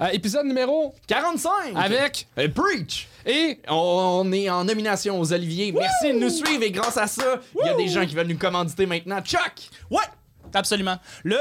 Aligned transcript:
Euh, 0.00 0.08
épisode 0.12 0.44
numéro 0.46 0.92
45 1.06 1.76
avec 1.76 2.26
Euh, 2.36 2.48
Preach 2.48 3.06
et 3.24 3.60
on 3.68 4.32
est 4.32 4.50
en 4.50 4.64
nomination 4.64 5.20
aux 5.20 5.32
Oliviers. 5.32 5.70
Merci 5.70 6.12
de 6.12 6.18
nous 6.18 6.30
suivre 6.30 6.64
et 6.64 6.72
grâce 6.72 6.96
à 6.96 7.06
ça, 7.06 7.40
il 7.60 7.64
y 7.64 7.68
a 7.68 7.74
des 7.76 7.86
gens 7.86 8.04
qui 8.04 8.16
veulent 8.16 8.26
nous 8.26 8.36
commanditer 8.36 8.86
maintenant. 8.86 9.20
Chuck! 9.20 9.70
Ouais! 9.92 10.02
Absolument. 10.54 10.96
Le, 11.24 11.36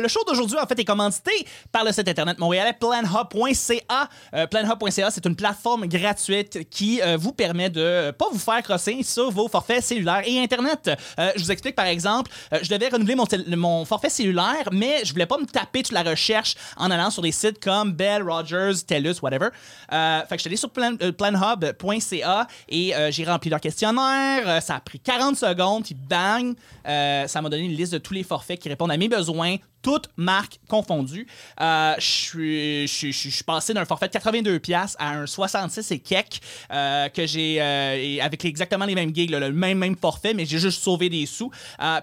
le 0.00 0.08
show 0.08 0.20
d'aujourd'hui, 0.26 0.58
en 0.58 0.66
fait, 0.66 0.78
est 0.78 0.84
commandité 0.84 1.30
par 1.70 1.84
le 1.84 1.92
site 1.92 2.08
internet 2.08 2.38
montréalais 2.38 2.72
planhub.ca. 2.78 4.08
Euh, 4.34 4.46
planhub.ca, 4.46 5.10
c'est 5.10 5.26
une 5.26 5.36
plateforme 5.36 5.86
gratuite 5.86 6.68
qui 6.70 7.00
euh, 7.02 7.16
vous 7.16 7.32
permet 7.32 7.70
de 7.70 7.80
euh, 7.80 8.12
pas 8.12 8.26
vous 8.32 8.38
faire 8.38 8.62
crosser 8.62 9.02
sur 9.02 9.30
vos 9.30 9.48
forfaits 9.48 9.82
cellulaires 9.84 10.22
et 10.26 10.42
Internet. 10.42 10.90
Euh, 11.18 11.30
je 11.36 11.42
vous 11.42 11.52
explique, 11.52 11.74
par 11.76 11.86
exemple, 11.86 12.30
je 12.62 12.68
devais 12.68 12.88
renouveler 12.88 13.14
mon, 13.14 13.26
mon 13.56 13.84
forfait 13.84 14.10
cellulaire, 14.10 14.68
mais 14.72 15.04
je 15.04 15.12
voulais 15.12 15.26
pas 15.26 15.38
me 15.38 15.46
taper 15.46 15.82
toute 15.82 15.92
la 15.92 16.02
recherche 16.02 16.54
en 16.76 16.90
allant 16.90 17.10
sur 17.10 17.22
des 17.22 17.32
sites 17.32 17.62
comme 17.62 17.92
Bell, 17.92 18.22
Rogers, 18.22 18.72
TELUS, 18.86 19.16
whatever. 19.22 19.48
Fait 19.90 20.24
que 20.30 20.36
je 20.36 20.40
suis 20.40 20.48
allé 20.48 20.56
sur 20.56 20.70
plan- 20.70 20.96
planhub.ca 20.96 22.46
et 22.68 22.92
j'ai 23.10 23.24
rempli 23.24 23.50
leur 23.50 23.60
questionnaire. 23.60 24.62
Ça 24.62 24.76
a 24.76 24.80
pris 24.80 25.00
40 25.00 25.36
secondes, 25.36 25.84
puis 25.84 25.94
bang, 25.94 26.54
ça 26.84 27.42
m'a 27.42 27.48
donné 27.48 27.64
une 27.64 27.76
liste 27.76 27.92
de 27.92 27.98
tous 27.98 28.14
les 28.14 28.22
forfaits 28.22 28.37
qui 28.44 28.68
répondent 28.68 28.90
à 28.90 28.96
mes 28.96 29.08
besoins, 29.08 29.56
toutes 29.88 30.10
marques 30.18 30.58
confondues. 30.68 31.26
Euh, 31.62 31.94
Je 31.98 32.84
suis- 32.86 33.42
passé 33.46 33.72
d'un 33.72 33.86
forfait 33.86 34.08
de 34.08 34.12
82$ 34.12 34.58
piastres 34.60 34.96
à 35.00 35.10
un 35.12 35.26
66 35.26 35.90
et 35.92 35.98
quelques 35.98 36.40
euh, 36.70 37.08
que 37.08 37.26
j'ai 37.26 37.56
euh, 37.60 38.18
avec 38.22 38.44
exactement 38.44 38.84
les 38.84 38.94
mêmes 38.94 39.14
gigs, 39.14 39.30
là, 39.30 39.40
le 39.40 39.50
même, 39.52 39.78
même 39.78 39.96
forfait, 39.96 40.34
mais 40.34 40.44
j'ai 40.44 40.58
juste 40.58 40.82
sauvé 40.82 41.08
des 41.08 41.24
sous. 41.24 41.50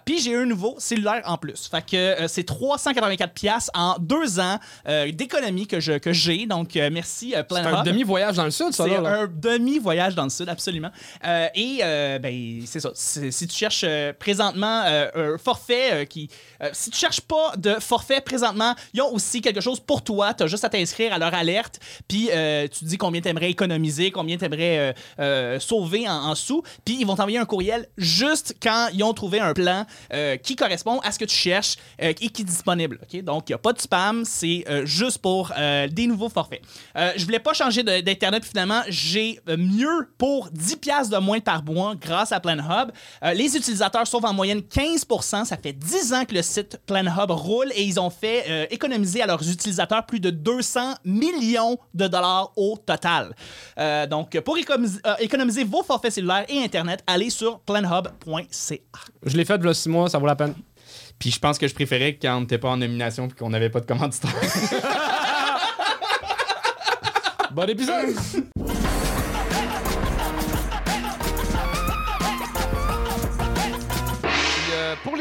Puis 0.06 0.20
j'ai 0.20 0.32
eu 0.32 0.38
un 0.38 0.46
nouveau 0.46 0.76
cellulaire 0.80 1.22
en 1.26 1.38
plus. 1.38 1.68
Fait 1.70 1.86
que 1.86 2.28
c'est 2.28 2.48
384$ 2.50 3.28
piastres 3.34 3.70
en 3.76 3.98
deux 4.00 4.40
ans 4.40 4.58
d'économie 5.14 5.68
que 5.68 5.80
je- 5.80 6.00
que 6.00 6.12
j'ai. 6.12 6.48
Donc 6.48 6.74
merci 6.92 7.36
euh, 7.36 7.44
c'est 7.48 7.58
un 7.60 7.82
Hub. 7.82 7.86
demi-voyage 7.86 8.36
dans 8.36 8.46
le 8.46 8.52
sud, 8.52 8.72
ça, 8.74 8.86
C'est 8.86 8.96
un 8.96 9.28
demi-voyage 9.28 10.16
dans 10.16 10.24
le 10.24 10.30
sud, 10.32 10.50
absolument. 10.50 10.92
Et 11.54 11.78
ben, 12.20 12.62
c'est 12.66 12.80
ça. 12.80 12.90
Si 12.96 13.48
tu 13.48 13.56
cherches 13.56 13.86
présentement 14.18 14.82
un 14.86 15.38
forfait 15.38 16.08
qui. 16.08 16.30
si 16.74 16.90
tu 16.90 16.98
cherches 16.98 17.22
pas 17.22 17.54
de 17.58 17.75
forfait 17.80 18.22
présentement, 18.22 18.74
ils 18.94 19.02
ont 19.02 19.14
aussi 19.14 19.42
quelque 19.42 19.62
chose 19.62 19.80
pour 19.80 20.04
toi. 20.04 20.34
Tu 20.34 20.44
as 20.44 20.48
juste 20.48 20.64
à 20.64 20.70
t'inscrire 20.70 21.14
à 21.14 21.18
leur 21.18 21.34
alerte. 21.34 21.80
Puis 22.08 22.30
euh, 22.32 22.68
tu 22.68 22.86
dis 22.86 22.98
combien 22.98 23.22
tu 23.22 23.30
aimerais 23.30 23.50
économiser, 23.50 24.12
combien 24.12 24.38
tu 24.38 24.46
aimerais 24.46 24.96
sauver 25.60 26.08
en, 26.08 26.36
sous. 26.36 26.64
Puis 26.84 26.98
ils 27.00 27.06
vont 27.06 27.16
t'envoyer 27.16 27.38
un 27.38 27.46
courriel 27.46 27.88
juste 27.98 28.56
quand 28.62 28.90
ils 28.94 29.04
ont 29.04 29.14
trouvé 29.14 29.40
un 29.40 29.54
plan 29.54 29.86
euh, 30.14 30.38
qui 30.38 30.56
correspond 30.56 31.00
à 31.00 31.12
ce 31.12 31.20
que 31.20 31.26
tu 31.26 31.36
cherches 31.36 31.78
euh, 32.02 32.10
et 32.10 32.30
qui 32.30 32.42
est 32.42 32.46
disponible. 32.46 33.00
Donc, 33.24 33.50
il 33.50 33.52
n'y 33.52 33.56
a 33.56 33.60
pas 33.60 33.74
de 33.74 33.82
spam. 33.82 34.24
C'est 34.26 34.66
euh, 34.70 34.86
juste 34.86 35.20
pour 35.20 35.52
euh, 35.58 35.88
des 35.88 36.08
nouveaux 36.08 36.30
forfaits. 36.30 36.62
Euh, 36.98 37.12
je 37.16 37.26
voulais 37.26 37.40
pas 37.40 37.54
changer 37.54 37.84
d'Internet. 37.84 38.46
Finalement, 38.46 38.82
j'ai 38.88 39.40
euh, 39.50 39.58
mieux 39.58 40.10
pour 40.18 40.50
10$ 40.50 40.78
piastres 40.78 41.14
de 41.14 41.20
moins 41.22 41.40
par 41.40 41.64
mois 41.64 41.96
grâce 41.96 42.32
à 42.32 42.40
PlanHub. 42.40 42.92
Euh, 43.24 43.34
les 43.34 43.56
utilisateurs 43.56 44.08
sauvent 44.08 44.26
en 44.26 44.34
moyenne 44.34 44.60
15% 44.60 45.46
Ça 45.46 45.58
fait 45.58 45.74
10 45.74 46.14
ans 46.14 46.26
que 46.26 46.34
le 46.34 46.42
site 46.42 46.80
PlanHub 46.86 47.32
roule 47.32 47.55
et 47.64 47.84
ils 47.84 48.00
ont 48.00 48.10
fait 48.10 48.46
euh, 48.50 48.66
économiser 48.70 49.22
à 49.22 49.28
leurs 49.28 49.50
utilisateurs 49.50 50.06
plus 50.06 50.20
de 50.20 50.30
200 50.30 50.96
millions 51.06 51.78
de 51.94 52.08
dollars 52.08 52.52
au 52.56 52.78
total. 52.78 53.36
Euh, 53.78 54.06
donc, 54.08 54.40
pour 54.42 54.58
économiser, 54.58 55.00
euh, 55.06 55.16
économiser 55.20 55.64
vos 55.64 55.84
forfaits 55.84 56.14
cellulaires 56.14 56.46
et 56.50 56.64
Internet, 56.64 57.04
allez 57.08 57.30
sur 57.30 57.60
planhub.ca. 57.60 58.78
Je 59.26 59.38
l'ai 59.38 59.46
fait, 59.46 59.64
là, 59.64 59.74
six 59.74 59.90
mois, 59.90 60.10
ça 60.10 60.18
vaut 60.18 60.28
la 60.28 60.36
peine. 60.36 60.54
Puis 61.18 61.32
je 61.32 61.40
pense 61.40 61.58
que 61.58 61.68
je 61.68 61.74
préférais 61.74 62.18
quand 62.22 62.38
on 62.38 62.42
n'était 62.42 62.58
pas 62.58 62.70
en 62.70 62.78
nomination 62.78 63.28
puis 63.28 63.38
qu'on 63.38 63.50
n'avait 63.50 63.70
pas 63.70 63.80
de 63.80 63.86
commanditaire. 63.86 64.34
Bon 67.56 67.70
épisode! 67.70 68.14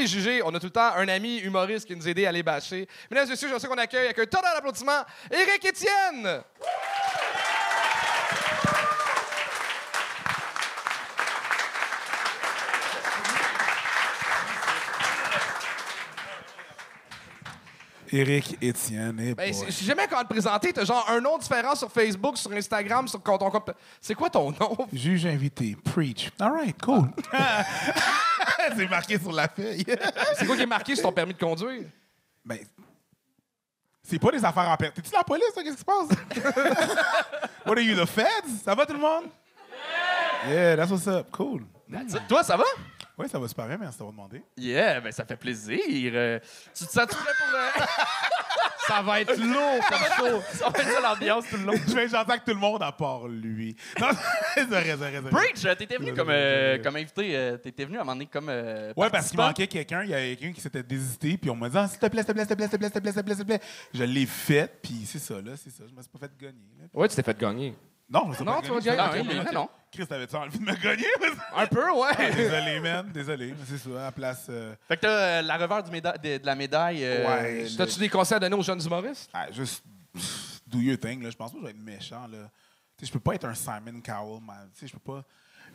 Les 0.06 0.42
on 0.42 0.54
a 0.54 0.60
tout 0.60 0.66
le 0.66 0.70
temps 0.70 0.92
un 0.96 1.08
ami 1.08 1.38
humoriste 1.38 1.86
qui 1.86 1.96
nous 1.96 2.08
aide 2.08 2.18
à 2.20 2.32
les 2.32 2.42
bâcher. 2.42 2.86
Mesdames 3.10 3.26
et 3.26 3.30
messieurs, 3.30 3.48
je 3.52 3.58
sais 3.58 3.66
qu'on 3.66 3.78
accueille 3.78 4.06
avec 4.06 4.18
un 4.18 4.26
tonnerre 4.26 4.54
d'applaudissements 4.54 5.04
Éric 5.30 5.64
Étienne! 5.64 6.42
Éric 18.14 18.56
Étienne 18.62 19.18
et 19.20 19.34
Ben, 19.34 19.52
c'est- 19.52 19.66
je 19.66 19.70
sais 19.72 19.84
jamais 19.84 20.06
comment 20.08 20.22
te 20.22 20.28
présenter. 20.28 20.72
T'as 20.72 20.84
genre 20.84 21.04
un 21.08 21.20
nom 21.20 21.36
différent 21.36 21.74
sur 21.74 21.90
Facebook, 21.90 22.36
sur 22.36 22.52
Instagram, 22.52 23.08
sur 23.08 23.20
ton 23.22 23.36
compte. 23.38 23.70
C'est 24.00 24.14
quoi 24.14 24.30
ton 24.30 24.52
nom? 24.52 24.76
Juge 24.92 25.26
invité, 25.26 25.76
preach. 25.84 26.30
All 26.38 26.52
right, 26.52 26.80
cool. 26.80 27.08
c'est 28.76 28.88
marqué 28.88 29.18
sur 29.18 29.32
la 29.32 29.48
feuille. 29.48 29.84
C'est 30.38 30.46
quoi 30.46 30.56
qui 30.56 30.62
est 30.62 30.66
marqué 30.66 30.94
sur 30.94 31.04
ton 31.04 31.12
permis 31.12 31.34
de 31.34 31.38
conduire? 31.38 31.84
ben, 32.44 32.58
c'est 34.06 34.18
pas 34.18 34.30
des 34.30 34.44
affaires 34.44 34.68
en 34.68 34.76
perte. 34.76 34.94
T'es-tu 34.96 35.10
la 35.12 35.24
police, 35.24 35.46
toi? 35.54 35.62
Qu'est-ce 35.62 35.76
qui 35.76 35.80
se 35.80 35.84
passe? 35.84 36.08
What 37.64 37.72
are 37.72 37.80
you, 37.80 37.96
the 37.96 38.06
feds? 38.06 38.62
Ça 38.62 38.74
va 38.74 38.84
tout 38.84 38.92
le 38.92 38.98
monde? 38.98 39.24
Yeah, 40.46 40.76
that's 40.76 40.90
what's 40.90 41.06
up. 41.06 41.26
Cool. 41.32 41.62
Toi, 42.28 42.42
ça 42.44 42.56
va? 42.58 42.64
Oui, 43.16 43.28
ça 43.28 43.38
va 43.38 43.46
super 43.46 43.66
bien, 43.68 43.76
merci 43.78 43.98
d'avoir 43.98 44.12
demandé. 44.12 44.42
Yeah, 44.56 45.00
ben 45.00 45.12
ça 45.12 45.24
fait 45.24 45.36
plaisir. 45.36 45.78
Euh, 46.14 46.40
tu 46.74 46.84
te 46.84 46.90
sens 46.90 47.06
tout 47.06 47.16
pour. 47.16 47.54
euh, 47.54 47.84
ça 48.88 49.02
va 49.02 49.20
être 49.20 49.36
lourd 49.38 49.84
comme 49.88 49.98
show. 50.30 50.42
Ça 50.52 50.68
va 50.68 50.78
être 50.80 50.90
ça 50.90 51.00
l'ambiance 51.00 51.44
tout 51.48 51.56
le 51.56 51.62
long. 51.64 51.74
Je 51.88 51.94
vais- 51.94 52.08
J'entends 52.08 52.34
que 52.38 52.44
tout 52.44 52.50
le 52.50 52.54
monde, 52.60 52.82
à 52.82 52.90
part 52.90 53.28
lui. 53.28 53.76
Non, 54.00 54.08
c'est 54.54 54.66
c'est. 54.68 55.20
Breach, 55.30 55.64
euh, 55.64 55.74
t'étais 55.76 55.96
venu 55.96 56.12
comme, 56.12 56.30
euh, 56.30 56.82
comme 56.82 56.96
invité, 56.96 57.36
euh, 57.36 57.56
t'étais 57.56 57.84
venu 57.84 57.98
à 57.98 58.00
un 58.00 58.04
moment 58.04 58.14
donné 58.16 58.26
comme. 58.26 58.48
Ouais, 58.48 59.10
parce 59.10 59.28
qu'il 59.30 59.38
manquait 59.38 59.66
quelqu'un, 59.68 60.02
il 60.02 60.10
y 60.10 60.14
avait 60.14 60.34
quelqu'un 60.36 60.52
qui 60.54 60.60
s'était 60.60 60.82
désisté, 60.82 61.36
puis 61.38 61.50
on 61.50 61.56
m'a 61.56 61.68
dit 61.68 61.78
ah, 61.78 61.86
s'il 61.86 62.00
te 62.00 62.06
plaît, 62.06 62.22
s'il 62.22 62.26
te 62.26 62.32
plaît, 62.32 62.44
s'il 62.44 62.48
te 62.50 62.54
plaît, 62.56 62.68
s'il 62.68 62.78
te 62.78 62.78
plaît, 62.78 62.90
s'il 62.90 63.00
te 63.00 63.00
plaît, 63.00 63.12
s'il 63.12 63.22
te 63.22 63.24
plaît, 63.24 63.34
s'il 63.36 63.44
te 63.44 63.48
plaît. 63.48 63.60
Je 63.94 64.02
l'ai 64.04 64.26
fait, 64.26 64.70
puis 64.82 65.02
c'est 65.06 65.20
ça, 65.20 65.34
là, 65.40 65.52
c'est 65.56 65.70
ça. 65.70 65.84
Je 65.88 65.94
me 65.94 66.02
suis 66.02 66.10
pas 66.10 66.18
fait 66.26 66.32
gagner. 66.40 66.58
là. 66.80 66.86
Ouais, 66.92 67.06
tu 67.08 67.14
t'es 67.14 67.22
fait 67.22 67.38
gagner. 67.38 67.74
Non, 68.08 68.32
suis 68.34 68.44
Non, 68.44 68.52
pas 68.54 68.62
tu 68.62 68.68
vas. 68.70 68.76
Ok, 68.76 68.86
Ah, 68.98 69.10
ok. 69.46 69.52
non. 69.52 69.68
Chris, 69.90 70.06
t'avais-tu 70.06 70.34
envie 70.36 70.58
de 70.58 70.64
me 70.64 70.74
gagner? 70.74 71.06
Un 71.56 71.66
peu, 71.66 71.90
ouais. 71.92 72.34
désolé, 72.34 72.80
man, 72.80 73.10
désolé. 73.12 73.54
Mais 73.58 73.64
c'est 73.66 73.78
ça, 73.78 74.00
à 74.00 74.04
la 74.06 74.12
place. 74.12 74.46
euh, 74.50 74.74
Fait 74.88 74.96
que 74.96 75.02
t'as 75.02 75.08
euh, 75.08 75.42
la 75.42 75.56
revers 75.56 75.82
du 75.84 75.90
méda- 75.90 76.18
de, 76.18 76.38
de 76.38 76.46
la 76.46 76.54
médaille. 76.54 77.04
euh, 77.04 77.26
Ouais. 77.26 77.62
le- 77.62 77.76
T'as-tu 77.76 77.98
des 78.00 78.08
conseils 78.08 78.36
à 78.36 78.40
donner 78.40 78.56
aux 78.56 78.62
jeunes 78.62 78.82
humoristes? 78.84 79.30
ah, 79.32 79.50
juste. 79.52 79.84
pff, 80.12 80.60
Do 80.66 80.78
your 80.80 80.98
thing, 80.98 81.22
là. 81.22 81.30
Je 81.30 81.36
pense 81.36 81.52
pas 81.52 81.58
que 81.58 81.60
je 81.60 81.66
vais 81.66 81.70
être 81.70 81.84
méchant, 81.84 82.26
là. 82.26 82.50
Tu 82.98 83.04
sais, 83.04 83.06
je 83.06 83.12
peux 83.12 83.20
pas 83.20 83.34
être 83.36 83.44
un 83.44 83.54
Simon 83.54 84.00
Cowell, 84.04 84.40
man. 84.42 84.68
Tu 84.74 84.80
sais, 84.80 84.86
je 84.88 84.92
peux 84.92 85.12
pas. 85.12 85.24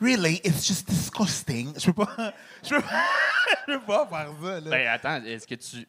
Really, 0.02 0.36
it's 0.44 0.66
just 0.68 0.88
disgusting. 0.90 1.74
Je 1.80 1.86
peux 1.92 2.06
pas. 2.06 2.34
Je 2.64 2.76
peux 2.76 2.82
pas, 2.82 3.06
je 3.68 3.74
peux 3.74 3.80
pas 3.86 4.08
faire 4.08 4.30
ça, 4.42 4.60
là. 4.60 4.70
Ben 4.70 4.88
attends, 4.88 5.24
est-ce 5.26 5.48
que 5.48 5.56
tu. 5.56 5.86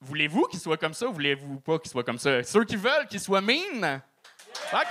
Voulez-vous 0.00 0.46
qu'il 0.46 0.60
soit 0.60 0.76
comme 0.76 0.94
ça 0.94 1.06
ou 1.08 1.12
voulez-vous 1.12 1.58
pas 1.60 1.78
qu'il 1.78 1.90
soit 1.90 2.04
comme 2.04 2.18
ça? 2.18 2.42
Ceux 2.44 2.64
qui 2.64 2.76
veulent 2.76 3.06
qu'il 3.08 3.18
soit 3.20 3.40
mean? 3.40 4.00
OK. 4.72 4.86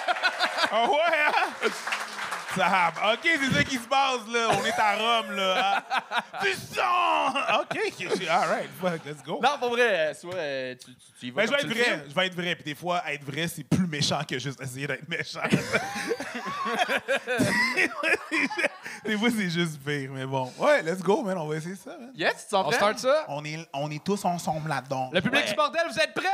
Ah 0.72 0.84
ouais, 0.88 0.98
hein? 1.26 1.68
Ça, 2.56 2.92
OK, 3.12 3.20
c'est 3.24 3.52
ça 3.52 3.64
qui 3.64 3.76
se 3.76 3.88
passe, 3.88 4.20
là. 4.32 4.48
On 4.50 4.64
est 4.64 4.78
à 4.78 4.96
Rome, 4.96 5.32
là. 5.36 5.78
hein? 5.78 5.82
Du 6.42 6.52
sang! 6.52 7.28
OK, 7.60 7.78
all 8.28 8.48
right, 8.48 8.70
fuck, 8.80 9.04
let's 9.04 9.22
go. 9.24 9.40
Non, 9.42 9.58
pour 9.58 9.70
vrai, 9.70 10.10
euh, 10.10 10.14
soit 10.14 10.34
euh, 10.34 10.74
tu, 10.74 10.94
tu, 10.94 11.00
tu 11.18 11.26
y 11.26 11.30
vas 11.30 11.42
Ben, 11.42 11.48
je 11.48 11.52
vais 11.52 11.60
être 11.60 11.68
vrai, 11.76 12.04
je 12.08 12.14
vais 12.14 12.26
être 12.26 12.34
vrai. 12.34 12.54
Puis 12.54 12.64
des 12.64 12.74
fois, 12.74 13.02
être 13.08 13.24
vrai, 13.24 13.46
c'est 13.48 13.64
plus 13.64 13.86
méchant 13.86 14.20
que 14.28 14.38
juste 14.38 14.60
essayer 14.60 14.86
d'être 14.86 15.08
méchant. 15.08 15.40
des 19.04 19.18
fois, 19.18 19.28
c'est 19.36 19.50
juste 19.50 19.78
pire, 19.84 20.10
mais 20.12 20.26
bon. 20.26 20.52
Ouais, 20.58 20.82
let's 20.82 21.00
go, 21.00 21.22
man, 21.22 21.36
on 21.38 21.46
va 21.46 21.56
essayer 21.56 21.76
ça, 21.76 21.90
man. 21.98 22.12
Yes, 22.14 22.44
tu 22.44 22.50
t'en 22.50 22.66
On 22.66 22.72
start 22.72 22.98
ça? 22.98 23.24
On 23.28 23.44
est, 23.44 23.58
on 23.72 23.90
est 23.90 24.02
tous 24.04 24.24
ensemble 24.24 24.68
là-dedans. 24.68 25.10
Le 25.12 25.20
public 25.20 25.46
du 25.46 25.54
bordel, 25.54 25.82
vous 25.90 25.98
êtes 25.98 26.14
prêts? 26.14 26.28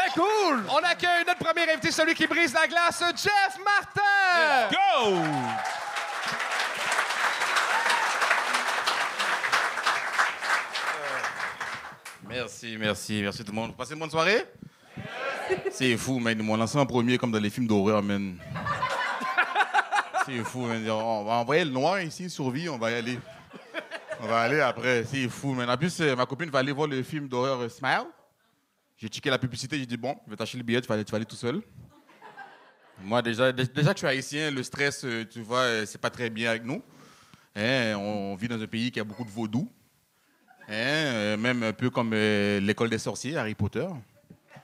Très 0.00 0.18
cool! 0.18 0.64
On 0.70 0.78
accueille 0.78 1.24
notre 1.26 1.44
premier 1.44 1.70
invité, 1.70 1.90
celui 1.90 2.14
qui 2.14 2.26
brise 2.26 2.54
la 2.54 2.66
glace, 2.66 3.02
Jeff 3.16 3.58
Martin! 3.62 4.70
Go! 4.70 5.16
Merci, 12.26 12.76
merci, 12.78 13.20
merci 13.22 13.44
tout 13.44 13.52
le 13.52 13.56
monde. 13.56 13.70
Vous 13.70 13.76
passez 13.76 13.92
une 13.92 13.98
bonne 13.98 14.10
soirée? 14.10 14.46
C'est 15.70 15.96
fou, 15.98 16.18
man. 16.18 16.38
Ils 16.38 16.44
m'ont 16.44 16.56
lancé 16.56 16.78
en 16.78 16.86
premier 16.86 17.18
comme 17.18 17.32
dans 17.32 17.38
les 17.38 17.50
films 17.50 17.66
d'horreur, 17.66 18.02
man. 18.02 18.38
C'est 20.24 20.42
fou, 20.44 20.60
man. 20.60 20.88
On 20.88 21.24
va 21.24 21.32
envoyer 21.32 21.64
le 21.64 21.72
noir 21.72 22.00
ici, 22.00 22.30
survie, 22.30 22.70
on 22.70 22.78
va 22.78 22.90
y 22.92 22.94
aller. 22.94 23.18
On 24.22 24.26
va 24.26 24.40
aller 24.42 24.60
après. 24.60 25.04
C'est 25.04 25.28
fou, 25.28 25.52
man. 25.52 25.68
En 25.68 25.76
plus, 25.76 26.00
euh, 26.00 26.16
ma 26.16 26.24
copine 26.24 26.48
va 26.48 26.60
aller 26.60 26.72
voir 26.72 26.88
le 26.88 27.02
film 27.02 27.28
d'horreur 27.28 27.60
euh, 27.60 27.68
Smile. 27.68 28.06
J'ai 29.00 29.08
checké 29.08 29.30
la 29.30 29.38
publicité, 29.38 29.78
j'ai 29.78 29.86
dit, 29.86 29.96
bon, 29.96 30.14
je 30.26 30.30
vais 30.30 30.36
t'acheter 30.36 30.58
le 30.58 30.62
billet, 30.62 30.78
tu 30.82 30.86
vas 30.86 30.94
aller, 30.94 31.24
tout 31.24 31.34
seul. 31.34 31.62
Moi, 33.02 33.22
déjà, 33.22 33.50
dé- 33.50 33.66
déjà 33.66 33.94
que 33.94 34.00
je 34.00 34.06
suis 34.06 34.06
haïtien, 34.06 34.50
le 34.50 34.62
stress, 34.62 35.06
euh, 35.06 35.24
tu 35.24 35.40
vois, 35.40 35.60
euh, 35.60 35.86
c'est 35.86 35.98
pas 35.98 36.10
très 36.10 36.28
bien 36.28 36.50
avec 36.50 36.64
nous. 36.64 36.82
Hein, 37.56 37.94
on 37.96 38.34
vit 38.34 38.46
dans 38.46 38.60
un 38.60 38.66
pays 38.66 38.92
qui 38.92 39.00
a 39.00 39.04
beaucoup 39.04 39.24
de 39.24 39.30
vaudou. 39.30 39.70
Hein, 40.68 40.74
euh, 40.74 41.36
même 41.38 41.62
un 41.62 41.72
peu 41.72 41.88
comme 41.88 42.12
l'école 42.12 42.90
des 42.90 42.98
sorciers, 42.98 43.38
Harry 43.38 43.54
Potter. 43.54 43.88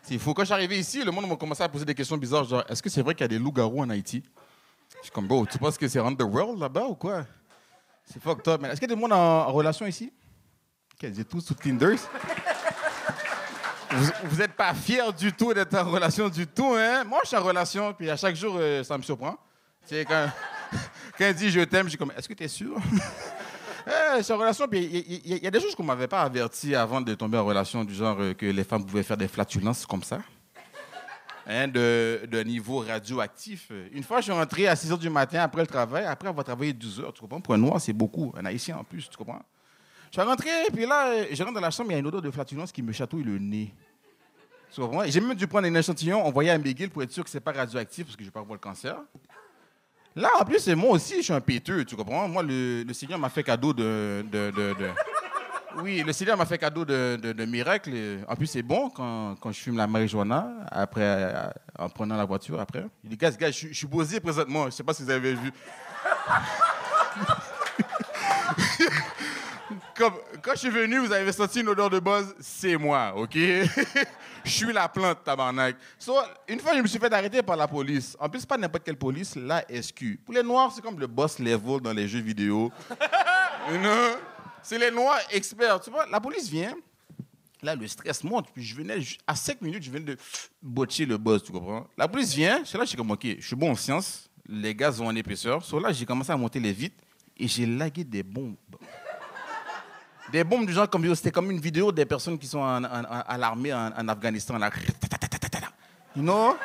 C'est 0.02 0.18
fou. 0.18 0.34
Quand 0.34 0.48
arrivé 0.50 0.78
ici, 0.78 1.02
le 1.02 1.10
monde 1.10 1.26
m'a 1.26 1.36
commencé 1.36 1.62
à 1.62 1.68
poser 1.70 1.86
des 1.86 1.94
questions 1.94 2.18
bizarres, 2.18 2.44
genre, 2.44 2.64
est-ce 2.68 2.82
que 2.82 2.90
c'est 2.90 3.00
vrai 3.00 3.14
qu'il 3.14 3.22
y 3.22 3.24
a 3.24 3.28
des 3.28 3.38
loups-garous 3.38 3.80
en 3.80 3.88
Haïti? 3.88 4.22
Je 4.98 5.04
suis 5.04 5.10
comme, 5.12 5.26
bro, 5.26 5.46
tu 5.46 5.56
penses 5.56 5.78
que 5.78 5.88
c'est 5.88 5.98
underworld 5.98 6.60
là-bas 6.60 6.84
ou 6.88 6.94
quoi? 6.94 7.24
C'est 8.04 8.22
fucked 8.22 8.46
up, 8.48 8.60
man. 8.60 8.70
Est-ce 8.70 8.80
qu'il 8.80 8.90
y 8.90 8.92
a 8.92 8.94
des 8.94 9.00
monde 9.00 9.14
en, 9.14 9.50
relation 9.50 9.86
ici? 9.86 10.12
Ok, 10.92 11.08
vous 11.08 11.20
êtes 11.20 11.28
tous 11.28 11.40
sous 11.40 11.54
Tinder? 11.54 11.96
Vous, 13.90 14.10
vous 14.24 14.42
êtes 14.42 14.52
pas 14.52 14.74
fiers 14.74 15.12
du 15.16 15.32
tout 15.32 15.52
d'être 15.54 15.74
en 15.74 15.90
relation 15.90 16.28
du 16.28 16.46
tout, 16.46 16.74
hein? 16.76 17.04
Moi, 17.04 17.20
je 17.24 17.28
suis 17.28 17.36
en 17.36 17.42
relation, 17.42 17.92
puis 17.92 18.10
à 18.10 18.16
chaque 18.16 18.36
jour, 18.36 18.56
euh, 18.58 18.82
ça 18.82 18.96
me 18.98 19.02
surprend. 19.02 19.36
Tu 19.86 19.94
sais, 19.94 20.04
quand, 20.04 20.28
quand 21.18 21.26
il 21.26 21.34
dit 21.34 21.50
je 21.50 21.60
t'aime, 21.60 21.86
je 21.86 21.92
dis 21.92 21.96
comme, 21.96 22.12
est-ce 22.16 22.28
que 22.28 22.34
tu 22.34 22.44
es 22.44 22.48
sûr? 22.48 22.76
Eh, 23.88 24.18
je 24.18 24.22
suis 24.24 24.32
en 24.32 24.38
relation, 24.38 24.66
puis 24.66 24.80
il 25.24 25.44
y, 25.44 25.46
a 25.46 25.50
des 25.52 25.60
choses 25.60 25.76
qu'on 25.76 25.84
m'avait 25.84 26.08
pas 26.08 26.22
averti 26.22 26.74
avant 26.74 27.00
de 27.00 27.14
tomber 27.14 27.38
en 27.38 27.44
relation, 27.44 27.84
du 27.84 27.94
genre 27.94 28.16
euh, 28.18 28.34
que 28.34 28.44
les 28.46 28.64
femmes 28.64 28.84
pouvaient 28.84 29.04
faire 29.04 29.16
des 29.16 29.28
flatulences 29.28 29.86
comme 29.86 30.02
ça. 30.02 30.18
Hein, 31.46 31.68
de, 31.68 32.22
de 32.28 32.42
niveau 32.42 32.80
radioactif. 32.80 33.70
Une 33.92 34.02
fois, 34.02 34.18
je 34.18 34.24
suis 34.24 34.32
rentré 34.32 34.66
à 34.66 34.74
6 34.74 34.90
h 34.90 34.98
du 34.98 35.08
matin 35.08 35.38
après 35.38 35.60
le 35.60 35.68
travail, 35.68 36.04
après 36.04 36.28
avoir 36.28 36.44
travaillé 36.44 36.72
12 36.72 37.00
heures, 37.00 37.12
tu 37.12 37.20
comprends? 37.20 37.40
Pour 37.40 37.54
un 37.54 37.58
noir, 37.58 37.80
c'est 37.80 37.92
beaucoup. 37.92 38.34
Un 38.36 38.44
haïtien 38.46 38.76
en 38.76 38.82
plus, 38.82 39.08
tu 39.08 39.16
comprends? 39.16 39.40
Je 40.16 40.22
suis 40.22 40.30
rentré, 40.30 40.48
puis 40.72 40.86
là, 40.86 41.26
je 41.30 41.42
rentre 41.42 41.52
dans 41.56 41.60
la 41.60 41.70
chambre, 41.70 41.90
il 41.90 41.92
y 41.92 41.96
a 41.96 41.98
une 41.98 42.06
odeur 42.06 42.22
de 42.22 42.30
flatulence 42.30 42.72
qui 42.72 42.80
me 42.82 42.90
chatouille 42.90 43.22
le 43.22 43.38
nez. 43.38 43.74
Tu 44.74 44.80
comprends? 44.80 45.02
J'ai 45.06 45.20
même 45.20 45.34
dû 45.36 45.46
prendre 45.46 45.66
un 45.68 45.74
échantillon, 45.74 46.24
envoyer 46.24 46.48
à 46.50 46.56
McGill 46.56 46.88
pour 46.88 47.02
être 47.02 47.10
sûr 47.12 47.22
que 47.22 47.28
c'est 47.28 47.38
pas 47.40 47.52
radioactif, 47.52 48.06
parce 48.06 48.16
que 48.16 48.22
je 48.22 48.28
vais 48.28 48.32
pas 48.32 48.40
avoir 48.40 48.54
le 48.54 48.58
cancer. 48.58 48.96
Là, 50.14 50.30
en 50.40 50.44
plus, 50.46 50.58
c'est 50.60 50.74
moi 50.74 50.92
aussi, 50.92 51.16
je 51.18 51.20
suis 51.24 51.32
un 51.34 51.40
péteux, 51.42 51.84
tu 51.84 51.96
comprends? 51.96 52.26
Moi, 52.28 52.42
le, 52.42 52.82
le 52.84 52.94
Seigneur 52.94 53.18
m'a 53.18 53.28
fait 53.28 53.42
cadeau 53.42 53.74
de... 53.74 54.24
de, 54.32 54.50
de- 54.52 54.74
Oui, 55.82 56.02
le 56.02 56.14
Seigneur 56.14 56.38
m'a 56.38 56.46
fait 56.46 56.56
cadeau 56.56 56.86
de, 56.86 57.16
de. 57.22 57.94
Et 57.94 58.18
En 58.26 58.36
plus, 58.36 58.46
c'est 58.46 58.62
bon 58.62 58.88
quand, 58.88 59.36
quand 59.38 59.52
je 59.52 59.60
fume 59.60 59.76
la 59.76 59.86
marijuana, 59.86 60.50
après, 60.70 61.34
en 61.78 61.90
prenant 61.90 62.16
la 62.16 62.24
voiture 62.24 62.58
après. 62.58 62.86
Il 63.04 63.10
dit, 63.10 63.18
gars, 63.18 63.30
gars, 63.32 63.50
je, 63.50 63.66
suis- 63.74 63.86
posé 63.86 64.18
présentement, 64.18 64.64
je 64.64 64.70
sais 64.70 64.82
pas 64.82 64.94
si 64.94 65.02
vous 65.02 65.10
avez 65.10 65.34
vu. 65.34 65.52
Comme, 69.96 70.14
quand 70.42 70.52
je 70.52 70.58
suis 70.58 70.70
venu, 70.70 70.98
vous 70.98 71.12
avez 71.12 71.32
senti 71.32 71.60
une 71.60 71.68
odeur 71.68 71.88
de 71.88 71.98
buzz, 71.98 72.34
c'est 72.38 72.76
moi, 72.76 73.14
OK? 73.16 73.32
je 74.44 74.50
suis 74.50 74.72
la 74.72 74.88
plante, 74.88 75.24
tabarnak. 75.24 75.76
So, 75.98 76.14
une 76.48 76.60
fois, 76.60 76.76
je 76.76 76.82
me 76.82 76.86
suis 76.86 76.98
fait 76.98 77.12
arrêter 77.12 77.42
par 77.42 77.56
la 77.56 77.66
police. 77.66 78.14
En 78.20 78.28
plus, 78.28 78.44
pas 78.44 78.58
n'importe 78.58 78.84
quelle 78.84 78.98
police, 78.98 79.34
la 79.36 79.64
SQ. 79.70 80.18
Pour 80.24 80.34
les 80.34 80.42
Noirs, 80.42 80.70
c'est 80.74 80.82
comme 80.82 81.00
le 81.00 81.06
boss 81.06 81.38
level 81.38 81.80
dans 81.80 81.94
les 81.94 82.06
jeux 82.06 82.20
vidéo. 82.20 82.70
You 83.68 83.78
know? 83.78 84.16
C'est 84.62 84.78
les 84.78 84.90
Noirs 84.90 85.18
experts. 85.30 85.80
Tu 85.80 85.90
vois, 85.90 86.06
la 86.06 86.20
police 86.20 86.48
vient. 86.48 86.74
Là, 87.62 87.74
le 87.74 87.88
stress 87.88 88.22
monte. 88.22 88.48
Puis 88.52 88.62
je 88.62 88.76
venais, 88.76 88.98
à 89.26 89.34
5 89.34 89.60
minutes, 89.62 89.82
je 89.82 89.90
venais 89.90 90.04
de 90.04 90.16
botcher 90.62 91.06
le 91.06 91.16
boss, 91.16 91.42
tu 91.42 91.52
comprends? 91.52 91.86
La 91.96 92.06
police 92.06 92.34
vient. 92.34 92.64
Suis 92.64 92.78
là, 92.78 92.84
je 92.84 92.90
suis 92.90 92.96
comme, 92.96 93.10
OK, 93.10 93.26
je 93.38 93.46
suis 93.46 93.56
bon 93.56 93.72
en 93.72 93.74
sciences. 93.74 94.28
Les 94.46 94.74
gaz 94.74 95.00
ont 95.00 95.06
en 95.06 95.16
épaisseur. 95.16 95.64
So 95.64 95.80
là, 95.80 95.90
j'ai 95.90 96.04
commencé 96.04 96.30
à 96.30 96.36
monter 96.36 96.60
les 96.60 96.72
vitres 96.72 97.02
et 97.36 97.48
j'ai 97.48 97.66
lagué 97.66 98.04
des 98.04 98.22
bombes. 98.22 98.56
Des 100.32 100.42
bombes 100.44 100.66
du 100.66 100.72
genre 100.72 100.88
comme 100.90 101.14
c'était 101.14 101.30
comme 101.30 101.50
une 101.50 101.60
vidéo 101.60 101.92
des 101.92 102.04
personnes 102.04 102.38
qui 102.38 102.46
sont 102.46 102.58
en- 102.58 102.82
en- 102.84 103.04
à 103.04 103.38
l'armée 103.38 103.72
en, 103.72 104.08
Afghanistan. 104.08 104.58
Là. 104.58 104.70
You 106.16 106.22
know? 106.22 106.56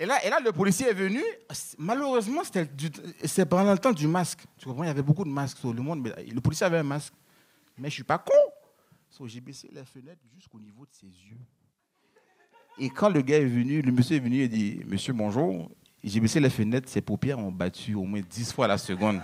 Et 0.00 0.06
là, 0.06 0.24
et 0.24 0.30
là, 0.30 0.38
le 0.44 0.52
policier 0.52 0.88
est 0.88 0.94
venu. 0.94 1.22
Malheureusement, 1.78 2.42
c'est 3.24 3.46
pendant 3.46 3.72
le 3.72 3.78
temps 3.78 3.92
du 3.92 4.06
masque. 4.06 4.40
Tu 4.56 4.66
comprends? 4.66 4.84
Il 4.84 4.86
y 4.86 4.90
avait 4.90 5.02
beaucoup 5.02 5.24
de 5.24 5.28
masques 5.30 5.58
sur 5.58 5.72
le 5.72 5.82
monde. 5.82 6.00
Mais 6.02 6.24
le 6.24 6.40
policier 6.40 6.66
avait 6.66 6.78
un 6.78 6.82
masque. 6.84 7.12
Mais 7.76 7.88
je 7.88 7.94
suis 7.94 8.04
pas 8.04 8.18
con. 8.18 8.32
J'ai 9.26 9.40
baissé 9.40 9.68
les 9.72 9.84
fenêtres 9.84 10.22
jusqu'au 10.36 10.60
niveau 10.60 10.84
de 10.84 10.90
ses 10.92 11.06
yeux. 11.06 11.38
Et 12.78 12.88
quand 12.90 13.08
le 13.08 13.20
gars 13.20 13.38
est 13.38 13.44
venu, 13.44 13.82
le 13.82 13.90
monsieur 13.90 14.16
est 14.16 14.20
venu 14.20 14.40
et 14.42 14.48
dit 14.48 14.80
Monsieur, 14.86 15.12
bonjour. 15.12 15.68
J'ai 16.04 16.20
baissé 16.20 16.38
les 16.38 16.50
fenêtres, 16.50 16.88
ses 16.88 17.00
paupières 17.00 17.40
ont 17.40 17.50
battu 17.50 17.96
au 17.96 18.04
moins 18.04 18.20
10 18.20 18.52
fois 18.52 18.68
la 18.68 18.78
seconde. 18.78 19.20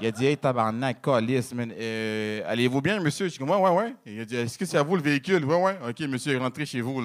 Il 0.00 0.06
a 0.06 0.10
dit, 0.10 0.26
hey, 0.26 0.36
tabarnak, 0.36 1.00
calice, 1.02 1.52
man. 1.54 1.72
Euh, 1.76 2.42
Allez-vous 2.46 2.80
bien, 2.82 3.00
monsieur? 3.00 3.28
Je 3.28 3.38
comme, 3.38 3.50
ouais, 3.50 3.56
ouais, 3.56 3.70
ouais. 3.70 3.94
Il 4.06 4.20
a 4.20 4.24
dit, 4.24 4.36
est-ce 4.36 4.58
que 4.58 4.64
c'est 4.64 4.76
à 4.78 4.82
vous 4.82 4.96
le 4.96 5.02
véhicule? 5.02 5.44
Ouais, 5.44 5.60
ouais. 5.62 5.78
OK, 5.88 6.00
monsieur, 6.00 6.36
rentrez 6.38 6.66
chez 6.66 6.80
vous. 6.80 7.02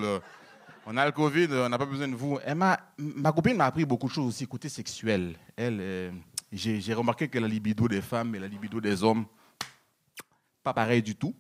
On 0.85 0.97
a 0.97 1.05
le 1.05 1.11
COVID, 1.11 1.47
on 1.51 1.69
n'a 1.69 1.77
pas 1.77 1.85
besoin 1.85 2.07
de 2.07 2.15
vous. 2.15 2.39
Elle 2.43 2.55
m'a- 2.55 2.79
copine 3.35 3.55
m'a 3.57 3.65
appris 3.65 3.85
beaucoup 3.85 4.07
de 4.07 4.11
choses 4.13 4.27
aussi, 4.27 4.47
côté 4.47 4.69
sexuel. 4.69 5.35
Elle, 5.55 5.77
euh, 5.79 6.11
j'ai 6.51 6.93
remarqué 6.93 7.27
que 7.27 7.37
la 7.37 7.47
libido 7.47 7.87
des 7.87 8.01
femmes 8.01 8.33
et 8.33 8.39
la 8.39 8.47
libido 8.47 8.81
des 8.81 9.03
hommes, 9.03 9.25
pas 10.63 10.73
pareil 10.73 11.01
du 11.03 11.15
tout. 11.15 11.35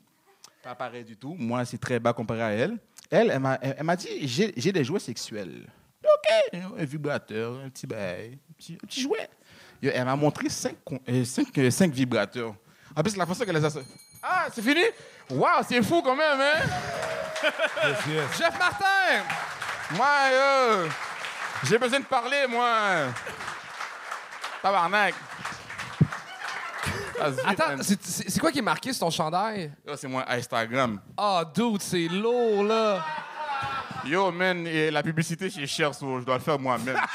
Pas 0.61 0.75
pareil 0.75 1.03
du 1.03 1.17
tout. 1.17 1.35
Moi, 1.39 1.65
c'est 1.65 1.77
très 1.79 1.99
bas 1.99 2.13
comparé 2.13 2.41
à 2.41 2.51
elle. 2.51 2.77
Elle, 3.09 3.31
elle 3.31 3.83
m'a 3.83 3.95
dit, 3.95 4.07
j'ai 4.27 4.71
des 4.71 4.83
jouets 4.83 4.99
sexuels. 4.99 5.67
OK, 6.03 6.59
un 6.77 6.85
vibrateur, 6.85 7.59
un 7.65 7.69
petit 7.69 7.87
bail, 7.87 8.37
un 8.71 8.75
petit 8.85 9.01
jouet. 9.01 9.29
Elle 9.81 10.05
m'a 10.05 10.15
montré 10.15 10.49
cinq, 10.49 10.75
euh, 11.07 11.23
cinq, 11.23 11.57
euh, 11.57 11.71
cinq 11.71 11.91
vibrateurs. 11.91 12.53
En 12.95 13.01
plus, 13.01 13.15
la 13.15 13.25
façon 13.25 13.45
qu'elle 13.45 13.55
les 13.55 13.65
a... 13.65 13.69
Ah, 14.21 14.47
c'est 14.53 14.61
fini? 14.61 14.83
Waouh, 15.29 15.63
c'est 15.67 15.81
fou 15.81 16.01
quand 16.01 16.15
même, 16.15 16.39
hein? 16.41 16.59
Jeff 18.37 18.57
Martin! 18.59 19.23
Moi, 19.95 20.07
euh, 20.31 20.87
j'ai 21.63 21.77
besoin 21.77 21.99
de 21.99 22.05
parler, 22.05 22.45
moi. 22.49 22.69
Tabarnak. 24.61 25.13
Attends, 27.45 27.81
c'est- 27.81 28.39
quoi 28.39 28.51
qui 28.51 28.59
est 28.59 28.63
marqué 28.63 28.93
sur 28.93 29.05
ton 29.05 29.11
chandail? 29.11 29.71
C'est 29.97 30.07
mon 30.07 30.19
Instagram. 30.27 30.99
Ah, 31.17 31.43
dude, 31.53 31.81
c'est 31.81 32.07
lourd, 32.07 32.63
là. 32.63 33.05
Yo, 34.05 34.31
man, 34.31 34.65
et 34.65 34.89
la 34.91 35.03
publicité, 35.03 35.49
c'est 35.49 35.67
cher, 35.67 35.93
so 35.93 36.19
je 36.19 36.25
dois 36.25 36.35
le 36.35 36.41
faire 36.41 36.57
moi-même. 36.57 36.95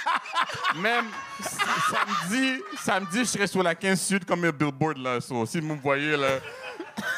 Même 0.76 1.06
samedi, 1.40 2.62
samedi, 2.82 3.18
je 3.20 3.24
serai 3.24 3.46
sur 3.46 3.62
la 3.62 3.74
15 3.74 4.00
Sud 4.00 4.24
comme 4.24 4.44
un 4.44 4.50
billboard, 4.50 4.98
là. 4.98 5.20
So, 5.20 5.46
si 5.46 5.60
vous 5.60 5.74
me 5.74 5.80
voyez, 5.80 6.16
là, 6.16 6.40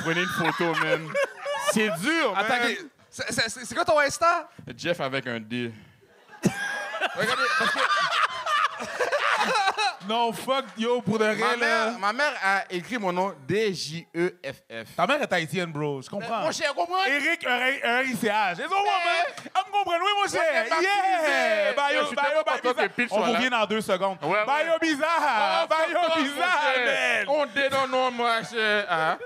prenez 0.00 0.20
une 0.20 0.26
photo, 0.26 0.74
man. 0.74 1.08
C'est 1.72 1.90
dur, 2.00 2.34
man. 2.34 2.76
C'est 3.10 3.74
quoi 3.74 3.84
ton 3.84 3.98
Insta? 3.98 4.48
Jeff 4.76 5.00
avec 5.00 5.26
un 5.26 5.40
D. 5.40 5.72
Regardez, 7.14 7.42
parce 7.58 7.70
que 7.72 7.78
Non, 10.08 10.32
fuck, 10.32 10.64
yo, 10.78 11.00
pour 11.02 11.18
de 11.18 11.24
ma 11.24 11.32
vrai, 11.34 11.56
là. 11.56 11.90
mère, 11.90 11.98
ma 11.98 12.12
mère 12.12 12.32
a 12.42 12.64
écrit 12.70 12.98
mon 12.98 13.12
nom 13.12 13.34
D-J-E-F-F. 13.48 14.96
Ta 14.96 15.06
mère 15.06 15.22
est 15.22 15.32
haïtienne, 15.32 15.70
bro. 15.72 16.00
Je 16.02 16.08
comprends. 16.08 16.40
Mon 16.40 16.52
cher, 16.52 16.74
comprends? 16.74 17.04
Eric, 17.06 17.44
un 17.46 17.60
un 17.84 18.02
ICH. 18.02 18.14
Ils 18.22 18.64
ont 18.64 18.68
moi, 18.68 18.78
On 19.54 19.68
me 19.68 19.72
comprend, 19.72 19.94
oui, 19.94 20.10
mon 20.22 20.28
cher. 20.30 20.42
Yeah! 20.52 20.70
baptisé. 20.70 21.74
Bah, 21.76 21.82
Yo, 21.90 21.96
yo, 21.96 22.00
je 22.02 22.06
suis 22.06 22.16
bah, 22.16 22.22
yo, 22.24 22.28
tellement 22.28 22.42
bah, 22.46 22.52
content 22.62 22.70
bizarre. 22.74 22.88
que 22.88 22.92
Pitch 23.02 23.12
On 23.12 23.20
revient 23.20 23.50
dans 23.50 23.66
deux 23.66 23.80
secondes. 23.80 24.18
Ouais, 24.22 24.38
Bah, 24.46 24.54
ouais. 24.58 24.66
yo, 24.66 24.78
bizarre. 24.80 25.66
Bah, 25.68 25.76
yo, 25.90 26.22
bizarre, 26.22 26.62
man. 26.84 27.26
On 27.28 27.46
dénonce, 27.46 27.88
non, 27.90 28.10
moi, 28.12 28.42
cher. 28.44 29.18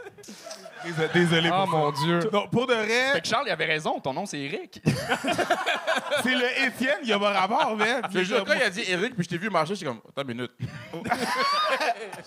Désolé- 0.85 1.09
Désolé 1.15 1.51
Oh 1.53 1.65
pour 1.67 1.79
mon 1.79 1.93
Dieu. 1.93 2.21
Non, 2.33 2.47
pour 2.49 2.67
de 2.67 2.75
vrai, 2.75 3.13
Fait 3.15 3.21
que 3.21 3.27
Charles, 3.29 3.45
il 3.47 3.51
avait 3.53 3.65
raison. 3.67 4.01
Ton 4.01 4.13
nom, 4.13 4.27
c'est 4.27 4.39
Eric. 4.41 4.81
c'est 6.23 6.35
le 6.35 6.67
Étienne, 6.67 6.99
il 7.03 7.09
y 7.09 7.13
a 7.13 7.19
pas 7.19 7.33
rapport, 7.33 7.77
man. 7.77 8.03
Je 8.11 8.19
te 8.19 8.25
jure, 8.25 8.45
quand 8.45 8.55
il 8.55 8.63
a 8.63 8.71
dit 8.71 8.83
Eric, 8.89 9.15
puis 9.15 9.25
je 9.25 9.29
t'ai 9.29 9.39
vu 9.39 9.51
marcher, 9.51 9.75
j'étais 9.75 9.87
comme, 9.87 10.01
attends 10.09 10.23
une 10.29 10.37
minute. 10.37 10.53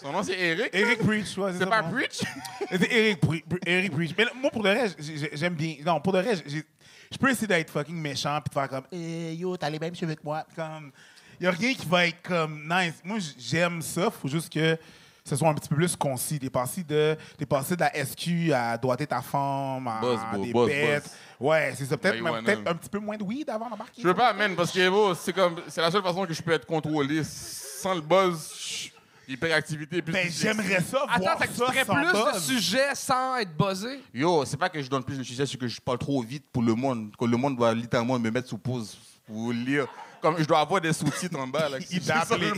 Son 0.01 0.11
nom, 0.11 0.23
c'est 0.23 0.37
Eric. 0.39 0.69
Eric 0.73 0.99
Preach, 0.99 1.37
ouais, 1.37 1.51
C'est 1.57 1.65
pas 1.65 1.83
Preach? 1.83 2.21
C'est 2.69 2.91
Eric, 2.91 3.19
Eric 3.65 3.91
Preach. 3.91 4.11
Mais 4.17 4.25
là, 4.25 4.31
moi, 4.35 4.51
pour 4.51 4.63
de 4.63 4.69
vrai, 4.69 4.87
j'ai- 4.99 5.17
j'ai- 5.17 5.31
j'aime 5.33 5.53
bien. 5.55 5.75
Non, 5.85 5.99
pour 5.99 6.13
de 6.13 6.19
vrai, 6.21 6.35
je 6.35 7.17
peux 7.17 7.29
essayer 7.29 7.47
d'être 7.47 7.69
fucking 7.71 7.95
méchant 7.95 8.39
puis 8.41 8.49
de 8.49 8.53
faire 8.59 8.69
comme, 8.69 8.85
hey, 8.91 9.35
yo, 9.35 9.55
t'as 9.57 9.69
les 9.69 9.79
mêmes 9.79 9.95
cheveux 9.95 10.15
que 10.15 10.23
moi. 10.23 10.45
Comme, 10.55 10.91
y 11.39 11.47
a 11.47 11.51
rien 11.51 11.73
qui 11.73 11.85
va 11.87 12.07
être 12.07 12.21
comme 12.21 12.67
nice. 12.69 12.95
Moi, 13.03 13.17
j'aime 13.37 13.81
ça. 13.81 14.09
Faut 14.11 14.27
juste 14.27 14.51
que 14.51 14.77
ce 15.23 15.35
soit 15.35 15.49
un 15.49 15.53
petit 15.53 15.69
peu 15.69 15.75
plus 15.75 15.95
concis. 15.95 16.39
T'es 16.39 16.49
passé 16.49 16.83
de, 16.83 17.15
t'es 17.37 17.45
passé 17.45 17.75
de 17.75 17.81
la 17.81 18.05
SQ 18.05 18.51
à 18.53 18.77
doigter 18.77 19.07
ta 19.07 19.21
femme, 19.21 19.87
à 19.87 19.99
Buzz, 20.01 20.19
bro, 20.51 20.65
des 20.67 20.73
bêtes. 20.73 21.09
Ouais, 21.39 21.73
c'est 21.75 21.85
ça. 21.85 21.97
Peut-être 21.97 22.21
non. 22.21 22.35
un 22.35 22.75
petit 22.75 22.89
peu 22.89 22.99
moins 22.99 23.17
de 23.17 23.23
weed 23.23 23.49
avant 23.49 23.69
d'embarquer. 23.69 24.01
Je 24.01 24.07
veux 24.07 24.13
pas, 24.13 24.33
man, 24.33 24.55
parce 24.55 24.71
que 24.71 25.13
c'est 25.15 25.33
comme, 25.33 25.55
c'est 25.67 25.81
la 25.81 25.91
seule 25.91 26.03
façon 26.03 26.25
que 26.25 26.33
je 26.33 26.41
peux 26.41 26.51
être 26.51 26.65
contrôlé. 26.65 27.21
Sans 27.23 27.95
le 27.95 28.01
buzz, 28.01 28.91
hyperactivité. 29.27 30.01
Plus 30.01 30.13
Ben, 30.13 30.29
j'aimerais 30.31 30.81
ça 30.81 31.05
voir 31.05 31.09
Attends, 31.11 31.37
fait 31.37 31.47
que 31.47 31.51
tu 31.53 31.59
ça 31.59 31.65
ferais 31.67 31.85
sans 31.85 31.95
plus 31.95 32.05
de 32.05 32.31
buzz. 32.31 32.45
sujets 32.45 32.95
sans 32.95 33.37
être 33.37 33.55
buzzé? 33.57 34.01
Yo, 34.13 34.45
c'est 34.45 34.57
pas 34.57 34.69
que 34.69 34.81
je 34.81 34.89
donne 34.89 35.03
plus 35.03 35.17
de 35.17 35.23
sujets, 35.23 35.45
c'est 35.45 35.57
que 35.57 35.67
je 35.67 35.81
parle 35.81 35.97
trop 35.97 36.21
vite 36.21 36.45
pour 36.51 36.63
le 36.63 36.75
monde. 36.75 37.11
Que 37.17 37.25
le 37.25 37.37
monde 37.37 37.57
doit 37.57 37.73
littéralement 37.73 38.17
me 38.19 38.29
mettre 38.31 38.47
sous 38.49 38.57
pause 38.57 38.97
pour 39.25 39.51
lire. 39.51 39.87
Comme 40.23 40.39
je 40.39 40.45
dois 40.45 40.61
avoir 40.61 40.79
des 40.79 40.93
sous-titres 40.93 41.37
en 41.37 41.47
bas. 41.47 41.67
Là, 41.67 41.79
Il 41.91 42.01
t'a 42.01 42.21
appelé, 42.21 42.49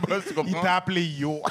appelé 0.68 1.04
yo. 1.04 1.42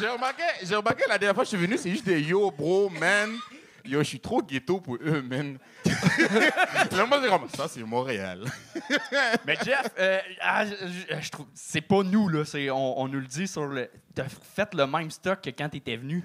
J'ai 0.00 0.08
remarqué, 0.08 0.44
j'ai 0.62 0.76
remarqué 0.76 1.02
la 1.08 1.18
dernière 1.18 1.34
fois 1.34 1.42
que 1.44 1.50
je 1.50 1.56
suis 1.56 1.66
venu, 1.66 1.76
c'est 1.76 1.90
juste 1.90 2.06
des 2.06 2.20
yo, 2.20 2.48
bro, 2.52 2.88
man. 2.88 3.36
Yo, 3.84 3.98
je 3.98 4.04
suis 4.04 4.20
trop 4.20 4.40
ghetto 4.40 4.78
pour 4.80 4.94
eux, 5.02 5.22
man. 5.22 5.58
Là, 5.84 7.04
moi, 7.04 7.18
c'est 7.20 7.28
comme, 7.28 7.48
ça, 7.48 7.66
c'est 7.66 7.82
Montréal. 7.82 8.44
Mais 9.44 9.56
Jeff, 9.64 9.88
euh, 9.98 10.20
ah, 10.40 10.64
je, 10.66 11.28
trouve. 11.28 11.46
C'est 11.52 11.80
pas 11.80 12.04
nous, 12.04 12.28
là. 12.28 12.44
c'est- 12.44 12.70
On, 12.70 13.00
on 13.00 13.08
nous 13.08 13.18
le 13.18 13.26
dit 13.26 13.48
sur 13.48 13.66
le. 13.66 13.90
T'as 14.14 14.26
fait 14.28 14.72
le 14.74 14.86
même 14.86 15.10
stock 15.10 15.40
que 15.40 15.50
quand 15.50 15.68
t'étais 15.68 15.96
venu. 15.96 16.22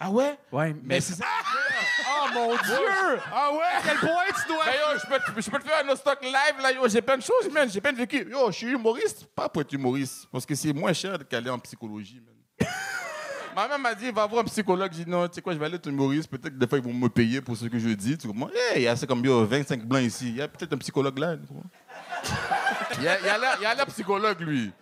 Ah 0.00 0.10
ouais? 0.10 0.38
Ouais, 0.52 0.74
mais. 0.82 1.00
c'est 1.00 1.14
ça. 1.14 1.24
Oh 2.20 2.26
mon 2.34 2.48
Dieu! 2.56 3.20
Ah 3.32 3.50
ouais? 3.52 3.58
À 3.78 3.82
quel 3.84 3.96
point 3.98 4.10
tu 4.42 4.48
dois. 4.52 4.64
Ben 4.64 4.72
yo, 4.72 4.98
je 4.98 5.06
peux, 5.06 5.40
je 5.42 5.50
peux 5.50 5.58
te 5.58 5.64
faire 5.68 5.82
un 5.88 5.96
stock 5.96 6.18
live, 6.22 6.62
là, 6.62 6.72
yo, 6.72 6.88
j'ai 6.88 7.00
plein 7.02 7.16
de 7.16 7.22
choses, 7.22 7.50
man, 7.52 7.68
j'ai 7.70 7.80
plein 7.80 7.92
de 7.92 7.98
vécu. 7.98 8.28
Yo, 8.30 8.50
je 8.50 8.56
suis 8.56 8.66
humoriste, 8.72 9.26
pas 9.34 9.48
pour 9.48 9.62
être 9.62 9.72
humoriste, 9.72 10.26
parce 10.32 10.44
que 10.46 10.54
c'est 10.54 10.72
moins 10.72 10.92
cher 10.92 11.16
qu'aller 11.28 11.50
en 11.50 11.58
psychologie, 11.58 12.20
man. 12.24 12.68
Ma 13.56 13.68
mère 13.68 13.78
m'a 13.78 13.94
dit, 13.94 14.10
va 14.10 14.26
voir 14.26 14.42
un 14.42 14.44
psychologue. 14.44 14.90
J'ai 14.96 15.04
dit, 15.04 15.10
non, 15.10 15.26
tu 15.28 15.34
sais 15.34 15.42
quoi, 15.42 15.52
je 15.52 15.58
vais 15.58 15.66
aller 15.66 15.76
être 15.76 15.86
humoriste, 15.88 16.28
peut-être 16.30 16.54
que 16.54 16.58
des 16.58 16.66
fois, 16.66 16.78
ils 16.78 16.84
vont 16.84 16.92
me 16.94 17.08
payer 17.08 17.40
pour 17.40 17.56
ce 17.56 17.66
que 17.66 17.78
je 17.78 17.88
dis, 17.90 18.16
tu 18.18 18.26
comprends? 18.26 18.48
Hey, 18.50 18.76
il 18.76 18.82
y 18.82 18.88
a 18.88 18.96
comme, 19.06 19.24
yo, 19.24 19.44
25 19.46 19.84
blancs 19.84 20.02
ici, 20.02 20.28
il 20.30 20.36
y 20.36 20.42
a 20.42 20.48
peut-être 20.48 20.72
un 20.72 20.78
psychologue 20.78 21.18
là, 21.18 21.36
tu 21.36 21.46
comprends? 21.46 21.70
Il 22.98 23.04
y 23.04 23.08
a, 23.08 23.18
il 23.20 23.26
y 23.26 23.28
a 23.28 23.38
l'air- 23.38 23.56
il 23.60 23.62
y 23.62 23.66
a 23.66 23.74
l'air 23.74 23.86
psychologue, 23.86 24.40
lui. 24.40 24.72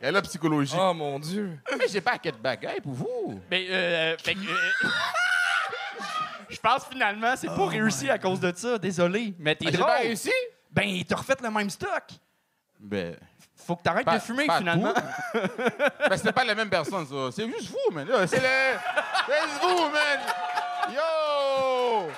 Il 0.00 0.04
y 0.04 0.08
a 0.08 0.12
l'air 0.12 0.22
psychologie. 0.22 0.76
Oh 0.78 0.94
mon 0.94 1.18
Dieu! 1.18 1.58
Mais 1.78 1.88
j'ai 1.88 2.00
pas 2.00 2.12
à 2.12 2.18
quête 2.18 2.40
bagaille 2.40 2.80
pour 2.80 2.92
vous. 2.92 3.40
Mais, 3.50 3.66
euh, 3.70 4.16
fait 4.18 4.34
que, 4.34 4.38
euh, 4.40 4.88
Je 6.50 6.56
pense 6.58 6.86
finalement, 6.90 7.34
c'est 7.36 7.48
pas 7.48 7.66
réussi 7.66 8.08
à 8.08 8.18
cause 8.18 8.40
de 8.40 8.52
ça. 8.56 8.78
Désolé. 8.78 9.34
Mais 9.38 9.54
t'es 9.54 9.66
Ah, 9.66 9.70
J'ai 9.70 9.76
drôle. 9.76 9.86
pas 9.90 9.98
réussi? 9.98 10.32
Ben, 10.70 11.02
t'as 11.06 11.16
refait 11.16 11.36
le 11.42 11.50
même 11.50 11.68
stock. 11.70 12.04
Ben, 12.80 13.16
Faut 13.66 13.76
que 13.76 13.82
t'arrêtes 13.82 14.04
Pas- 14.06 14.14
de 14.14 14.22
fumer, 14.22 14.46
pas 14.46 14.58
finalement. 14.58 14.94
tout. 14.94 15.02
ben, 16.08 16.16
c'est 16.16 16.32
pas 16.32 16.44
les 16.44 16.54
mêmes 16.54 16.70
personnes, 16.70 17.06
ça. 17.06 17.28
C'est 17.34 17.46
juste 17.48 17.70
vous, 17.70 17.92
man. 17.94 18.06
Yo, 18.06 18.26
C'est 18.26 18.40
les... 18.40 18.76
C'est 19.26 19.60
vous, 19.60 19.90
man. 19.90 20.20
Yo! 20.94 22.08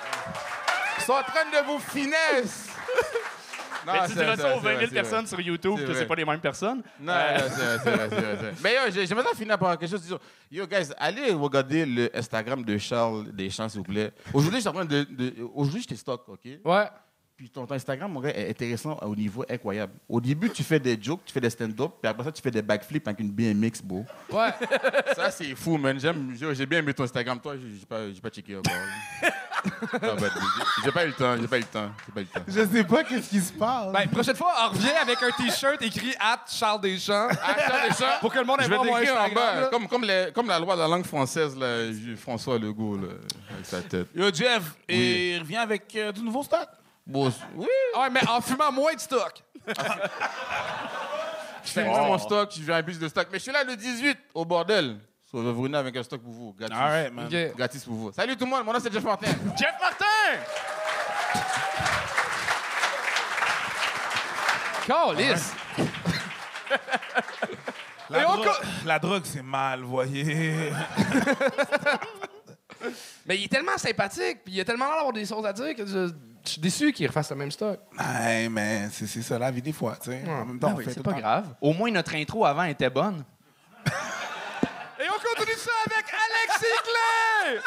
Ils 0.97 1.03
sont 1.03 1.13
en 1.13 1.23
train 1.23 1.45
de 1.51 1.65
vous 1.65 1.79
finesse. 1.79 2.69
Non, 3.87 3.93
Mais 3.93 4.07
tu 4.07 4.13
diras 4.13 4.35
ça 4.37 4.55
aux 4.55 4.59
vrai, 4.59 4.73
20 4.75 4.79
000 4.79 4.81
c'est 4.81 4.85
vrai. 4.87 5.01
personnes 5.01 5.27
sur 5.27 5.39
YouTube 5.39 5.75
C'est 5.79 5.85
que 5.85 5.93
c'est 5.93 6.05
pas 6.05 6.15
les 6.15 6.25
mêmes 6.25 6.39
personnes. 6.39 6.81
Non, 6.99 7.13
non, 7.13 7.45
c'est 7.83 7.89
vrai, 7.89 8.07
c'est 8.09 8.19
vrai. 8.21 8.53
Mais 8.63 8.73
yo, 8.75 8.79
j'ai- 8.93 9.05
j'aimerais 9.07 9.33
finir 9.35 9.57
par 9.57 9.77
quelque 9.77 9.89
chose. 9.89 10.17
Yo, 10.51 10.67
guys, 10.67 10.89
allez 10.97 11.31
regarder 11.31 11.85
le 11.85 12.09
Instagram 12.15 12.63
de 12.63 12.77
Charles 12.77 13.31
Deschamps, 13.31 13.69
s'il 13.69 13.79
vous 13.79 13.85
plaît. 13.85 14.11
Aujourd'hui, 14.33 14.57
je 14.57 14.61
suis 14.61 14.69
en 14.69 14.73
train 14.73 14.85
de... 14.85 15.03
de- 15.03 15.33
Aujourd'hui, 15.55 15.81
je 15.81 15.87
t'ai 15.87 15.95
stock, 15.95 16.23
OK? 16.27 16.39
Ouais. 16.63 16.85
Puis 17.37 17.49
ton, 17.49 17.65
ton 17.65 17.73
Instagram, 17.73 18.11
mon 18.11 18.19
gars, 18.19 18.29
est 18.29 18.51
intéressant 18.51 18.99
au 19.01 19.15
niveau 19.15 19.43
incroyable. 19.49 19.93
Au 20.07 20.21
début, 20.21 20.51
tu 20.51 20.61
fais 20.61 20.79
des 20.79 20.95
jokes, 21.01 21.21
tu 21.25 21.33
fais 21.33 21.39
des 21.41 21.49
stand-up, 21.49 21.93
puis 21.99 22.07
après 22.07 22.23
ça, 22.23 22.31
tu 22.31 22.39
fais 22.39 22.51
des 22.51 22.61
backflips 22.61 23.07
avec 23.07 23.19
une 23.19 23.31
BMX, 23.31 23.81
bro. 23.83 24.05
Ouais. 24.31 24.49
Ça, 25.15 25.31
c'est 25.31 25.55
fou, 25.55 25.77
man. 25.77 25.99
J'aime, 25.99 26.35
j'ai 26.53 26.65
bien 26.67 26.79
aimé 26.79 26.93
ton 26.93 27.03
Instagram. 27.03 27.39
Toi, 27.41 27.55
j'ai 27.57 27.85
pas, 27.87 28.01
pas 28.21 28.29
checké 28.29 28.57
Ah, 29.93 29.97
bah, 30.01 30.15
j'ai- 30.19 30.83
j'ai 30.85 30.91
pas 30.91 31.03
eu 31.03 31.07
le 31.07 31.13
temps, 31.13 31.35
j'ai 31.39 31.47
pas 31.47 31.57
eu 31.57 31.61
le 31.61 31.65
temps, 31.65 31.89
j'ai 32.05 32.11
pas 32.13 32.21
eu 32.21 32.23
le 32.23 32.39
temps. 32.39 32.45
Je 32.47 32.65
sais 32.77 32.83
pas 32.83 33.03
qu'est-ce 33.03 33.29
qui 33.29 33.39
se 33.41 33.53
passe. 33.53 33.91
Ben, 33.91 34.07
prochaine 34.09 34.35
fois, 34.35 34.53
on 34.65 34.69
revient 34.69 34.89
avec 35.01 35.21
un 35.21 35.29
T-shirt 35.31 35.81
écrit 35.81 36.13
at 36.19 36.39
Charles 36.47 36.81
Deschamps. 36.81 37.27
Ah, 37.43 37.55
Charles 37.67 37.89
Deschamps, 37.89 38.19
Pour 38.21 38.33
que 38.33 38.39
le 38.39 38.45
monde 38.45 38.57
je 38.59 38.63
aille 38.63 38.69
vais 38.69 38.75
voir 38.75 38.85
mon 38.85 38.95
t'écrire 38.97 39.15
en 39.15 39.23
Instagram. 39.25 39.59
bas, 39.61 39.67
comme, 39.69 39.87
comme, 39.87 40.03
les- 40.03 40.31
comme 40.33 40.47
la 40.47 40.59
loi 40.59 40.75
de 40.75 40.81
la 40.81 40.87
langue 40.87 41.05
française, 41.05 41.55
là, 41.57 41.67
François 42.17 42.57
Legault, 42.57 42.97
là, 42.97 43.07
avec 43.53 43.65
sa 43.65 43.81
tête. 43.81 44.07
Yo, 44.15 44.31
Jeff, 44.33 44.63
et 44.89 45.37
reviens 45.39 45.61
avec 45.61 45.95
euh, 45.95 46.11
du 46.11 46.21
nouveau 46.21 46.43
stock. 46.43 46.67
Bon, 47.05 47.31
oui, 47.55 47.67
Ouais, 47.97 48.09
mais 48.11 48.21
en 48.27 48.39
fumant 48.41 48.71
moins 48.71 48.93
de 48.93 48.99
stock. 48.99 49.43
je 51.63 51.69
fais 51.71 51.83
moi 51.83 52.01
mon 52.01 52.17
stock, 52.17 52.51
je 52.55 52.61
viens 52.61 52.75
un 52.77 52.83
plus 52.83 52.99
de 52.99 53.07
stock. 53.07 53.27
Mais 53.31 53.37
je 53.37 53.43
suis 53.43 53.51
là 53.51 53.63
le 53.63 53.75
18, 53.75 54.17
au 54.33 54.45
bordel. 54.45 54.97
So, 55.31 55.37
je 55.41 55.47
vais 55.47 55.53
vous 55.53 55.63
venir 55.63 55.79
avec 55.79 55.95
un 55.95 56.03
stock 56.03 56.21
pour 56.21 56.33
vous, 56.33 56.53
gratis. 56.59 56.75
All 56.77 56.89
right, 56.89 57.13
man. 57.13 57.25
Ok. 57.27 57.55
Gratis 57.55 57.85
pour 57.85 57.93
vous. 57.93 58.11
Salut 58.11 58.35
tout 58.35 58.43
le 58.43 58.51
monde, 58.51 58.65
mon 58.65 58.73
nom 58.73 58.79
c'est 58.81 58.91
Jeff 58.91 59.03
Martin. 59.03 59.27
Jeff 59.57 59.75
Martin! 59.79 60.05
Calice. 64.85 65.53
La, 68.09 68.23
dro- 68.25 68.43
la 68.85 68.99
drogue, 68.99 69.21
c'est 69.23 69.41
mal, 69.41 69.83
voyez. 69.83 70.73
Mais 73.25 73.37
il 73.37 73.45
est 73.45 73.47
tellement 73.47 73.77
sympathique, 73.77 74.39
puis 74.43 74.55
il 74.55 74.59
a 74.59 74.65
tellement 74.65 74.85
l'air 74.87 74.95
d'avoir 74.95 75.13
des 75.13 75.25
choses 75.25 75.45
à 75.45 75.53
dire 75.53 75.73
que 75.75 75.85
je, 75.85 76.09
je 76.43 76.49
suis 76.49 76.59
déçu 76.59 76.91
qu'il 76.91 77.07
refasse 77.07 77.29
le 77.29 77.37
même 77.37 77.51
stock. 77.51 77.79
Ouais, 77.97 78.49
mais 78.49 78.89
c'est 78.91 79.07
c'est 79.07 79.21
ça 79.21 79.37
la 79.39 79.49
vie 79.51 79.61
des 79.61 79.71
fois, 79.71 79.95
tu 80.01 80.09
sais. 80.11 80.23
En 80.27 80.43
même 80.45 80.59
temps, 80.59 80.71
on 80.73 80.77
oui, 80.77 80.83
fait 80.83 80.91
c'est 80.93 81.03
pas 81.03 81.13
grave. 81.13 81.53
Au 81.61 81.71
moins, 81.73 81.89
notre 81.91 82.13
intro 82.15 82.43
avant 82.43 82.63
était 82.63 82.89
bonne. 82.89 83.23
Ça 85.57 85.71
avec 85.87 86.05
Alexis 86.13 86.77
Clay! 86.83 87.59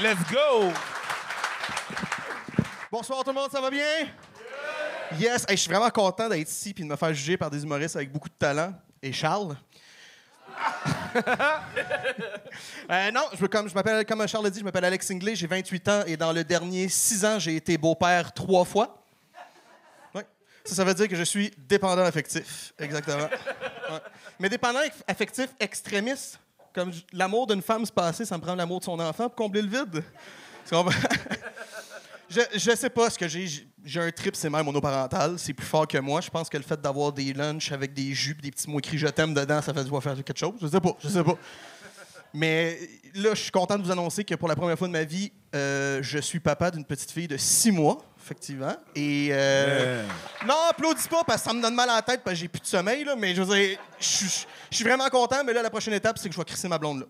Let's 0.00 0.30
go! 0.32 0.72
Bonsoir 2.90 3.24
tout 3.24 3.30
le 3.30 3.34
monde, 3.34 3.50
ça 3.50 3.60
va 3.60 3.68
bien? 3.70 3.82
Yes, 5.18 5.44
Hey, 5.48 5.56
je 5.56 5.62
suis 5.62 5.70
vraiment 5.70 5.90
content 5.90 6.28
d'être 6.28 6.48
ici 6.48 6.70
et 6.76 6.82
de 6.82 6.84
me 6.86 6.94
faire 6.96 7.12
juger 7.12 7.36
par 7.36 7.50
des 7.50 7.62
humoristes 7.64 7.96
avec 7.96 8.12
beaucoup 8.12 8.28
de 8.28 8.34
talent. 8.34 8.72
Et 9.02 9.12
Charles? 9.12 9.56
Euh, 12.90 13.10
non, 13.10 13.22
je, 13.34 13.42
me- 13.42 13.48
comme, 13.48 13.68
je 13.68 13.74
m'appelle, 13.74 14.04
comme 14.06 14.26
Charles 14.26 14.44
l'a 14.44 14.50
dit, 14.50 14.60
je 14.60 14.64
m'appelle 14.64 14.84
Alex 14.84 15.10
Inglé, 15.10 15.36
j'ai 15.36 15.46
28 15.46 15.88
ans 15.88 16.02
et 16.06 16.16
dans 16.16 16.32
le 16.32 16.42
dernier 16.42 16.88
6 16.88 17.24
ans, 17.24 17.38
j'ai 17.38 17.54
été 17.56 17.76
beau-père 17.78 18.32
trois 18.32 18.64
fois. 18.64 18.97
Ça, 20.74 20.84
veut 20.84 20.94
dire 20.94 21.08
que 21.08 21.16
je 21.16 21.22
suis 21.22 21.52
dépendant 21.56 22.04
affectif. 22.04 22.72
Exactement. 22.78 23.28
Mais 24.38 24.48
dépendant 24.48 24.80
affectif 25.06 25.48
extrémiste. 25.58 26.38
Comme 26.74 26.92
l'amour 27.12 27.46
d'une 27.46 27.62
femme 27.62 27.84
se 27.84 27.92
passer, 27.92 28.24
ça 28.24 28.36
me 28.36 28.42
prend 28.42 28.54
l'amour 28.54 28.80
de 28.80 28.84
son 28.84 29.00
enfant 29.00 29.28
pour 29.28 29.34
combler 29.34 29.62
le 29.62 29.68
vide. 29.68 30.04
Je, 32.30 32.40
je 32.54 32.76
sais 32.76 32.90
pas 32.90 33.08
ce 33.08 33.18
que 33.18 33.26
j'ai. 33.26 33.46
J'ai- 33.82 34.00
un 34.00 34.10
trip, 34.10 34.36
c'est 34.36 34.50
même 34.50 34.66
monoparental. 34.66 35.38
C'est 35.38 35.54
plus 35.54 35.66
fort 35.66 35.88
que 35.88 35.96
moi. 35.96 36.20
Je 36.20 36.28
pense 36.28 36.50
que 36.50 36.58
le 36.58 36.62
fait 36.62 36.78
d'avoir 36.78 37.10
des 37.10 37.32
lunchs 37.32 37.72
avec 37.72 37.94
des 37.94 38.12
jus 38.12 38.34
des 38.34 38.50
petits 38.50 38.68
mots 38.68 38.78
écrits 38.78 38.98
je 38.98 39.06
t'aime 39.06 39.32
dedans, 39.32 39.62
ça 39.62 39.72
fait 39.72 39.82
du 39.82 39.88
faire 39.88 40.14
quelque 40.14 40.36
chose. 40.38 40.52
Je 40.60 40.66
sais 40.66 40.80
pas. 40.80 40.94
Je 41.02 41.08
sais 41.08 41.24
pas. 41.24 41.38
Mais 42.34 42.78
là, 43.14 43.30
je 43.34 43.40
suis 43.40 43.50
content 43.50 43.78
de 43.78 43.82
vous 43.82 43.90
annoncer 43.90 44.24
que 44.24 44.34
pour 44.34 44.48
la 44.48 44.56
première 44.56 44.78
fois 44.78 44.88
de 44.88 44.92
ma 44.92 45.04
vie, 45.04 45.32
euh, 45.54 46.00
je 46.02 46.18
suis 46.18 46.40
papa 46.40 46.70
d'une 46.70 46.84
petite 46.84 47.10
fille 47.10 47.28
de 47.28 47.38
six 47.38 47.72
mois, 47.72 48.04
effectivement. 48.28 48.76
Et. 48.94 49.28
euh, 49.32 50.04
non, 50.46 50.54
applaudis 50.70 51.08
pas 51.08 51.24
parce 51.24 51.42
que 51.42 51.48
ça 51.48 51.54
me 51.54 51.62
donne 51.62 51.74
mal 51.74 51.88
à 51.88 51.96
la 51.96 52.02
tête 52.02 52.22
parce 52.22 52.34
que 52.34 52.40
j'ai 52.40 52.48
plus 52.48 52.60
de 52.60 52.66
sommeil, 52.66 53.04
là, 53.04 53.16
mais 53.16 53.34
je 53.34 53.42
veux 53.42 53.56
dire, 53.56 53.78
je 53.98 54.06
suis- 54.70 54.84
vraiment 54.84 55.08
content, 55.08 55.42
mais 55.44 55.52
là, 55.54 55.62
la 55.62 55.70
prochaine 55.70 55.94
étape, 55.94 56.18
c'est 56.18 56.28
que 56.28 56.34
je 56.34 56.38
vais 56.38 56.44
crisser 56.44 56.68
ma 56.68 56.78
blonde 56.78 57.00
là. 57.00 57.06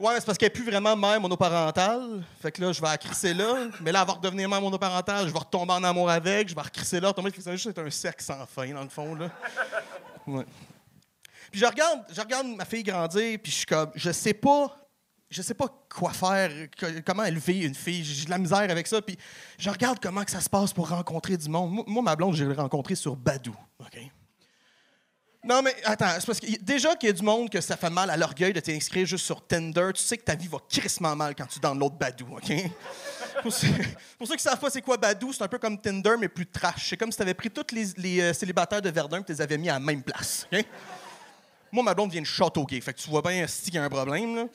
Ouais, 0.00 0.14
c'est 0.20 0.26
parce 0.26 0.38
qu'elle 0.38 0.46
n'est 0.46 0.52
plus 0.54 0.64
vraiment 0.64 0.94
mère 0.96 1.20
monoparentale. 1.20 2.22
Fait 2.40 2.52
que 2.52 2.62
là, 2.62 2.70
je 2.72 2.80
vais 2.80 2.86
la 2.86 2.96
crisser 2.98 3.34
là. 3.34 3.66
Mais 3.80 3.90
là, 3.90 4.00
elle 4.02 4.06
va 4.06 4.12
redevenir 4.12 4.48
mère 4.48 4.60
monoparentale. 4.60 5.26
Je 5.26 5.32
vais 5.32 5.38
retomber 5.40 5.72
en 5.72 5.82
amour 5.82 6.08
avec. 6.08 6.48
Je 6.48 6.54
vais 6.54 6.60
recrisser 6.60 7.00
là. 7.00 7.08
Retomber. 7.08 7.32
Va 7.36 7.56
juste 7.56 7.76
un 7.76 7.90
sexe 7.90 8.26
sans 8.26 8.46
fin, 8.46 8.72
dans 8.72 8.84
le 8.84 8.88
fond, 8.88 9.16
là. 9.16 9.28
Ouais. 10.24 10.44
Puis 11.50 11.58
je 11.60 11.66
regarde, 11.66 12.02
je 12.12 12.20
regarde 12.20 12.46
ma 12.46 12.64
fille 12.64 12.84
grandir, 12.84 13.38
puis 13.42 13.50
je 13.50 13.56
suis 13.56 13.66
comme, 13.66 13.90
je 13.96 14.12
sais 14.12 14.34
pas, 14.34 14.76
je 15.30 15.42
sais 15.42 15.54
pas 15.54 15.68
quoi 15.94 16.12
faire, 16.12 16.50
comment 17.04 17.24
élever 17.24 17.60
une 17.60 17.74
fille. 17.74 18.02
J'ai 18.02 18.24
de 18.24 18.30
la 18.30 18.38
misère 18.38 18.70
avec 18.70 18.86
ça. 18.86 19.02
Puis 19.02 19.18
je 19.58 19.68
regarde 19.68 19.98
comment 20.00 20.24
que 20.24 20.30
ça 20.30 20.40
se 20.40 20.48
passe 20.48 20.72
pour 20.72 20.88
rencontrer 20.88 21.36
du 21.36 21.48
monde. 21.48 21.84
Moi, 21.86 22.02
ma 22.02 22.16
blonde, 22.16 22.34
je 22.34 22.44
l'ai 22.44 22.54
rencontrée 22.54 22.94
sur 22.94 23.14
Badou. 23.14 23.54
OK? 23.80 23.98
Non, 25.44 25.62
mais 25.62 25.74
attends, 25.84 26.10
c'est 26.18 26.26
parce 26.26 26.40
que 26.40 26.46
déjà 26.62 26.96
qu'il 26.96 27.08
y 27.08 27.10
a 27.10 27.12
du 27.12 27.22
monde 27.22 27.48
que 27.48 27.60
ça 27.60 27.76
fait 27.76 27.90
mal 27.90 28.10
à 28.10 28.16
l'orgueil 28.16 28.52
de 28.52 28.60
t'inscrire 28.60 29.06
juste 29.06 29.24
sur 29.24 29.46
Tinder, 29.46 29.90
tu 29.94 30.02
sais 30.02 30.18
que 30.18 30.24
ta 30.24 30.34
vie 30.34 30.48
va 30.48 30.58
crissement 30.68 31.14
mal 31.14 31.34
quand 31.34 31.46
tu 31.46 31.60
donnes 31.60 31.78
l'autre 31.78 31.94
Badou, 31.94 32.26
OK? 32.36 32.52
pour, 33.42 33.52
ceux, 33.52 33.68
pour 34.18 34.26
ceux 34.26 34.34
qui 34.34 34.42
savent 34.42 34.58
pas 34.58 34.68
c'est 34.68 34.82
quoi 34.82 34.96
Badou, 34.96 35.32
c'est 35.32 35.42
un 35.42 35.48
peu 35.48 35.58
comme 35.58 35.80
Tinder, 35.80 36.16
mais 36.18 36.28
plus 36.28 36.46
trash. 36.46 36.88
C'est 36.88 36.96
comme 36.96 37.12
si 37.12 37.16
tu 37.16 37.22
avais 37.22 37.34
pris 37.34 37.50
tous 37.50 37.66
les, 37.72 38.20
euh, 38.20 38.32
célibataires 38.32 38.82
de 38.82 38.90
Verdun 38.90 39.20
et 39.20 39.24
tu 39.24 39.32
les 39.32 39.40
avais 39.40 39.58
mis 39.58 39.68
à 39.68 39.74
la 39.74 39.80
même 39.80 40.02
place, 40.02 40.46
OK? 40.52 40.64
Moi, 41.70 41.84
ma 41.84 41.94
blonde 41.94 42.10
vient 42.10 42.22
de 42.22 42.26
Châteauguay, 42.26 42.80
fait 42.80 42.94
que 42.94 42.98
tu 42.98 43.08
vois 43.08 43.22
bien 43.22 43.46
si 43.46 43.70
y 43.70 43.78
a 43.78 43.84
un 43.84 43.90
problème. 43.90 44.48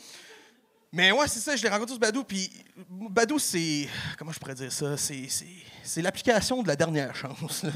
Mais 0.95 1.11
ouais, 1.11 1.27
c'est 1.27 1.39
ça, 1.39 1.55
je 1.55 1.63
l'ai 1.63 1.69
rencontré 1.69 1.93
sur 1.93 1.99
Badou, 1.99 2.23
puis 2.23 2.51
Badou, 2.87 3.39
c'est... 3.39 3.89
Comment 4.15 4.31
je 4.31 4.37
pourrais 4.37 4.53
dire 4.53 4.71
ça? 4.71 4.95
C'est, 4.95 6.01
l'application 6.03 6.61
de 6.61 6.67
la 6.67 6.75
dernière 6.75 7.15
chance, 7.15 7.63
là. 7.63 7.71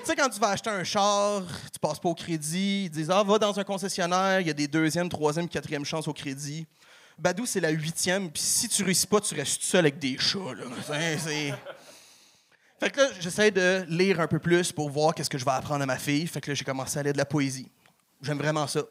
Tu 0.00 0.12
sais, 0.12 0.16
quand 0.16 0.28
tu 0.28 0.40
vas 0.40 0.48
acheter 0.48 0.70
un 0.70 0.82
char, 0.82 1.42
tu 1.72 1.78
passes 1.78 2.00
pas 2.00 2.08
au 2.08 2.14
crédit, 2.14 2.84
ils 2.84 2.90
disent 2.90 3.10
Ah, 3.10 3.22
va 3.24 3.38
dans 3.38 3.58
un 3.58 3.64
concessionnaire, 3.64 4.40
il 4.40 4.46
y 4.46 4.50
a 4.50 4.52
des 4.52 4.66
deuxième, 4.68 5.08
troisième, 5.08 5.48
quatrième 5.48 5.84
chances 5.84 6.06
au 6.08 6.12
crédit. 6.12 6.66
Badou, 7.18 7.46
c'est 7.46 7.60
la 7.60 7.70
huitième, 7.70 8.30
puis 8.30 8.42
si 8.42 8.68
tu 8.68 8.82
réussis 8.84 9.06
pas, 9.06 9.20
tu 9.20 9.34
restes 9.34 9.62
seul 9.62 9.80
avec 9.80 9.98
des 9.98 10.18
chats. 10.18 10.38
Là. 10.56 10.64
C'est- 11.18 11.54
Fait 12.78 12.90
que 12.90 13.00
là, 13.00 13.08
j'essaie 13.20 13.50
de 13.52 13.84
lire 13.88 14.20
un 14.20 14.26
peu 14.26 14.38
plus 14.40 14.70
pour 14.72 14.90
voir 14.90 15.14
qu'est-ce 15.14 15.30
que 15.30 15.38
je 15.38 15.44
vais 15.44 15.50
apprendre 15.52 15.82
à 15.82 15.86
ma 15.86 15.98
fille. 15.98 16.26
Fait 16.26 16.40
que 16.40 16.50
là, 16.50 16.54
j'ai 16.54 16.64
commencé 16.64 16.98
à 16.98 17.02
lire 17.02 17.12
de 17.12 17.18
la 17.18 17.24
poésie. 17.24 17.68
J'aime 18.20 18.38
vraiment 18.38 18.66
ça. 18.66 18.82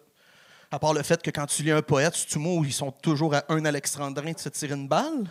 À 0.71 0.79
part 0.79 0.93
le 0.93 1.03
fait 1.03 1.21
que 1.21 1.31
quand 1.31 1.45
tu 1.45 1.63
lis 1.63 1.71
un 1.71 1.81
poète, 1.81 2.13
tu 2.27 2.37
où 2.37 2.63
ils 2.65 2.73
sont 2.73 2.91
toujours 2.91 3.35
à 3.35 3.43
un 3.49 3.65
alexandrin 3.65 4.31
de 4.31 4.39
se 4.39 4.49
tirer 4.49 4.73
une 4.73 4.87
balle. 4.87 5.25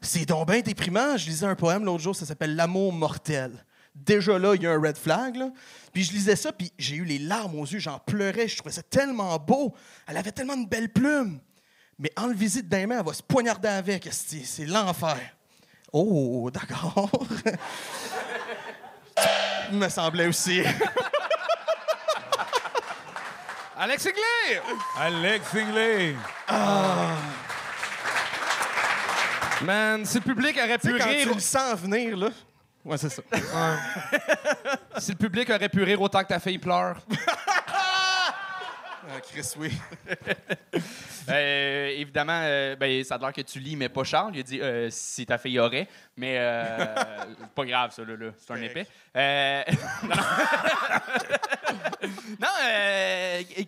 C'est 0.00 0.24
donc 0.26 0.48
bien 0.48 0.60
déprimant. 0.60 1.16
Je 1.16 1.26
lisais 1.26 1.46
un 1.46 1.54
poème 1.54 1.84
l'autre 1.84 2.02
jour, 2.02 2.16
ça 2.16 2.26
s'appelle 2.26 2.56
L'amour 2.56 2.92
mortel. 2.92 3.64
Déjà 3.94 4.38
là, 4.38 4.54
il 4.54 4.62
y 4.62 4.66
a 4.66 4.72
un 4.72 4.80
red 4.80 4.96
flag. 4.96 5.36
Puis 5.92 6.04
je 6.04 6.12
lisais 6.12 6.36
ça, 6.36 6.52
puis 6.52 6.72
j'ai 6.78 6.96
eu 6.96 7.04
les 7.04 7.18
larmes 7.18 7.58
aux 7.58 7.66
yeux, 7.66 7.78
j'en 7.80 7.98
pleurais. 7.98 8.48
Je 8.48 8.56
trouvais 8.56 8.72
ça 8.72 8.82
tellement 8.82 9.36
beau. 9.38 9.74
Elle 10.06 10.16
avait 10.16 10.32
tellement 10.32 10.56
de 10.56 10.68
belles 10.68 10.92
plumes. 10.92 11.40
Mais 11.98 12.12
en 12.16 12.32
visite 12.32 12.68
d'un 12.68 12.86
main, 12.86 12.98
elle 13.00 13.04
va 13.04 13.12
se 13.12 13.22
poignarder 13.22 13.68
avec. 13.68 14.08
C'est 14.10 14.64
l'enfer. 14.66 15.18
Oh, 15.92 16.50
d'accord. 16.52 17.10
Il 19.72 19.78
me 19.78 19.88
semblait 19.88 20.26
aussi. 20.26 20.62
Alexis 23.82 24.12
Clay! 24.12 24.60
Alex 24.98 25.54
Ingley! 25.54 26.14
Man, 29.62 30.04
si 30.04 30.18
le 30.18 30.24
public 30.24 30.54
aurait 30.62 30.76
pu 30.76 30.98
quand 30.98 31.08
rire, 31.08 31.28
tu 31.28 31.34
le 31.34 31.40
sens 31.40 31.80
venir, 31.80 32.14
là. 32.14 32.28
Ouais, 32.84 32.98
c'est 32.98 33.08
ça. 33.08 33.22
si 34.98 35.12
le 35.12 35.16
public 35.16 35.48
aurait 35.48 35.70
pu 35.70 35.82
rire 35.82 35.98
autant 36.02 36.22
que 36.22 36.28
ta 36.28 36.38
fille 36.38 36.58
pleure. 36.58 36.96
Ah, 39.12 39.20
Chris, 39.20 39.52
oui. 39.58 39.72
Euh, 41.28 41.88
évidemment, 41.96 42.40
euh, 42.42 42.74
ben, 42.74 43.04
ça 43.04 43.14
a 43.14 43.18
l'air 43.18 43.32
que 43.32 43.42
tu 43.42 43.60
lis, 43.60 43.76
mais 43.76 43.88
pas 43.88 44.02
Charles. 44.02 44.32
Il 44.34 44.40
a 44.40 44.42
dit 44.42 44.60
euh, 44.60 44.88
si 44.90 45.24
ta 45.26 45.38
fille 45.38 45.60
aurait. 45.60 45.86
Mais 46.16 46.36
euh, 46.38 46.86
pas 47.54 47.64
grave, 47.66 47.92
ça, 47.92 48.02
là. 48.04 48.16
là. 48.16 48.30
C'est 48.36 48.52
un 48.52 48.62
épais. 48.62 48.86
Non, 52.40 52.48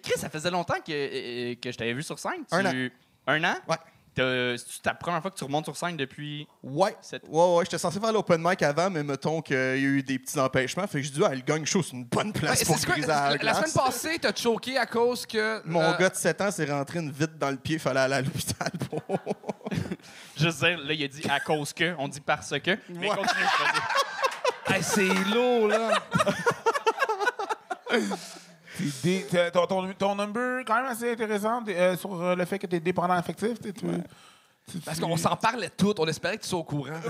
Chris, 0.03 0.15
ça 0.17 0.29
faisait 0.29 0.51
longtemps 0.51 0.81
que, 0.85 1.55
que 1.55 1.71
je 1.71 1.77
t'avais 1.77 1.93
vu 1.93 2.03
sur 2.03 2.19
scène. 2.19 2.43
Un 2.51 2.71
Tu- 2.71 2.93
Un 3.27 3.45
an? 3.45 3.55
Ouais. 3.69 3.77
T'as- 4.15 4.57
C'est 4.59 4.83
ta 4.83 4.93
première 4.95 5.23
fois 5.23 5.31
que 5.31 5.37
tu 5.37 5.45
remontes 5.45 5.65
sur 5.65 5.77
scène 5.77 5.97
depuis. 5.97 6.47
Ouais. 6.63 6.95
Cette- 7.01 7.25
Ouais, 7.29 7.55
ouais, 7.57 7.65
j'étais 7.65 7.79
censé 7.79 7.99
faire 7.99 8.13
l'open 8.13 8.43
mic 8.43 8.61
avant, 8.63 8.91
mais 8.91 9.03
mettons 9.03 9.41
qu'il 9.41 9.57
y 9.57 9.59
a 9.59 9.77
eu 9.77 10.03
des 10.03 10.19
petits 10.19 10.39
empêchements. 10.39 10.87
Fait 10.87 11.01
que 11.01 11.07
je 11.07 11.13
dis, 11.13 11.23
ah, 11.25 11.35
le 11.35 11.41
gang 11.41 11.65
show, 11.65 11.83
c'est 11.83 11.93
une 11.93 12.05
bonne 12.05 12.33
place 12.33 12.61
Ouais, 12.61 12.67
pour 12.67 12.77
quoi, 12.79 12.93
briser 12.95 13.11
à 13.11 13.31
la 13.31 13.37
la, 13.37 13.43
la 13.43 13.55
semaine 13.55 13.73
passée, 13.73 14.19
t'as 14.21 14.35
choqué 14.35 14.77
à 14.77 14.87
cause 14.87 15.25
que. 15.25 15.63
Mon 15.67 15.81
euh, 15.83 15.97
gars 15.97 16.11
de 16.11 16.15
7 16.17 16.41
ans 16.43 16.51
s'est 16.51 16.71
rentré 16.71 16.99
une 16.99 17.11
vite 17.11 17.39
dans 17.39 17.51
le 17.51 17.57
pied, 17.57 17.79
fallait 17.79 18.01
aller 18.01 18.15
à 18.17 18.21
l'hôpital 18.23 18.71
pour. 18.91 19.03
Je 20.37 20.51
sais, 20.51 20.77
là, 20.77 20.93
il 20.93 21.05
a 21.05 21.09
dit 21.09 21.23
à 21.31 21.41
cause 21.41 21.73
que. 21.73 21.95
On 21.99 22.09
dit 22.09 22.21
parce 22.21 22.51
que. 22.61 22.77
Mais 22.91 23.09
Ouais. 23.11 23.17
continue, 23.17 23.45
vas-y. 23.45 24.75
hey, 24.77 24.83
c'est 24.83 25.09
lourd, 25.35 25.69
là. 25.69 26.03
Ton, 29.53 29.67
ton, 29.67 29.93
ton 29.93 30.15
number, 30.15 30.65
quand 30.67 30.77
même 30.77 30.87
assez 30.93 31.13
intéressant 31.13 31.63
euh, 31.69 31.97
sur 31.97 32.21
euh, 32.23 32.35
le 32.35 32.45
fait 32.45 32.59
que 32.59 32.67
tu 32.67 32.77
es 32.77 32.81
dépendant 32.81 33.15
affectif. 33.15 33.59
Parce 34.85 35.01
qu'on 35.01 35.17
s'en 35.17 35.35
parlait 35.37 35.71
tout. 35.77 35.93
On 35.99 36.07
espérait 36.07 36.37
que 36.39 36.43
tu 36.43 36.49
sois 36.49 36.61
au 36.61 36.65
courant. 36.65 36.91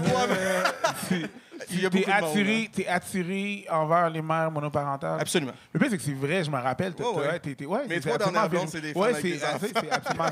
Y 1.71 1.87
a 1.87 1.91
T'es 1.91 2.01
de 2.01 2.07
monde, 2.07 2.15
attiré, 2.25 2.71
t'es 2.75 2.87
attiré 2.89 3.67
envers 3.71 4.11
les 4.11 4.21
mères 4.21 4.51
monoparentales. 4.51 5.21
Absolument. 5.21 5.53
Le 5.73 5.79
pire, 5.79 5.91
c'est 5.93 5.97
que 5.99 6.03
c'est 6.03 6.13
vrai, 6.13 6.43
je 6.43 6.51
me 6.51 6.57
rappelle. 6.59 6.93
t'as- 6.93 7.05
Ouais, 7.05 7.17
ouais. 7.19 7.27
t'as- 7.35 7.39
t'es- 7.39 7.55
t'es- 7.55 7.67
ouais, 7.67 7.83
c'est 7.89 8.01
trois 8.01 8.19
dernières 8.19 8.49
blondes, 8.49 8.69
c'est 8.69 8.81
des 8.81 8.93
femmes 8.93 9.03
Ouais, 9.03 9.09
avec 9.11 9.23
c'est 9.23 9.29
des 9.31 9.39
c'est- 9.39 9.73
c'est 9.81 9.93
absolument. 9.93 10.25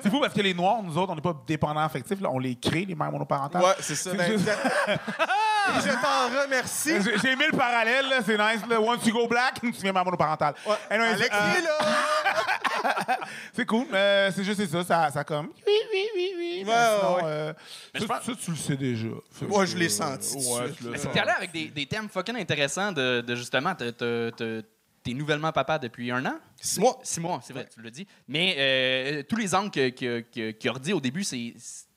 C'est 0.00 0.10
fou 0.10 0.20
parce 0.20 0.32
que 0.32 0.40
les 0.42 0.54
Noirs, 0.54 0.80
nous 0.84 0.96
autres, 0.96 1.10
on 1.10 1.16
n'est 1.16 1.20
pas 1.20 1.34
dépendants 1.44 1.80
affectifs. 1.80 2.20
Là, 2.20 2.28
on 2.30 2.38
les 2.38 2.54
crée, 2.54 2.84
les 2.84 2.94
mères 2.94 3.10
monoparentales. 3.10 3.62
Ouais, 3.64 3.74
c'est 3.80 3.96
ça. 3.96 4.12
Et 5.68 5.80
je 5.88 5.92
t'en 6.02 6.42
remercie. 6.42 6.94
J'ai 7.02 7.18
j'ai 7.18 7.36
mis 7.36 7.46
le 7.50 7.56
parallèle, 7.56 8.08
là, 8.08 8.20
c'est 8.24 8.36
nice. 8.38 8.66
Là. 8.68 8.80
Once 8.80 9.04
you 9.06 9.12
go 9.12 9.26
black, 9.26 9.60
tu 9.60 9.70
viens 9.70 9.92
mère 9.92 10.04
monoparentale. 10.04 10.54
Anyways, 10.90 11.14
Alex, 11.14 11.30
euh, 11.32 11.52
il 11.52 11.58
est 11.58 11.62
là. 11.62 11.78
c'est 13.52 13.66
cool, 13.66 13.86
mais 13.90 14.30
c'est 14.34 14.44
juste 14.44 14.66
ça, 14.66 14.84
ça, 14.84 15.10
ça 15.10 15.24
comme. 15.24 15.46
Oui, 15.66 15.72
oui, 15.92 16.08
oui, 16.14 16.32
oui. 16.36 16.62
mais 16.64 16.70
Ouais, 16.72 16.78
sinon, 16.98 17.16
ouais. 17.16 17.22
euh, 17.24 17.52
ça, 17.98 18.20
ça, 18.24 18.32
tu 18.34 18.50
le 18.50 18.56
sais 18.56 18.76
déjà. 18.76 19.08
Fait 19.30 19.46
Moi, 19.46 19.64
que, 19.64 19.70
je 19.70 19.76
l'ai 19.76 19.86
euh, 19.86 19.88
senti 19.88 20.32
tout 20.32 20.38
de 20.38 20.44
Ouais, 20.44 20.66
suite, 20.66 20.76
je 20.80 20.84
le 20.86 20.90
Mais 20.92 20.98
sens. 20.98 21.10
c'est 21.12 21.20
allé 21.20 21.30
avec 21.36 21.52
des, 21.52 21.66
des 21.68 21.86
thèmes 21.86 22.08
fucking 22.08 22.36
intéressants 22.36 22.92
de, 22.92 23.20
de 23.22 23.34
justement, 23.34 23.74
t'es 23.74 25.12
nouvellement 25.14 25.52
papa 25.52 25.78
depuis 25.78 26.10
un 26.10 26.24
an? 26.26 26.38
Six 26.60 26.80
mois. 26.80 26.98
Six 27.02 27.20
mois, 27.20 27.40
c'est 27.42 27.52
vrai, 27.52 27.68
tu 27.72 27.80
l'as 27.80 27.90
dit. 27.90 28.06
Mais 28.28 28.54
euh, 28.58 29.22
tous 29.28 29.36
les 29.36 29.54
angles 29.54 29.70
que- 29.70 29.90
que- 29.90 30.20
que- 30.32 30.50
qu'il 30.52 30.70
a 30.70 30.72
redit 30.72 30.92
au 30.92 31.00
début, 31.00 31.24
c'est. 31.24 31.54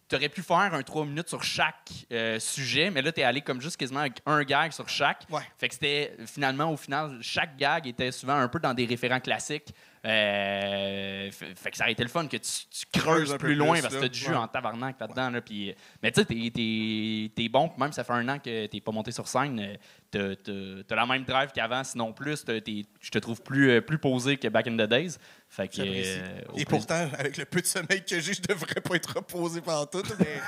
Tu 0.09 0.15
aurais 0.15 0.29
pu 0.29 0.41
faire 0.41 0.73
un 0.73 0.81
3 0.81 1.05
minutes 1.05 1.29
sur 1.29 1.43
chaque 1.43 1.91
euh, 2.11 2.39
sujet, 2.39 2.89
mais 2.89 3.03
là, 3.03 3.11
tu 3.11 3.21
es 3.21 3.23
allé 3.23 3.41
comme 3.41 3.61
juste 3.61 3.77
quasiment 3.77 3.99
avec 3.99 4.21
un 4.25 4.41
gag 4.43 4.71
sur 4.71 4.89
chaque. 4.89 5.23
Ouais. 5.29 5.43
Fait 5.57 5.67
que 5.67 5.75
c'était 5.75 6.15
finalement, 6.25 6.71
au 6.71 6.77
final, 6.77 7.19
chaque 7.21 7.55
gag 7.57 7.85
était 7.85 8.11
souvent 8.11 8.33
un 8.33 8.47
peu 8.47 8.59
dans 8.59 8.73
des 8.73 8.85
référents 8.85 9.19
classiques. 9.19 9.71
Euh, 10.05 11.29
fait, 11.31 11.55
fait 11.55 11.71
que 11.71 11.77
ça 11.77 11.83
aurait 11.83 11.91
été 11.91 12.03
le 12.03 12.09
fun 12.09 12.25
que 12.27 12.37
tu, 12.37 12.51
tu 12.69 12.85
creuses 12.99 13.35
plus 13.37 13.55
loin 13.55 13.73
plus, 13.73 13.81
parce 13.81 13.93
que 13.95 13.99
là. 13.99 14.05
t'as 14.07 14.13
du 14.13 14.19
jus 14.19 14.29
Ouais. 14.29 14.35
en 14.35 14.47
tabarnak 14.47 14.99
là-dedans. 14.99 15.29
Là, 15.29 15.41
puis, 15.41 15.75
mais 16.01 16.11
tu 16.11 16.21
sais, 16.21 16.25
t'es, 16.25 16.51
t'es- 16.53 17.31
t'es 17.35 17.49
bon, 17.49 17.71
même 17.77 17.91
ça 17.91 18.03
fait 18.03 18.13
un 18.13 18.27
an 18.29 18.39
que 18.39 18.65
t'es 18.67 18.79
pas 18.81 18.91
monté 18.91 19.11
sur 19.11 19.27
scène. 19.27 19.59
euh, 19.59 19.75
T'as, 20.11 20.35
t'as- 20.37 20.83
t'as 20.87 20.95
la 20.95 21.05
même 21.05 21.23
drive 21.23 21.51
qu'avant, 21.53 21.83
sinon 21.83 22.13
plus. 22.13 22.43
Je 22.47 23.09
te 23.11 23.19
trouve 23.19 23.41
plus, 23.43 23.69
euh, 23.69 23.81
plus 23.81 23.99
posé 23.99 24.37
que 24.37 24.47
back 24.47 24.65
in 24.67 24.73
the 24.75 24.89
days. 24.89 25.17
Fait 25.47 25.67
que, 25.67 25.81
euh, 25.81 26.41
Et 26.55 26.65
pourtant, 26.65 27.07
avec 27.17 27.37
le 27.37 27.45
peu 27.45 27.61
de 27.61 27.65
sommeil 27.67 28.03
que 28.03 28.19
j'ai, 28.19 28.33
je 28.33 28.41
devrais 28.41 28.81
pas 28.81 28.95
être 28.95 29.13
reposé 29.17 29.61
pendant 29.61 29.85
tout, 29.85 30.01
mais 30.19 30.39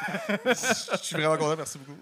je 0.46 0.98
suis 1.04 1.16
vraiment 1.16 1.38
content, 1.38 1.58
merci 1.58 1.78
beaucoup. 1.78 2.00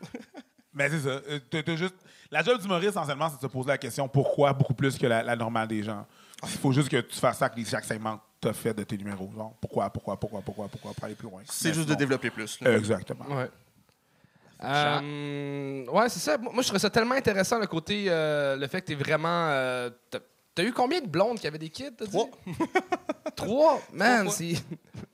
Mais 0.74 0.90
c'est 0.90 1.00
ça. 1.00 1.10
euh, 1.10 1.40
t'as 1.50 1.76
juste... 1.76 1.96
La 2.32 2.44
job 2.44 2.62
d'humoriste, 2.62 2.92
essentiellement, 2.92 3.28
c'est 3.30 3.38
de 3.38 3.42
se 3.42 3.48
poser 3.48 3.70
la 3.70 3.78
question 3.78 4.08
pourquoi 4.08 4.54
beaucoup 4.54 4.74
plus 4.76 4.98
que 4.98 5.08
la, 5.08 5.24
la 5.24 5.36
normale 5.36 5.68
des 5.68 5.82
gens? 5.84 6.06
Il 6.44 6.50
faut 6.50 6.72
juste 6.72 6.90
que 6.90 7.02
tu 7.02 7.18
fasses 7.20 7.38
ça 7.38 7.46
avec 7.46 7.58
les- 7.58 7.66
chaque 7.66 7.84
segment 7.86 8.18
que 8.18 8.22
tu 8.42 8.48
as 8.48 8.54
fait 8.54 8.74
de 8.74 8.84
tes 8.84 8.98
numéros. 8.98 9.30
Genre, 9.36 9.54
pourquoi, 9.60 9.90
pourquoi, 9.90 10.18
pourquoi, 10.20 10.42
pourquoi, 10.42 10.68
pourquoi, 10.70 10.94
pour 10.94 11.04
aller 11.04 11.16
plus 11.16 11.28
loin. 11.30 11.42
C'est 11.50 11.70
Mais 11.70 11.74
juste 11.76 11.90
de 11.90 11.96
développer 11.96 12.30
plus. 12.30 12.60
là. 12.62 12.78
Exactement. 12.78 13.26
Ouais. 13.36 13.50
Euh, 14.64 15.86
ouais, 15.86 16.10
c'est 16.10 16.20
ça. 16.20 16.38
Moi, 16.38 16.52
je 16.58 16.64
trouvais 16.64 16.80
ça 16.80 16.90
tellement 16.90 17.16
intéressant, 17.16 17.60
le 17.60 17.68
côté. 17.68 18.06
euh, 18.08 18.56
le 18.58 18.68
fait 18.68 18.82
que 18.82 18.88
t'es 18.88 18.96
vraiment. 18.96 19.28
euh, 19.50 19.90
t'as- 20.10 20.20
T'as 20.56 20.64
eu 20.66 20.74
combien 20.74 21.00
de 21.00 21.08
blondes 21.08 21.40
qui 21.40 21.48
avaient 21.48 21.58
des 21.60 21.70
kids? 21.70 21.92
t'as 21.98 22.06
dit? 22.06 22.12
Trois. 22.12 22.30
Trois? 23.36 23.82
Man, 23.94 24.30
c'est. 24.30 24.56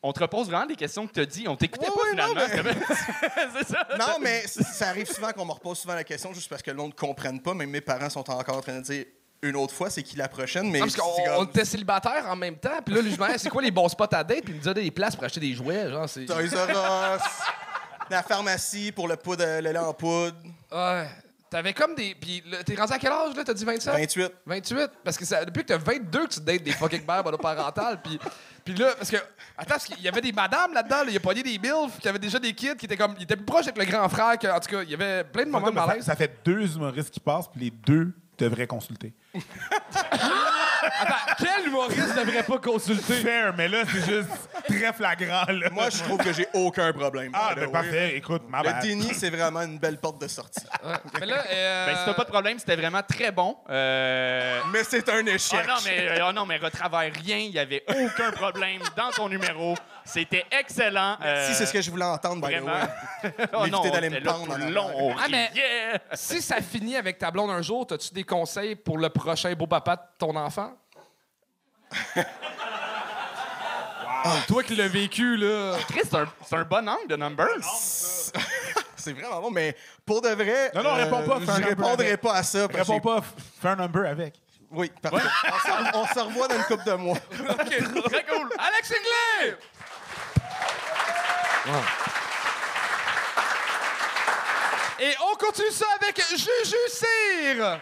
On 0.02 0.12
te 0.12 0.20
repose 0.22 0.48
vraiment 0.48 0.66
des 0.66 0.76
questions 0.76 1.06
que 1.06 1.14
tu 1.14 1.20
as 1.20 1.26
dit. 1.28 1.48
On 1.48 1.56
t'écoutait 1.56 1.88
Ouais, 1.88 2.16
pas 2.16 2.28
ouais, 2.30 2.34
non, 2.34 2.42
finalement. 2.48 2.86
c'est 3.60 3.68
ça. 3.68 3.88
Non, 4.00 4.18
mais 4.22 4.48
ça 4.48 4.90
arrive 4.90 5.06
souvent 5.12 5.32
qu'on 5.34 5.46
me 5.46 5.52
repose 5.52 5.78
souvent 5.78 5.94
la 5.94 6.04
question 6.04 6.34
juste 6.34 6.50
parce 6.50 6.64
que 6.64 6.72
le 6.72 6.78
monde 6.78 6.94
ne 6.94 6.96
comprenne 7.00 7.40
pas. 7.42 7.54
Même 7.54 7.70
mes 7.70 7.82
parents 7.82 8.10
sont 8.10 8.28
encore 8.28 8.58
en 8.58 8.62
train 8.62 8.78
de 8.80 8.84
dire 8.84 9.06
une 9.50 9.56
autre 9.56 9.74
fois, 9.74 9.90
c'est 9.90 10.04
qui 10.04 10.16
la 10.18 10.28
prochaine. 10.28 10.70
Mais 10.72 10.80
Non, 10.80 10.86
parce 10.86 10.94
c'est 10.96 11.02
qu'on 11.02 11.24
comme- 11.26 11.36
on 11.40 11.44
était 11.46 11.66
célibataires 11.66 12.26
en 12.28 12.36
même 12.36 12.58
temps. 12.58 12.80
Puis 12.86 12.94
là, 12.96 13.02
lui, 13.02 13.12
je 13.14 13.20
me 13.20 13.26
disais, 13.28 13.38
c'est 13.38 13.50
quoi 13.50 13.62
les 13.62 13.72
bons 13.72 13.90
spots 13.90 14.04
à 14.14 14.24
date? 14.24 14.42
Puis 14.44 14.54
il 14.54 14.56
me 14.56 14.60
disait 14.60 14.74
des 14.74 14.92
places 14.92 15.16
pour 15.16 15.24
acheter 15.26 15.40
des 15.40 15.54
jouets. 15.54 15.90
Genre, 15.90 16.08
c'est. 16.10 16.26
Toys 16.26 16.36
R 16.36 17.16
Us, 17.18 17.22
la 18.10 18.24
pharmacie 18.24 18.92
pour 18.92 19.08
le 19.08 19.16
poudre, 19.16 19.44
le 19.46 19.72
lait 19.72 19.78
en 19.78 19.94
poudre. 19.94 20.36
Ouais. 20.72 21.08
T'avais 21.50 21.74
comme 21.74 21.96
des. 21.96 22.16
Puis 22.16 22.44
là, 22.50 22.64
t'es 22.64 22.76
rendu 22.76 22.92
à 22.92 22.98
quel 22.98 23.12
âge, 23.12 23.36
là? 23.36 23.44
T'as 23.44 23.54
dit 23.54 23.64
27? 23.64 23.94
28. 23.94 24.32
28? 24.46 24.90
Parce 25.04 25.16
que 25.18 25.24
ça- 25.26 25.46
depuis 25.46 25.62
que 25.64 25.68
t'as 25.68 25.78
22 25.78 26.26
que 26.28 26.34
tu 26.34 26.40
dates 26.42 26.64
des 26.64 26.72
fucking 26.72 27.06
mères 27.08 27.24
monoparentales. 27.24 28.02
Puis, 28.02 28.20
puis 28.66 28.74
là, 28.74 28.94
parce 28.98 29.10
que. 29.12 29.18
Attends, 29.58 29.70
parce 29.70 29.86
qu'il 29.86 30.02
y 30.02 30.08
avait 30.08 30.20
des 30.22 30.34
madames 30.34 30.74
là-dedans, 30.74 30.98
là, 30.98 31.06
il 31.08 31.14
y 31.14 31.18
a 31.18 31.20
pas 31.22 31.34
des 31.34 31.44
milfs, 31.44 32.00
qui 32.02 32.10
avaient 32.10 32.20
déjà 32.20 32.40
des 32.40 32.52
kids, 32.52 32.76
qui 32.78 32.86
étaient 32.88 32.98
comme. 32.98 33.16
Ils 33.20 33.24
étaient 33.24 33.38
plus 33.38 33.46
proches 33.46 33.68
avec 33.68 33.78
le 33.78 33.86
grand 33.86 34.10
frère. 34.10 34.38
que- 34.38 34.48
en 34.48 34.60
tout 34.60 34.70
cas, 34.70 34.82
il 34.84 34.90
y 34.90 34.96
avait 34.96 35.24
plein 35.24 35.46
de 35.46 35.50
moments 35.52 35.70
de 35.70 35.76
ça, 35.76 35.86
malaise. 35.86 36.04
ça 36.04 36.16
fait 36.16 36.40
deux 36.44 36.76
humoristes 36.76 37.12
qui 37.12 37.20
passent, 37.22 37.48
puis 37.48 37.62
les 37.62 37.70
deux 37.72 38.12
devraient 38.38 38.68
consulter. 38.68 39.14
Attends, 41.00 41.36
quel 41.40 41.68
humoriste 41.68 42.16
devrait 42.16 42.44
pas 42.44 42.58
consulter? 42.60 43.16
Fair, 43.16 43.54
mais 43.58 43.68
là, 43.68 43.84
c'est 43.92 44.06
juste 44.06 44.30
très 44.68 44.94
flagrant. 44.94 45.46
Là. 45.52 45.70
Moi, 45.72 45.90
je 45.90 46.04
trouve 46.04 46.18
que 46.20 46.32
j'ai 46.34 46.48
aucun 46.54 46.92
problème. 46.94 47.32
Ah, 47.34 47.54
ben 47.56 47.72
parfait. 47.72 48.16
Écoute, 48.18 48.44
ma 48.48 48.60
Le 48.62 48.70
bad. 48.72 48.82
déni, 48.84 49.14
c'est 49.14 49.30
vraiment 49.30 49.62
une 49.62 49.78
belle 49.80 49.98
porte 49.98 50.22
de 50.22 50.28
sortie. 50.28 50.62
Ouais. 50.84 50.94
Mais 51.20 51.26
là, 51.26 51.44
euh, 51.52 51.86
Ben, 51.88 51.98
si 51.98 52.06
t'as 52.06 52.14
pas 52.14 52.24
de 52.24 52.30
problème, 52.30 52.60
c'était 52.60 52.76
vraiment 52.76 53.02
très 53.04 53.32
bon. 53.32 53.58
Euh, 53.70 54.60
Mais 54.72 54.84
c'est 54.84 55.08
un 55.10 55.24
Oh 55.26 55.28
échec. 55.30 55.68
non, 55.68 55.74
mais, 55.86 56.22
oh 56.28 56.32
non, 56.32 56.46
mais 56.46 56.58
retravaille 56.58 57.12
rien. 57.24 57.38
Il 57.38 57.52
y 57.52 57.60
avait 57.60 57.84
aucun 57.90 58.32
problème 58.32 58.82
dans 58.96 59.10
ton 59.12 59.28
numéro. 59.30 59.76
C'était 60.06 60.46
excellent. 60.52 61.18
Euh, 61.24 61.48
Si 61.48 61.56
c'est 61.56 61.66
ce 61.66 61.74
que 61.74 61.82
je 61.82 61.90
voulais 61.90 62.06
entendre, 62.06 62.36
by 62.48 62.54
the 62.54 62.60
Vraiment. 62.62 62.74
way. 62.74 63.32
oh 63.54 63.68
non, 63.68 63.82
d'aller 63.90 64.10
on 64.10 64.12
me 64.12 64.24
pendre 64.24 64.58
long. 64.70 64.92
on 64.96 65.16
Ah, 65.18 65.26
mais- 65.30 65.52
si 66.14 66.42
ça 66.42 66.62
finit 66.62 66.96
avec 66.96 67.18
ta 67.18 67.32
blonde 67.32 67.50
un 67.50 67.62
jour, 67.62 67.88
as-tu 67.92 68.14
des 68.14 68.24
conseils 68.24 68.76
pour 68.76 68.98
le 69.00 69.10
prochain 69.10 69.52
beau 69.54 69.68
papa 69.68 69.96
de 69.96 70.02
ton 70.20 70.36
enfant? 70.36 70.74
Toi 74.48 74.64
qui 74.64 74.76
l'as 74.76 74.88
vécu, 74.88 75.38
là. 75.38 75.78
Chris, 75.88 76.02
c'est 76.04 76.56
un, 76.56 76.64
bon 76.64 76.88
angle 76.90 77.08
de 77.08 77.16
number. 77.16 77.48
C'est 78.98 79.14
vraiment 79.14 79.40
bon, 79.40 79.52
mais 79.52 79.76
pour 80.04 80.20
de 80.20 80.30
vrai. 80.30 80.72
Non, 80.74 80.82
non, 80.82 80.94
réponds 80.96 81.22
pas, 81.28 81.40
fais 81.40 81.50
un 81.52 81.56
Je 81.58 81.62
number 81.62 81.68
répondrai 81.86 82.08
avec. 82.08 82.22
pas 82.22 82.34
à 82.34 82.42
ça. 82.44 82.66
Réponds 82.66 83.00
pas, 83.00 83.22
fais 83.62 83.68
un 83.68 83.76
number 83.76 84.10
avec. 84.10 84.34
Oui, 84.72 84.92
parfait. 85.00 85.28
On 85.46 85.60
se- 85.60 85.98
On 85.98 86.06
se 86.08 86.20
revoit 86.22 86.48
dans 86.48 86.56
une 86.56 86.64
couple 86.64 86.86
de 86.86 86.94
mois. 86.94 87.18
Très 87.20 88.24
cool. 88.26 88.50
Alex 88.58 88.92
Inglé! 88.92 89.56
Et 95.00 95.16
on 95.20 95.36
continue 95.36 95.72
ça 95.72 95.88
avec 96.00 96.22
Juju 96.30 96.76
Cyr! 96.90 97.80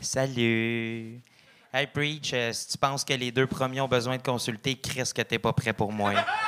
Salut. 0.00 1.20
Hey, 1.72 1.86
Preach, 1.86 2.32
euh, 2.32 2.52
si 2.52 2.68
tu 2.68 2.78
penses 2.78 3.04
que 3.04 3.12
les 3.12 3.30
deux 3.30 3.46
premiers 3.46 3.80
ont 3.80 3.86
besoin 3.86 4.16
de 4.16 4.22
consulter, 4.22 4.76
Chris, 4.76 5.10
que 5.14 5.22
t'es 5.22 5.38
pas 5.38 5.52
prêt 5.52 5.72
pour 5.72 5.92
moi. 5.92 6.14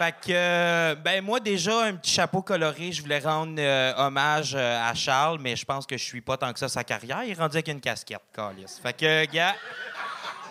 Fait 0.00 0.12
que, 0.12 0.30
euh, 0.30 0.94
ben 0.94 1.22
moi 1.22 1.40
déjà, 1.40 1.84
un 1.84 1.94
petit 1.94 2.12
chapeau 2.12 2.40
coloré, 2.40 2.90
je 2.90 3.02
voulais 3.02 3.18
rendre 3.18 3.56
euh, 3.58 3.92
hommage 3.98 4.54
euh, 4.54 4.80
à 4.82 4.94
Charles, 4.94 5.38
mais 5.42 5.54
je 5.56 5.66
pense 5.66 5.84
que 5.84 5.98
je 5.98 6.02
suis 6.02 6.22
pas 6.22 6.38
tant 6.38 6.50
que 6.54 6.58
ça 6.58 6.70
sa 6.70 6.82
carrière. 6.82 7.22
Il 7.22 7.32
est 7.32 7.34
rendu 7.34 7.56
avec 7.56 7.68
une 7.68 7.82
casquette, 7.82 8.22
calice. 8.32 8.80
Fait 8.82 8.94
que, 8.94 9.26
gars, 9.26 9.54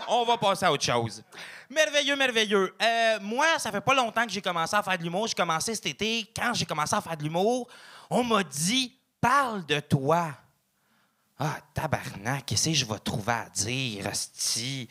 on 0.07 0.23
va 0.23 0.37
passer 0.37 0.65
à 0.65 0.71
autre 0.71 0.83
chose. 0.83 1.23
Merveilleux, 1.67 2.15
merveilleux. 2.15 2.75
Moi, 3.21 3.47
ça 3.57 3.71
fait 3.71 3.81
pas 3.81 3.95
longtemps 3.95 4.23
que 4.23 4.31
j'ai 4.31 4.41
commencé 4.43 4.75
à 4.75 4.83
faire 4.83 4.99
de 4.99 5.03
l'humour. 5.03 5.25
J'ai 5.25 5.33
commencé 5.33 5.73
cet 5.73 5.87
été. 5.87 6.31
Quand 6.35 6.53
j'ai 6.53 6.65
commencé 6.65 6.95
à 6.95 7.01
faire 7.01 7.17
de 7.17 7.23
l'humour, 7.23 7.67
on 8.11 8.23
m'a 8.23 8.43
dit 8.43 8.93
Parle 9.19 9.65
de 9.65 9.79
toi. 9.79 10.27
Ah, 11.39 11.57
tabarnak, 11.73 12.45
qu'est-ce 12.45 12.69
que 12.69 12.75
je 12.75 12.85
vais 12.85 12.99
trouver 12.99 13.33
à 13.33 13.49
dire, 13.49 14.05
esti? 14.05 14.87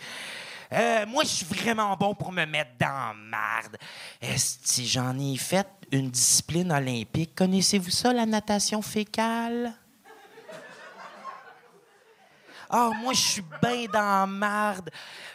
Euh, 0.72 1.06
moi, 1.06 1.24
je 1.24 1.28
suis 1.28 1.46
vraiment 1.46 1.96
bon 1.96 2.14
pour 2.14 2.30
me 2.30 2.44
mettre 2.44 2.72
dans 2.78 3.14
marde. 3.14 3.76
Esti, 4.20 4.86
j'en 4.86 5.18
ai 5.18 5.36
fait 5.36 5.66
une 5.90 6.10
discipline 6.10 6.70
olympique. 6.72 7.34
Connaissez-vous 7.34 7.90
ça, 7.90 8.12
la 8.12 8.26
natation 8.26 8.82
fécale? 8.82 9.72
Ah, 12.68 12.90
moi, 13.00 13.14
je 13.14 13.20
suis 13.20 13.44
bien 13.62 13.86
dans 13.90 14.26
marde. 14.26 14.90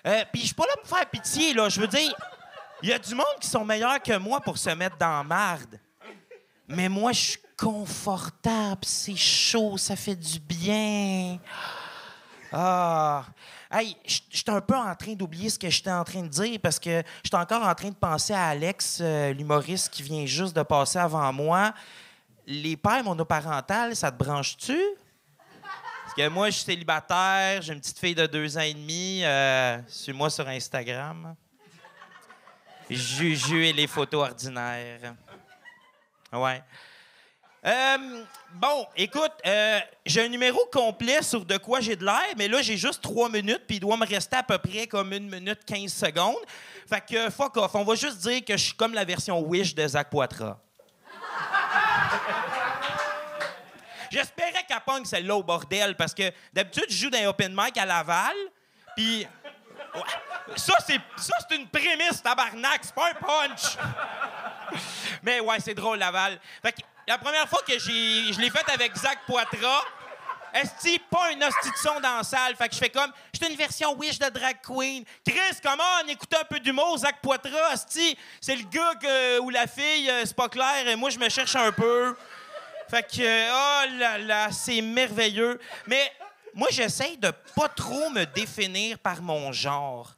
Euh, 0.06 0.24
Puis 0.32 0.42
je 0.42 0.46
suis 0.48 0.56
pas 0.56 0.66
là 0.68 0.74
pour 0.80 0.98
faire 0.98 1.10
pitié, 1.10 1.54
là. 1.56 1.68
Je 1.68 1.82
veux 1.82 1.88
dire, 1.88 2.14
il 2.84 2.90
y 2.90 2.94
a 2.94 3.00
du 3.00 3.16
monde 3.16 3.26
qui 3.42 3.48
sont 3.48 3.66
meilleurs 3.66 4.02
que 4.04 4.16
moi 4.18 4.40
pour 4.40 4.58
se 4.58 4.70
mettre 4.70 4.98
dans 4.98 5.24
marde. 5.24 5.80
Mais 6.68 6.90
moi, 6.90 7.12
je 7.12 7.22
suis 7.22 7.40
confortable, 7.58 8.82
c'est 8.84 9.16
chaud, 9.16 9.78
ça 9.78 9.96
fait 9.96 10.16
du 10.16 10.40
bien. 10.40 11.40
Ah. 12.52 13.26
Hey, 13.76 13.98
j'étais 14.06 14.52
un 14.52 14.62
peu 14.62 14.76
en 14.76 14.94
train 14.94 15.14
d'oublier 15.14 15.50
ce 15.50 15.58
que 15.58 15.68
j'étais 15.68 15.90
en 15.90 16.04
train 16.04 16.22
de 16.22 16.28
dire 16.28 16.60
parce 16.62 16.78
que 16.78 17.02
j'étais 17.24 17.38
encore 17.38 17.68
en 17.68 17.74
train 17.74 17.90
de 17.90 17.96
penser 17.96 18.32
à 18.32 18.50
Alex, 18.50 19.00
euh, 19.02 19.34
l'humoriste 19.34 19.90
qui 19.90 20.04
vient 20.04 20.28
juste 20.28 20.56
de 20.56 20.62
passer 20.62 21.00
avant 21.00 21.34
moi. 21.34 21.74
Les 22.46 22.78
pères 22.78 23.04
monoparentales, 23.04 23.96
ça 23.96 24.12
te 24.12 24.24
branche-tu? 24.24 24.80
Parce 26.04 26.14
que 26.16 26.28
moi, 26.30 26.52
je 26.52 26.58
suis 26.58 26.66
célibataire, 26.66 27.64
j'ai 27.64 27.74
une 27.74 27.80
petite 27.80 27.98
fille 27.98 28.14
de 28.14 28.28
deux 28.28 28.56
ans 28.60 28.62
et 28.62 28.76
demi. 28.76 29.22
Euh, 29.24 29.80
Suis-moi 29.88 30.30
sur 30.30 30.48
Instagram. 30.48 31.36
Juju 32.92 33.66
et 33.66 33.74
les 33.74 33.88
photos 33.88 34.28
ordinaires. 34.30 35.16
Ouais. 36.32 36.62
Euh, 37.66 38.26
bon, 38.56 38.86
écoute, 38.98 39.32
euh, 39.46 39.80
j'ai 40.06 40.26
un 40.26 40.28
numéro 40.28 40.60
complet 40.72 41.22
sur 41.22 41.46
de 41.46 41.56
quoi 41.58 41.80
j'ai 41.80 41.96
de 41.96 42.04
l'air, 42.04 42.34
mais 42.38 42.50
là, 42.50 42.62
j'ai 42.62 42.76
juste 42.76 43.02
trois 43.02 43.30
minutes, 43.30 43.62
puis 43.66 43.78
il 43.78 43.80
doit 43.80 43.96
me 43.96 44.06
rester 44.06 44.36
à 44.36 44.44
peu 44.44 44.58
près 44.58 44.86
comme 44.86 45.14
une 45.14 45.30
minute 45.30 45.64
15 45.66 45.94
secondes. 45.94 46.44
Fait 46.90 47.00
que, 47.00 47.30
fuck 47.30 47.56
off. 47.56 47.74
On 47.76 47.86
va 47.86 47.96
juste 47.96 48.18
dire 48.18 48.44
que 48.44 48.58
je 48.58 48.66
suis 48.66 48.74
comme 48.74 48.94
la 48.94 49.06
version 49.06 49.40
Wish 49.40 49.74
de 49.74 49.88
Zach 49.88 50.10
Poitras. 50.10 50.58
J'espérais 54.12 54.66
qu'elle 54.68 54.82
pogne 54.86 55.06
celle-là 55.06 55.38
au 55.38 55.44
bordel, 55.44 55.96
parce 55.96 56.14
que 56.14 56.34
d'habitude, 56.52 56.88
je 56.90 56.98
joue 56.98 57.10
dans 57.10 57.26
open 57.30 57.56
mic 57.56 57.78
à 57.78 57.86
Laval, 57.86 58.36
puis... 58.96 59.26
Ça, 60.58 60.74
c'est 60.86 61.00
ça, 61.16 61.34
c'est 61.48 61.56
une 61.56 61.68
prémisse, 61.68 62.22
tabarnak, 62.22 62.82
c'est 62.82 62.94
pas 62.94 63.12
un 63.12 63.14
punch! 63.14 63.78
Mais 65.24 65.40
ouais, 65.40 65.60
c'est 65.60 65.76
drôle, 65.76 66.00
Laval. 66.00 66.38
Fait 66.62 66.74
que 66.74 66.82
la 67.08 67.18
première 67.18 67.48
fois 67.48 67.62
que 67.68 67.78
je 67.78 68.40
l'ai 68.40 68.50
faite 68.50 68.70
avec 68.70 68.96
Zach 68.96 69.20
Poitras, 69.28 69.84
Esti, 70.54 71.00
pas 71.00 71.32
un 71.32 71.48
hostie 71.48 71.70
dans 72.02 72.18
la 72.18 72.24
salle. 72.24 72.56
Fait 72.56 72.70
que 72.70 72.76
je 72.76 72.80
fais 72.80 72.90
comme, 72.90 73.12
j'étais 73.34 73.50
une 73.50 73.58
version 73.58 73.98
Wish 73.98 74.20
de 74.20 74.30
drag 74.30 74.58
queen. 74.62 75.04
Chris, 75.26 75.58
comment 75.64 75.84
on 76.04 76.08
écoute 76.08 76.34
un 76.40 76.44
peu 76.44 76.60
d'humour, 76.60 76.98
Zach 77.00 77.22
Poitras, 77.22 77.74
Esti, 77.74 78.16
c'est 78.40 78.56
le 78.56 78.64
gars 78.66 79.40
ou 79.42 79.50
la 79.50 79.66
fille, 79.66 80.10
euh, 80.10 80.22
c'est 80.26 80.36
pas 80.36 80.50
clair, 80.50 80.88
et 80.88 80.96
moi, 80.96 81.10
je 81.10 81.18
me 81.18 81.28
cherche 81.30 81.56
un 81.56 81.72
peu. 81.72 82.16
Fait 82.88 83.02
que, 83.02 83.22
euh, 83.22 83.52
oh 83.52 83.98
là 83.98 84.18
là, 84.20 84.52
c'est 84.52 84.82
merveilleux. 84.82 85.60
Mais 85.88 86.12
moi, 86.54 86.68
j'essaye 86.70 87.18
de 87.18 87.32
pas 87.56 87.70
trop 87.70 88.12
me 88.12 88.26
définir 88.26 89.00
par 89.00 89.22
mon 89.24 89.52
genre. 89.52 90.16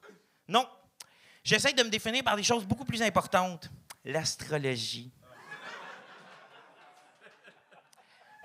Non. 0.48 0.67
J'essaye 1.43 1.74
de 1.74 1.84
me 1.84 1.89
définir 1.89 2.24
par 2.24 2.36
des 2.36 2.43
choses 2.43 2.65
beaucoup 2.65 2.86
plus 2.86 3.02
importantes. 3.02 3.69
L'astrologie. 4.04 5.12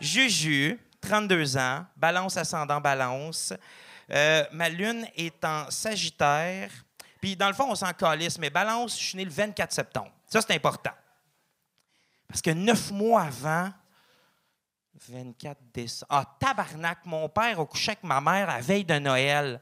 Juju, 0.00 0.78
32 1.00 1.56
ans, 1.56 1.84
balance 1.96 2.36
ascendant 2.36 2.80
balance. 2.80 3.52
Euh, 4.10 4.44
ma 4.52 4.68
lune 4.68 5.06
est 5.16 5.44
en 5.44 5.70
Sagittaire. 5.70 6.70
Puis, 7.20 7.36
dans 7.36 7.48
le 7.48 7.54
fond, 7.54 7.70
on 7.70 7.74
s'en 7.74 7.92
calisse, 7.92 8.38
mais 8.38 8.50
balance, 8.50 8.98
je 8.98 9.04
suis 9.04 9.16
né 9.16 9.24
le 9.24 9.30
24 9.30 9.72
septembre. 9.72 10.10
Ça, 10.26 10.40
c'est 10.40 10.54
important. 10.54 10.92
Parce 12.26 12.40
que 12.40 12.50
neuf 12.50 12.90
mois 12.90 13.22
avant, 13.22 13.70
24 15.08 15.58
décembre. 15.72 16.06
Ah, 16.10 16.24
tabarnak, 16.38 16.98
mon 17.04 17.28
père 17.28 17.60
a 17.60 17.66
couché 17.66 17.92
avec 17.92 18.04
ma 18.04 18.20
mère 18.20 18.46
la 18.46 18.60
veille 18.60 18.84
de 18.84 18.98
Noël. 18.98 19.60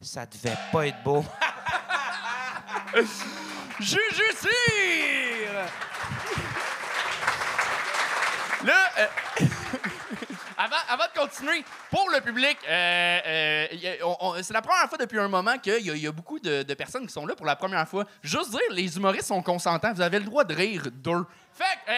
Ça 0.00 0.24
devait 0.26 0.56
pas 0.72 0.86
être 0.86 1.02
beau. 1.02 1.24
Juju! 3.80 4.30
Là, 8.64 8.90
euh, 8.98 9.06
avant, 10.58 10.76
avant 10.88 11.04
de 11.14 11.18
continuer, 11.18 11.64
pour 11.90 12.10
le 12.10 12.20
public, 12.20 12.58
euh, 12.68 13.18
euh, 13.26 13.66
c'est 14.42 14.52
la 14.52 14.60
première 14.62 14.88
fois 14.88 14.98
depuis 14.98 15.18
un 15.18 15.28
moment 15.28 15.56
qu'il 15.58 15.72
y, 15.84 15.90
a- 15.90 15.94
il 15.94 16.02
y 16.02 16.06
a 16.06 16.12
beaucoup 16.12 16.38
de, 16.38 16.62
de 16.62 16.74
personnes 16.74 17.06
qui 17.06 17.12
sont 17.12 17.24
là 17.26 17.34
pour 17.34 17.46
la 17.46 17.56
première 17.56 17.88
fois. 17.88 18.04
Juste 18.22 18.50
dire, 18.50 18.60
les 18.70 18.96
humoristes 18.96 19.28
sont 19.28 19.42
consentants. 19.42 19.92
Vous 19.94 20.02
avez 20.02 20.18
le 20.18 20.24
droit 20.26 20.44
de 20.44 20.54
rire 20.54 20.82
d'eux. 20.92 21.24
Fait 21.54 21.64
que, 21.86 21.90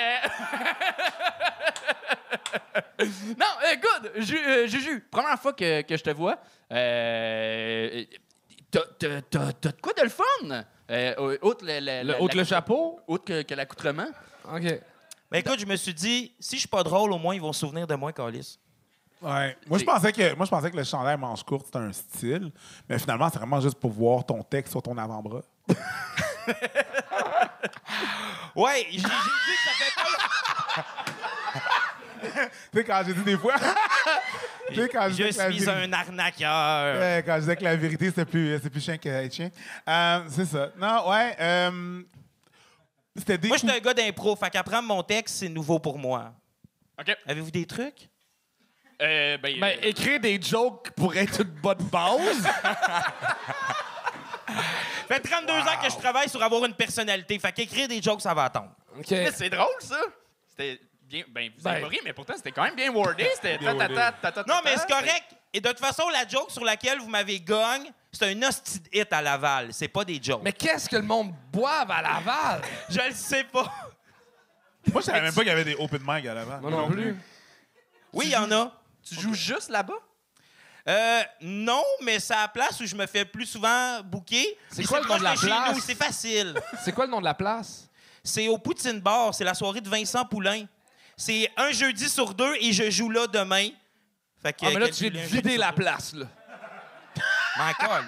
euh, 3.04 3.06
non, 3.38 3.46
good. 3.80 4.12
Ju- 4.22 4.68
Juju, 4.68 5.00
première 5.10 5.38
fois 5.40 5.52
que, 5.52 5.82
que 5.82 5.96
je 5.96 6.02
te 6.02 6.10
vois, 6.10 6.36
t'as, 8.70 8.80
de 9.00 9.70
quoi 9.80 9.92
de 9.94 10.02
le 10.02 10.08
fun? 10.08 10.64
Euh, 10.90 11.38
outre 11.42 11.64
le, 11.66 12.38
le 12.38 12.44
chapeau? 12.44 13.00
autre 13.06 13.24
que, 13.24 13.42
que 13.42 13.54
l'accoutrement. 13.54 14.06
OK. 14.52 14.80
Mais 15.32 15.40
écoute, 15.40 15.58
je 15.58 15.64
me 15.66 15.76
suis 15.76 15.94
dit, 15.94 16.32
si 16.38 16.56
je 16.56 16.60
suis 16.60 16.68
pas 16.68 16.82
drôle, 16.82 17.10
au 17.12 17.18
moins, 17.18 17.34
ils 17.34 17.40
vont 17.40 17.52
se 17.54 17.60
souvenir 17.60 17.86
de 17.86 17.94
moi, 17.94 18.12
Calis. 18.12 18.58
Ouais. 19.22 19.56
Moi, 19.66 19.78
je 19.78 19.84
pensais 19.84 20.12
que, 20.12 20.34
moi, 20.34 20.44
je 20.44 20.50
pensais 20.50 20.70
que 20.70 20.76
le 20.76 20.84
chandail 20.84 21.16
manche 21.16 21.42
courte, 21.42 21.66
c'était 21.66 21.78
un 21.78 21.92
style. 21.92 22.52
Mais 22.88 22.98
finalement, 22.98 23.28
c'est 23.30 23.38
vraiment 23.38 23.60
juste 23.60 23.76
pour 23.80 23.90
voir 23.92 24.26
ton 24.26 24.42
texte 24.42 24.72
sur 24.72 24.82
ton 24.82 24.96
avant-bras. 24.98 25.40
Ouais, 28.54 28.86
j'ai, 28.90 28.98
j'ai 28.98 28.98
dit 28.98 29.02
que 29.02 29.08
ça 29.64 29.70
fait 29.78 29.94
pas... 29.96 30.84
Tu 32.72 32.78
sais, 32.78 32.84
quand 32.84 33.02
j'ai 33.06 33.14
dit 33.14 33.22
des 33.22 33.38
fois. 33.38 33.54
tu 34.68 34.74
sais, 34.74 34.88
quand 34.88 35.08
je, 35.08 35.14
Je 35.14 35.22
disais 35.24 35.30
que 35.32 35.38
la 35.38 35.52
suis 35.52 35.64
vérité- 35.64 35.70
un 35.84 35.92
arnaqueur. 35.92 37.00
Ouais, 37.00 37.22
quand 37.24 37.34
je 37.36 37.40
disais 37.40 37.56
que 37.56 37.64
la 37.64 37.76
vérité, 37.76 38.06
c'était 38.06 38.24
plus, 38.26 38.60
c'est 38.62 38.70
plus 38.70 38.80
chien 38.84 38.98
que 38.98 39.08
être 39.08 39.34
chien. 39.34 39.50
Euh, 39.88 40.20
c'est 40.28 40.44
ça. 40.44 40.68
Non, 40.78 41.08
ouais. 41.10 41.34
euh, 41.40 42.02
c'était 43.16 43.38
des. 43.38 43.48
Moi, 43.48 43.56
je 43.56 43.66
suis 43.66 43.76
un 43.76 43.80
gars 43.80 43.94
d'impro, 43.94 44.36
fait 44.36 44.50
qu'apprendre 44.50 44.88
mon 44.88 45.02
texte, 45.02 45.36
c'est 45.36 45.48
nouveau 45.48 45.78
pour 45.78 45.98
moi. 45.98 46.32
OK. 46.98 47.16
Avez-vous 47.26 47.50
des 47.50 47.66
trucs? 47.66 48.08
Euh, 49.00 49.36
ben, 49.38 49.58
Ben, 49.60 49.78
écrire 49.82 50.20
des 50.20 50.40
jokes 50.40 50.90
pour 50.92 51.16
être 51.16 51.40
une 51.42 51.48
bonne 51.50 51.82
base. 51.90 52.46
fait 55.08 55.20
32 55.20 55.52
ans 55.52 55.80
que 55.82 55.90
je 55.90 55.96
travaille 55.96 56.28
sur 56.28 56.42
avoir 56.42 56.64
une 56.64 56.74
personnalité, 56.74 57.38
fait 57.38 57.52
qu'écrire 57.52 57.88
des 57.88 58.00
jokes, 58.00 58.20
ça 58.20 58.34
va 58.34 58.44
attendre. 58.44 58.70
OK. 58.96 59.10
Mais 59.10 59.32
c'est 59.32 59.50
drôle, 59.50 59.66
ça. 59.80 60.00
C'était 60.46 60.80
bien. 61.02 61.24
Ben, 61.28 61.50
vous 61.56 61.66
avez 61.66 61.80
Ben. 61.80 61.86
pas 61.86 61.88
ri, 61.90 61.98
mais 62.04 62.12
pourtant, 62.12 62.34
c'était 62.36 62.52
quand 62.52 62.62
même 62.62 62.76
bien 62.76 62.92
wordé. 62.92 63.28
C'était 63.34 63.58
ta, 63.58 63.74
ta, 63.74 63.88
ta, 63.88 64.12
ta, 64.12 64.32
ta, 64.32 64.44
Non, 64.46 64.60
mais 64.64 64.76
c'est 64.76 64.88
correct. 64.88 65.34
Et 65.52 65.60
de 65.60 65.68
toute 65.68 65.80
façon, 65.80 66.08
la 66.08 66.26
joke 66.26 66.50
sur 66.50 66.64
laquelle 66.64 66.98
vous 66.98 67.08
m'avez 67.08 67.40
gagne, 67.40 67.92
c'est 68.10 68.30
un 68.30 68.42
hostie 68.42 68.80
de 68.80 68.88
hit 68.92 69.12
à 69.12 69.20
Laval. 69.20 69.68
C'est 69.72 69.88
pas 69.88 70.04
des 70.04 70.18
jokes. 70.22 70.40
Mais 70.42 70.52
qu'est-ce 70.52 70.88
que 70.88 70.96
le 70.96 71.02
monde 71.02 71.34
boive 71.52 71.90
à 71.90 72.00
Laval? 72.00 72.62
je 72.88 73.00
le 73.00 73.14
sais 73.14 73.44
pas. 73.44 73.72
Moi, 74.90 75.00
je 75.00 75.06
savais 75.06 75.20
même 75.20 75.34
pas 75.34 75.42
qu'il 75.42 75.48
y 75.48 75.52
avait 75.52 75.64
des 75.64 75.74
open 75.74 76.02
mic 76.04 76.26
à 76.26 76.34
l'avant. 76.34 76.60
Moi 76.60 76.70
non 76.70 76.90
plus. 76.90 77.16
Oui, 78.12 78.26
il 78.26 78.32
y 78.32 78.36
en 78.36 78.50
a. 78.50 78.72
Tu 79.04 79.14
joues 79.14 79.34
juste 79.34 79.68
là-bas? 79.68 79.94
Euh, 80.88 81.22
non, 81.42 81.84
mais 82.02 82.18
c'est 82.18 82.34
à 82.34 82.42
la 82.42 82.48
place 82.48 82.80
où 82.80 82.86
je 82.86 82.96
me 82.96 83.06
fais 83.06 83.24
plus 83.24 83.46
souvent 83.46 84.00
booker. 84.02 84.58
C'est 84.70 84.84
quoi 84.84 85.00
le 85.00 85.06
nom 85.06 85.18
de 85.18 85.22
la 85.22 85.34
place? 85.34 85.78
C'est 85.80 85.94
facile. 85.94 86.60
C'est 86.84 86.92
quoi 86.92 87.06
le 87.06 87.10
nom 87.12 87.20
de 87.20 87.24
la 87.24 87.34
place? 87.34 87.88
C'est 88.24 88.48
au 88.48 88.58
Poutine 88.58 89.00
Bar. 89.00 89.34
C'est 89.34 89.44
la 89.44 89.54
soirée 89.54 89.80
de 89.80 89.88
Vincent 89.88 90.24
Poulain. 90.24 90.64
C'est 91.16 91.50
un 91.56 91.70
jeudi 91.70 92.08
sur 92.08 92.34
deux 92.34 92.54
et 92.60 92.72
je 92.72 92.90
joue 92.90 93.10
là 93.10 93.26
demain. 93.26 93.68
Fait 94.42 94.52
que, 94.52 94.66
Ah, 94.66 94.70
mais 94.74 94.80
là, 94.80 94.88
tu 94.88 95.08
viens 95.08 95.22
de 95.22 95.26
vider 95.26 95.56
la 95.56 95.72
place, 95.72 96.14
là. 96.14 96.26
Mais 97.58 97.64
encore. 97.64 98.00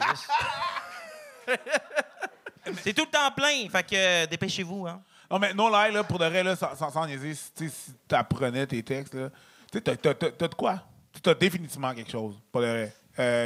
C'est 2.83 2.95
tout 2.95 3.05
le 3.05 3.11
temps 3.11 3.31
plein. 3.37 3.69
Fait 3.71 3.83
que 3.83 3.95
euh, 3.95 4.27
dépêchez-vous, 4.27 4.87
hein. 4.87 5.03
Non, 5.31 5.39
mais 5.39 5.53
non, 5.55 5.69
là, 5.69 5.91
là, 5.91 6.05
pour 6.05 6.19
de 6.19 6.27
vrai, 6.27 6.43
là, 6.43 6.55
sans, 6.55 6.75
sans, 6.77 6.91
sans 6.91 7.07
niaiser, 7.07 7.35
si, 7.35 7.51
tu 7.57 7.69
sais, 7.69 7.75
si 7.75 7.93
t'apprenais 8.07 8.67
tes 8.67 8.83
textes, 8.83 9.15
là, 9.15 9.31
tu 9.73 9.79
sais, 9.79 9.97
t'as, 9.97 10.49
de 10.49 10.55
quoi? 10.55 10.83
T'as 11.23 11.35
définitivement 11.35 11.93
quelque 11.95 12.11
chose, 12.11 12.37
pas 12.53 12.61
de 12.61 12.67
vrai. 12.67 12.95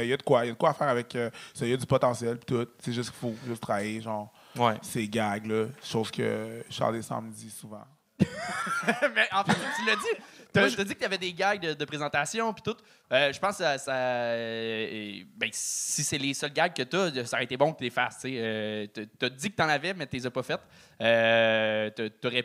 Il 0.03 0.09
y 0.09 0.13
a 0.13 0.17
de 0.17 0.23
quoi, 0.23 0.43
il 0.43 0.47
y 0.47 0.49
a 0.49 0.53
de 0.53 0.57
quoi 0.57 0.69
à 0.71 0.73
faire 0.73 0.89
avec 0.89 1.15
euh, 1.15 1.29
ça, 1.53 1.65
il 1.65 1.71
y 1.71 1.73
a 1.73 1.77
du 1.77 1.85
potentiel, 1.85 2.37
pis 2.37 2.45
tout. 2.47 2.67
C'est 2.79 2.93
juste 2.93 3.11
qu'il 3.11 3.19
faut 3.19 3.35
juste 3.47 3.61
travailler, 3.61 4.01
genre, 4.01 4.31
Ouais. 4.57 4.77
ces 4.81 5.07
gags, 5.07 5.45
là, 5.45 5.65
chose 5.83 6.11
que 6.11 6.63
Charles 6.69 6.95
me 6.95 7.31
dit 7.31 7.49
souvent. 7.51 7.85
mais 8.19 9.27
en 9.31 9.43
fait, 9.43 9.57
tu 9.77 9.85
l'as 9.85 9.95
dit. 9.95 10.23
T'as 10.51 10.69
t'as 10.71 10.83
dit 10.83 10.95
que 10.95 10.99
t'avais 10.99 11.17
des 11.17 11.31
gags 11.33 11.59
de, 11.61 11.73
de 11.73 11.85
présentation 11.85 12.51
puis 12.53 12.63
tout. 12.63 12.75
Euh, 13.11 13.31
je 13.31 13.39
pense 13.39 13.57
que 13.57 13.63
ça. 13.63 13.77
ça- 13.77 13.91
euh, 13.93 15.21
ben, 15.37 15.49
si 15.53 16.03
c'est 16.03 16.17
les 16.17 16.33
seuls 16.33 16.51
gags 16.53 16.73
que 16.73 16.83
t'as, 16.83 17.23
ça 17.25 17.37
aurait 17.37 17.43
été 17.43 17.55
bon 17.57 17.71
que 17.73 17.77
tu 17.77 17.83
les 17.83 17.89
fasses. 17.89 18.19
tu. 18.21 18.29
Euh, 18.35 18.87
t'as 19.19 19.29
dit 19.29 19.51
que 19.51 19.55
t'en 19.55 19.69
avais, 19.69 19.93
mais 19.93 20.07
tu 20.07 20.15
les 20.15 20.25
as 20.25 20.31
pas 20.31 20.43
faites. 20.43 20.61
Euh, 21.01 21.89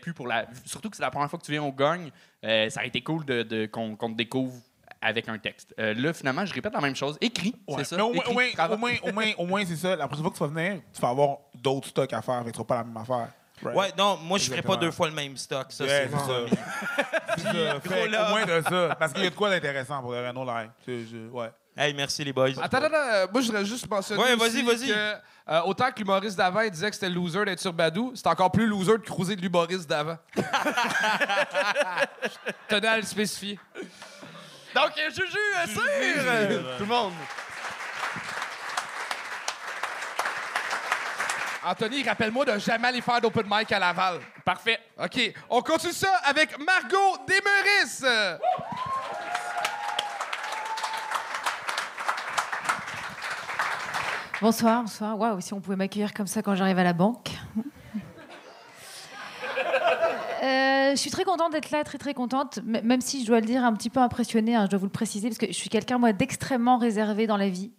pu 0.03 0.13
pour 0.13 0.27
la. 0.27 0.47
Surtout 0.65 0.91
que 0.91 0.97
c'est 0.97 1.03
la 1.03 1.11
première 1.11 1.31
fois 1.31 1.39
que 1.39 1.45
tu 1.45 1.53
viens 1.53 1.63
au 1.63 1.73
gagne. 1.73 2.11
euh, 2.45 2.69
ça 2.69 2.81
aurait 2.81 2.89
été 2.89 3.01
cool 3.03 3.25
de, 3.25 3.43
de- 3.43 3.67
qu'on 3.67 3.97
te 3.97 4.17
découvre 4.17 4.55
avec 5.01 5.29
un 5.29 5.39
texte. 5.39 5.75
Euh, 5.79 5.93
là, 5.95 6.13
finalement, 6.13 6.45
je 6.47 6.55
répète 6.55 6.73
la 6.73 6.81
même 6.81 6.97
chose. 6.97 7.17
Écrit, 7.21 7.55
Ouais, 7.69 7.77
c'est 7.79 7.85
ça. 7.85 7.97
Mais 7.97 8.03
au 8.03 8.13
moins, 8.13 8.23
Écrit, 8.23 8.31
au 8.31 8.35
moins, 8.35 8.51
travail. 8.53 8.75
au 8.75 8.79
moins, 8.79 8.93
au 9.03 9.13
moins, 9.13 9.33
au 9.39 9.47
moins, 9.47 9.65
c'est 9.67 9.77
ça. 9.77 9.97
La 9.97 10.07
prochaine 10.07 10.25
fois 10.25 10.33
que 10.33 10.37
tu 10.39 10.43
vas 10.45 10.49
venir, 10.49 10.81
tu 10.93 11.01
vas 11.01 11.09
avoir 11.09 11.39
d'autres 11.55 11.89
stocks 11.89 12.13
à 12.13 12.23
faire, 12.23 12.43
mais 12.45 12.51
tu 12.53 12.57
feras 12.57 12.65
pas 12.65 12.77
la 12.77 12.85
même 12.85 12.97
affaire. 12.97 13.29
Right? 13.63 13.77
Ouais, 13.77 13.93
non, 13.97 14.17
moi, 14.19 14.37
je 14.39 14.51
ferais 14.51 14.63
pas 14.63 14.77
deux 14.77 14.91
fois 14.91 15.07
le 15.09 15.15
même 15.15 15.37
stock. 15.37 15.67
Ça, 15.71 15.85
Ouais, 15.85 16.09
c'est 16.11 16.19
ça. 16.19 16.27
C'est 17.37 17.43
ça. 17.45 17.81
Fait 17.81 18.09
là. 18.09 18.27
au 18.27 18.31
moins 18.31 18.45
de 18.45 18.61
ça. 18.69 18.97
Parce 18.99 19.13
qu'il 19.13 19.23
y 19.23 19.27
a 19.27 19.31
de 19.31 19.35
quoi 19.35 19.49
d'intéressant 19.51 20.01
pour 20.03 20.13
le 20.13 20.27
Renault. 20.27 20.47
C'est- 20.85 21.05
je- 21.07 21.29
Ouais. 21.31 21.51
Hey, 21.77 21.93
merci, 21.95 22.23
les 22.23 22.33
boys. 22.33 22.51
Attends, 22.51 22.63
attends, 22.79 22.87
attends, 22.87 22.95
euh, 22.97 23.27
moi 23.33 23.41
je 23.41 23.47
voudrais 23.49 23.65
juste 23.65 23.89
mentionner 23.91 24.23
Ouais, 24.23 24.37
vas-y, 24.37 24.63
vas-y. 24.63 24.87
que 24.87 24.93
euh, 25.49 25.61
autant 25.65 25.91
que 25.91 25.99
l'humoriste 25.99 26.37
d'avant 26.39 26.61
il 26.61 26.71
disait 26.71 26.89
que 26.89 26.95
c'était 26.95 27.11
loser 27.11 27.45
d'être 27.45 27.59
sur 27.59 27.73
Badou, 27.73 28.13
c'est 28.15 28.29
encore 28.29 28.53
plus 28.53 28.69
loser 28.69 28.93
de 28.93 28.99
cruiser 29.03 29.35
de 29.35 29.41
l'humoriste 29.41 29.89
d'avant. 29.91 30.17
Je 30.37 30.43
tenais 32.69 32.89
à 32.89 32.97
le 32.97 33.03
spécifier. 33.03 33.59
Donc, 34.75 34.91
euh, 34.99 35.11
Juju, 35.11 35.39
euh, 35.79 36.77
tout 36.79 36.85
le 36.85 36.89
monde. 36.89 37.13
Anthony, 41.67 42.03
rappelle-moi 42.03 42.45
de 42.45 42.59
jamais 42.59 42.89
aller 42.89 43.01
faire 43.01 43.21
d'open 43.23 43.47
mic 43.51 43.73
à 43.73 43.79
Laval. 43.79 44.21
Parfait. 44.45 44.79
OK, 45.03 45.33
on 45.49 45.63
continue 45.63 45.93
ça 45.95 46.15
avec 46.25 46.59
Margot 46.59 47.17
Desmeuris. 47.27 48.39
Bonsoir, 54.43 54.83
bonsoir. 54.83 55.19
Waouh, 55.19 55.41
si 55.41 55.55
on 55.55 55.61
pouvait 55.61 55.77
m'accueillir 55.77 56.13
comme 56.13 56.27
ça 56.27 56.43
quand 56.43 56.55
j'arrive 56.55 56.79
à 56.79 56.85
la 56.85 56.93
banque. 56.93 57.31
Euh, 60.43 60.91
je 60.91 60.97
suis 60.97 61.11
très 61.11 61.25
contente 61.25 61.53
d'être 61.53 61.71
là, 61.71 61.83
très 61.85 61.97
très 61.97 62.13
contente, 62.13 62.59
même 62.63 63.01
si 63.01 63.23
je 63.23 63.27
dois 63.27 63.41
le 63.41 63.47
dire 63.47 63.65
un 63.65 63.73
petit 63.73 63.89
peu 63.89 64.01
impressionnée, 64.01 64.55
hein, 64.55 64.65
je 64.67 64.71
dois 64.71 64.79
vous 64.79 64.85
le 64.85 64.93
préciser, 64.93 65.29
parce 65.29 65.39
que 65.39 65.47
je 65.47 65.53
suis 65.53 65.71
quelqu'un 65.71 65.97
moi 65.97 66.13
d'extrêmement 66.13 66.77
réservé 66.77 67.27
dans 67.27 67.39
la 67.39 67.49
vie. 67.49 67.73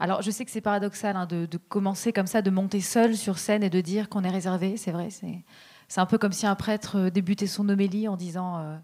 Alors 0.00 0.22
je 0.22 0.30
sais 0.30 0.44
que 0.44 0.50
c'est 0.50 0.60
paradoxal 0.60 1.16
hein, 1.16 1.26
de, 1.26 1.48
commencer 1.68 2.12
comme 2.12 2.26
ça, 2.26 2.42
de 2.42 2.50
monter 2.50 2.80
seul 2.80 3.16
sur 3.16 3.38
scène 3.38 3.62
et 3.62 3.70
de 3.70 3.80
dire 3.80 4.08
qu'on 4.08 4.22
est 4.22 4.30
réservé, 4.30 4.76
c'est 4.76 4.92
vrai, 4.92 5.08
c'est 5.10 6.00
un 6.00 6.06
peu 6.06 6.18
comme 6.18 6.32
si 6.32 6.46
un 6.46 6.54
prêtre 6.54 6.96
euh, 6.96 7.10
débutait 7.10 7.46
son 7.46 7.68
homélie 7.68 8.08
en 8.08 8.16
disant 8.16 8.58
euh, 8.58 8.76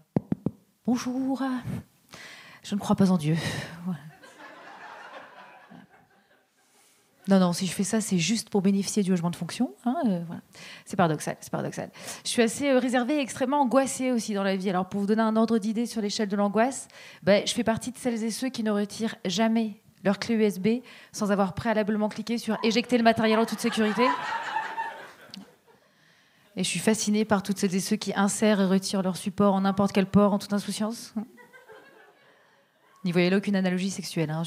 bonjour, 0.85 1.41
je 2.63 2.75
ne 2.75 2.79
crois 2.79 2.95
pas 2.95 3.11
en 3.11 3.17
Dieu. 3.17 3.37
Non, 7.27 7.39
non, 7.39 7.53
si 7.53 7.65
je 7.65 7.71
fais 7.71 7.83
ça, 7.83 8.01
c'est 8.01 8.19
juste 8.19 8.51
pour 8.51 8.61
bénéficier 8.61 9.01
du 9.01 9.09
logement 9.09 9.31
de 9.31 9.35
fonction. 9.35 9.73
hein, 9.85 9.95
euh. 10.05 10.21
C'est 10.85 10.95
paradoxal, 10.95 11.37
c'est 11.39 11.49
paradoxal. 11.49 11.89
Je 12.23 12.29
suis 12.29 12.43
assez 12.43 12.71
réservée 12.73 13.15
et 13.15 13.19
extrêmement 13.19 13.61
angoissée 13.61 14.11
aussi 14.11 14.35
dans 14.35 14.43
la 14.43 14.55
vie. 14.55 14.69
Alors, 14.69 14.87
pour 14.87 15.01
vous 15.01 15.07
donner 15.07 15.23
un 15.23 15.35
ordre 15.35 15.57
d'idée 15.57 15.87
sur 15.87 16.01
l'échelle 16.01 16.29
de 16.29 16.35
l'angoisse, 16.35 16.87
ben, 17.23 17.41
je 17.47 17.53
fais 17.53 17.63
partie 17.63 17.91
de 17.91 17.97
celles 17.97 18.23
et 18.23 18.29
ceux 18.29 18.49
qui 18.49 18.61
ne 18.61 18.69
retirent 18.69 19.15
jamais 19.25 19.81
leur 20.05 20.19
clé 20.19 20.35
USB 20.35 20.67
sans 21.11 21.31
avoir 21.31 21.53
préalablement 21.53 22.07
cliqué 22.07 22.37
sur 22.37 22.57
éjecter 22.63 22.97
le 22.97 23.03
matériel 23.03 23.39
en 23.39 23.45
toute 23.45 23.59
sécurité. 23.59 24.05
Et 26.55 26.63
je 26.63 26.69
suis 26.69 26.79
fascinée 26.79 27.25
par 27.25 27.43
toutes 27.43 27.57
celles 27.57 27.75
et 27.75 27.81
ceux 27.81 27.97
qui 27.97 28.13
insèrent 28.15 28.61
et 28.61 28.65
retirent 28.65 29.01
leur 29.01 29.17
support 29.17 29.53
en 29.55 29.61
n'importe 29.61 29.91
quel 29.91 30.05
port 30.05 30.31
en 30.31 30.39
toute 30.39 30.53
insouciance. 30.53 31.13
N'y 33.03 33.11
voyez 33.11 33.29
là 33.29 33.37
aucune 33.37 33.55
analogie 33.57 33.91
sexuelle. 33.91 34.29
hein, 34.29 34.43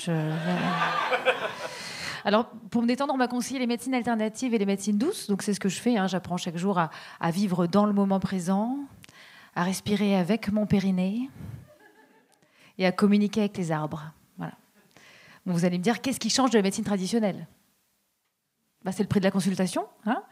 alors, 2.24 2.46
pour 2.70 2.82
me 2.82 2.86
détendre, 2.88 3.12
on 3.14 3.16
m'a 3.16 3.28
conseillé 3.28 3.60
les 3.60 3.66
médecines 3.66 3.94
alternatives 3.94 4.54
et 4.54 4.58
les 4.58 4.66
médecines 4.66 4.98
douces. 4.98 5.28
Donc, 5.28 5.42
c'est 5.42 5.54
ce 5.54 5.60
que 5.60 5.68
je 5.68 5.80
fais. 5.80 5.96
hein. 5.96 6.06
J'apprends 6.06 6.36
chaque 6.36 6.56
jour 6.56 6.78
à 6.78 7.30
vivre 7.30 7.66
dans 7.66 7.84
le 7.86 7.92
moment 7.92 8.20
présent, 8.20 8.76
à 9.54 9.62
respirer 9.62 10.16
avec 10.16 10.50
mon 10.50 10.66
périnée 10.66 11.30
et 12.78 12.86
à 12.86 12.92
communiquer 12.92 13.40
avec 13.40 13.56
les 13.56 13.70
arbres. 13.70 14.12
Vous 15.48 15.64
allez 15.64 15.78
me 15.78 15.82
dire, 15.82 16.00
qu'est-ce 16.02 16.20
qui 16.20 16.30
change 16.30 16.50
de 16.50 16.56
la 16.58 16.62
médecine 16.62 16.84
traditionnelle? 16.84 17.48
Bah, 18.84 18.92
C'est 18.92 19.02
le 19.02 19.08
prix 19.08 19.20
de 19.20 19.24
la 19.24 19.30
consultation. 19.30 19.86
hein? 20.04 20.22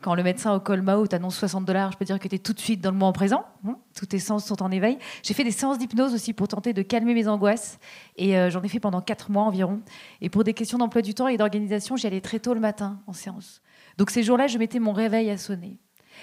Quand 0.00 0.14
le 0.14 0.22
médecin 0.22 0.54
au 0.54 0.60
col 0.60 0.82
Mao 0.82 1.06
t'annonce 1.08 1.36
60 1.38 1.64
dollars, 1.64 1.90
je 1.92 1.98
peux 1.98 2.04
dire 2.04 2.18
que 2.20 2.28
tu 2.28 2.34
es 2.36 2.38
tout 2.38 2.52
de 2.52 2.60
suite 2.60 2.80
dans 2.80 2.90
le 2.92 2.96
moment 2.96 3.12
présent. 3.12 3.44
hein? 3.66 3.78
Tous 3.96 4.06
tes 4.06 4.18
sens 4.20 4.44
sont 4.44 4.62
en 4.62 4.70
éveil. 4.70 4.98
J'ai 5.24 5.34
fait 5.34 5.42
des 5.44 5.50
séances 5.50 5.78
d'hypnose 5.78 6.14
aussi 6.14 6.32
pour 6.32 6.46
tenter 6.48 6.72
de 6.72 6.82
calmer 6.82 7.14
mes 7.14 7.26
angoisses. 7.26 7.78
Et 8.16 8.36
euh, 8.38 8.48
j'en 8.50 8.62
ai 8.62 8.68
fait 8.68 8.78
pendant 8.80 9.00
4 9.00 9.30
mois 9.30 9.42
environ. 9.44 9.80
Et 10.20 10.30
pour 10.30 10.44
des 10.44 10.54
questions 10.54 10.78
d'emploi 10.78 11.02
du 11.02 11.14
temps 11.14 11.26
et 11.28 11.36
d'organisation, 11.36 11.96
j'y 11.96 12.06
allais 12.06 12.20
très 12.20 12.38
tôt 12.38 12.54
le 12.54 12.60
matin 12.60 13.00
en 13.06 13.12
séance. 13.12 13.60
Donc 13.98 14.10
ces 14.10 14.22
jours-là, 14.22 14.46
je 14.46 14.58
mettais 14.58 14.78
mon 14.78 14.92
réveil 14.92 15.30
à 15.30 15.36
sonner. 15.36 15.78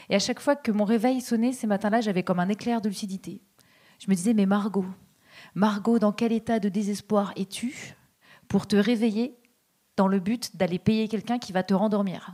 Et 0.10 0.16
à 0.16 0.20
chaque 0.20 0.40
fois 0.40 0.56
que 0.56 0.72
mon 0.72 0.84
réveil 0.86 1.20
sonnait, 1.22 1.52
ces 1.54 1.68
matins-là, 1.68 2.00
j'avais 2.02 2.24
comme 2.24 2.40
un 2.40 2.50
éclair 2.50 2.82
de 2.82 2.90
lucidité. 2.90 3.42
Je 4.00 4.10
me 4.10 4.16
disais, 4.16 4.34
mais 4.34 4.46
Margot, 4.46 4.86
Margot, 5.56 6.00
dans 6.00 6.12
quel 6.12 6.32
état 6.34 6.60
de 6.60 6.70
désespoir 6.70 7.32
es-tu 7.38 7.96
pour 8.48 8.68
te 8.68 8.76
réveiller 8.76 9.36
dans 9.98 10.08
le 10.08 10.20
but 10.20 10.56
d'aller 10.58 10.80
payer 10.80 11.08
quelqu'un 11.08 11.40
qui 11.40 11.54
va 11.54 11.64
te 11.64 11.74
rendormir? 11.74 12.34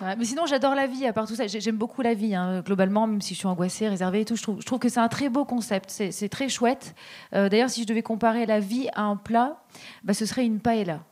Mais 0.00 0.24
sinon, 0.24 0.46
j'adore 0.46 0.74
la 0.74 0.88
vie, 0.88 1.06
à 1.06 1.12
part 1.12 1.28
tout 1.28 1.36
ça. 1.36 1.46
J'ai- 1.46 1.60
J'aime 1.60 1.76
beaucoup 1.76 2.02
la 2.02 2.12
vie, 2.12 2.34
hein, 2.34 2.60
globalement, 2.62 3.06
même 3.06 3.20
si 3.20 3.34
je 3.34 3.38
suis 3.38 3.46
angoissée, 3.46 3.88
réservée 3.88 4.22
et 4.22 4.24
tout. 4.24 4.34
Je 4.34 4.42
trouve, 4.42 4.80
que 4.80 4.88
c'est 4.88 4.98
un 4.98 5.06
très 5.08 5.28
beau 5.28 5.44
concept. 5.44 5.90
C'est 5.90 6.28
très 6.28 6.48
chouette. 6.48 6.96
Euh, 7.34 7.48
D'ailleurs, 7.48 7.70
si 7.70 7.82
je 7.82 7.86
devais 7.86 8.02
comparer 8.02 8.44
la 8.44 8.58
vie 8.58 8.88
à 8.94 9.02
un 9.02 9.16
plat, 9.16 9.62
bah, 10.02 10.12
ce 10.12 10.26
serait 10.26 10.44
une 10.44 10.58
paella. 10.58 11.04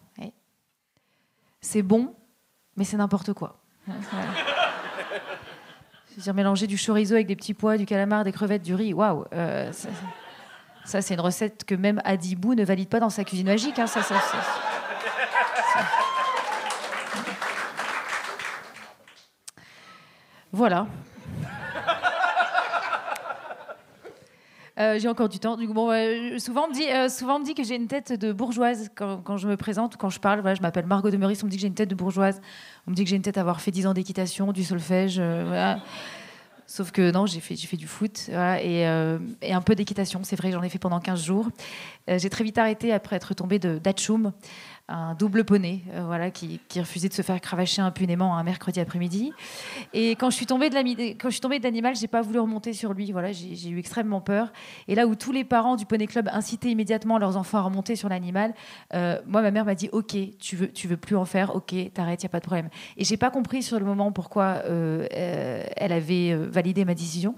C'est 1.62 1.82
bon, 1.82 2.14
mais 2.76 2.84
c'est 2.84 2.96
n'importe 2.96 3.32
quoi. 3.34 3.59
Ouais, 3.88 3.94
voilà. 4.10 4.26
Je 6.10 6.16
veux 6.16 6.22
dire, 6.22 6.34
mélanger 6.40 6.66
du 6.66 6.76
chorizo 6.78 7.14
avec 7.14 7.26
des 7.26 7.36
petits 7.36 7.54
pois, 7.54 7.76
du 7.76 7.86
calamar, 7.86 8.24
des 8.24 8.32
crevettes, 8.32 8.62
du 8.62 8.74
riz, 8.74 8.92
waouh. 8.94 9.24
euh, 9.32 9.72
ça, 10.84 11.02
c'est 11.02 11.14
une 11.14 11.20
recette 11.20 11.64
que 11.64 11.74
même 11.74 12.00
Adibou 12.04 12.54
ne 12.54 12.64
valide 12.64 12.88
pas 12.88 13.00
dans 13.00 13.10
sa 13.10 13.22
cuisine 13.24 13.46
magique. 13.46 13.78
hein, 13.78 13.86
ça. 13.86 14.02
Voilà. 20.52 20.86
Euh, 24.80 24.98
j'ai 24.98 25.08
encore 25.08 25.28
du 25.28 25.38
temps. 25.38 25.58
Euh, 25.60 26.38
souvent, 26.38 26.64
on 26.64 26.68
me 26.68 26.74
dit, 26.74 26.88
euh, 26.88 27.10
souvent, 27.10 27.36
on 27.36 27.40
me 27.40 27.44
dit 27.44 27.54
que 27.54 27.62
j'ai 27.62 27.76
une 27.76 27.86
tête 27.86 28.12
de 28.12 28.32
bourgeoise 28.32 28.88
quand, 28.94 29.36
je 29.36 29.46
me 29.46 29.56
présente 29.56 29.98
quand 29.98 30.08
je 30.08 30.18
parle. 30.18 30.42
Je 30.56 30.62
m'appelle 30.62 30.86
Margot 30.86 31.10
de 31.10 31.18
Meurice. 31.18 31.42
On 31.42 31.46
me 31.46 31.50
dit 31.50 31.58
que 31.58 31.60
j'ai 31.60 31.68
une 31.68 31.74
tête 31.74 31.90
de 31.90 31.94
bourgeoise. 31.94 32.40
On 32.86 32.90
me 32.90 32.96
dit 32.96 33.04
que 33.04 33.10
j'ai 33.10 33.16
une 33.16 33.22
tête 33.22 33.36
à 33.36 33.42
avoir 33.42 33.60
fait 33.60 33.70
10 33.70 33.88
ans 33.88 33.94
d'équitation, 33.94 34.52
du 34.52 34.64
solfège. 34.64 35.20
Sauf 36.66 36.92
que 36.92 37.10
non, 37.10 37.26
j'ai 37.26 37.40
fait, 37.40 37.76
du 37.76 37.88
foot 37.88 38.30
et, 38.30 38.86
un 38.86 39.60
peu 39.64 39.74
d'équitation. 39.74 40.20
C'est 40.22 40.36
vrai, 40.36 40.52
j'en 40.52 40.62
ai 40.62 40.68
fait 40.70 40.78
pendant 40.78 41.00
15 41.00 41.22
jours. 41.22 41.48
J'ai 42.08 42.30
très 42.30 42.44
vite 42.44 42.56
arrêté 42.56 42.92
après 42.92 43.16
être 43.16 43.34
tombée 43.34 43.58
de 43.58 43.78
d'Atchoum, 43.78 44.32
un 44.90 45.14
double 45.14 45.44
poney 45.44 45.82
euh, 45.92 46.02
voilà, 46.04 46.30
qui, 46.30 46.60
refusait 46.76 47.08
de 47.08 47.14
se 47.14 47.22
faire 47.22 47.40
cravacher 47.40 47.80
impunément 47.80 48.36
un 48.36 48.42
mercredi 48.42 48.80
après-midi. 48.80 49.32
Et 49.92 50.12
quand 50.12 50.30
je 50.30 50.36
suis 50.36 50.46
tombée 50.46 50.68
de 50.68 50.74
l'ami- 50.74 51.16
quand 51.16 51.28
je 51.28 51.34
suis 51.34 51.40
tombée 51.40 51.58
de 51.58 51.64
l'animal, 51.64 51.94
j'ai 51.94 52.08
pas 52.08 52.20
voulu 52.22 52.38
remonter 52.38 52.72
sur 52.72 52.92
lui. 52.92 53.12
Voilà, 53.12 53.32
j'ai 53.32 53.68
eu 53.68 53.78
extrêmement 53.78 54.20
peur. 54.20 54.52
Et 54.88 54.94
là 54.94 55.06
où 55.06 55.14
tous 55.14 55.32
les 55.32 55.44
parents 55.44 55.76
du 55.76 55.86
poney 55.86 56.06
club 56.06 56.28
incitaient 56.32 56.70
immédiatement 56.70 57.18
leurs 57.18 57.36
enfants 57.36 57.58
à 57.58 57.62
remonter 57.62 57.96
sur 57.96 58.08
l'animal, 58.08 58.54
euh, 58.94 59.20
moi 59.26 59.42
ma 59.42 59.50
mère 59.50 59.64
m'a 59.64 59.74
dit 59.74 59.88
OK, 59.92 60.16
tu 60.38 60.56
veux 60.56 60.70
tu 60.72 60.88
veux 60.88 60.96
plus 60.96 61.16
en 61.16 61.24
faire, 61.24 61.54
OK, 61.54 61.74
t'arrêtes, 61.94 62.22
y 62.22 62.26
a 62.26 62.28
pas 62.28 62.40
de 62.40 62.44
problème. 62.44 62.68
Et 62.96 63.04
j'ai 63.04 63.16
pas 63.16 63.30
compris 63.30 63.62
sur 63.62 63.78
le 63.78 63.84
moment 63.84 64.12
pourquoi 64.12 64.62
euh, 64.66 65.06
elle 65.10 65.92
avait 65.92 66.34
validé 66.34 66.84
ma 66.84 66.94
décision. 66.94 67.34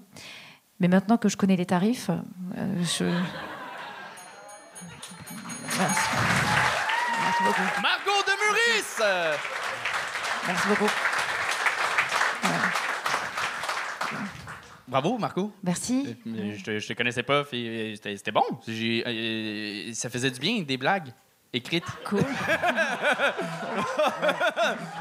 Mais 0.80 0.88
maintenant 0.88 1.16
que 1.16 1.28
je 1.28 1.36
connais 1.36 1.56
les 1.56 1.66
tarifs, 1.66 2.10
je 2.82 3.04
Merci. 5.78 6.11
Merci 7.32 7.44
beaucoup. 7.44 7.80
Margot 7.80 8.22
de 8.26 8.32
Muris! 8.44 9.00
Merci 10.46 10.68
beaucoup. 10.68 10.90
Bravo, 14.86 15.16
Marco. 15.16 15.50
Merci. 15.62 16.14
Euh, 16.26 16.54
Je 16.58 16.62
te, 16.62 16.78
je 16.78 16.86
te 16.86 16.92
connaissais 16.92 17.22
pas, 17.22 17.44
euh, 17.54 17.94
c'était 18.02 18.32
bon. 18.32 18.44
Euh, 18.68 19.90
ça 19.94 20.10
faisait 20.10 20.30
du 20.30 20.40
bien, 20.40 20.60
des 20.60 20.76
blagues 20.76 21.14
écrites. 21.54 21.86
Cool. 22.04 22.20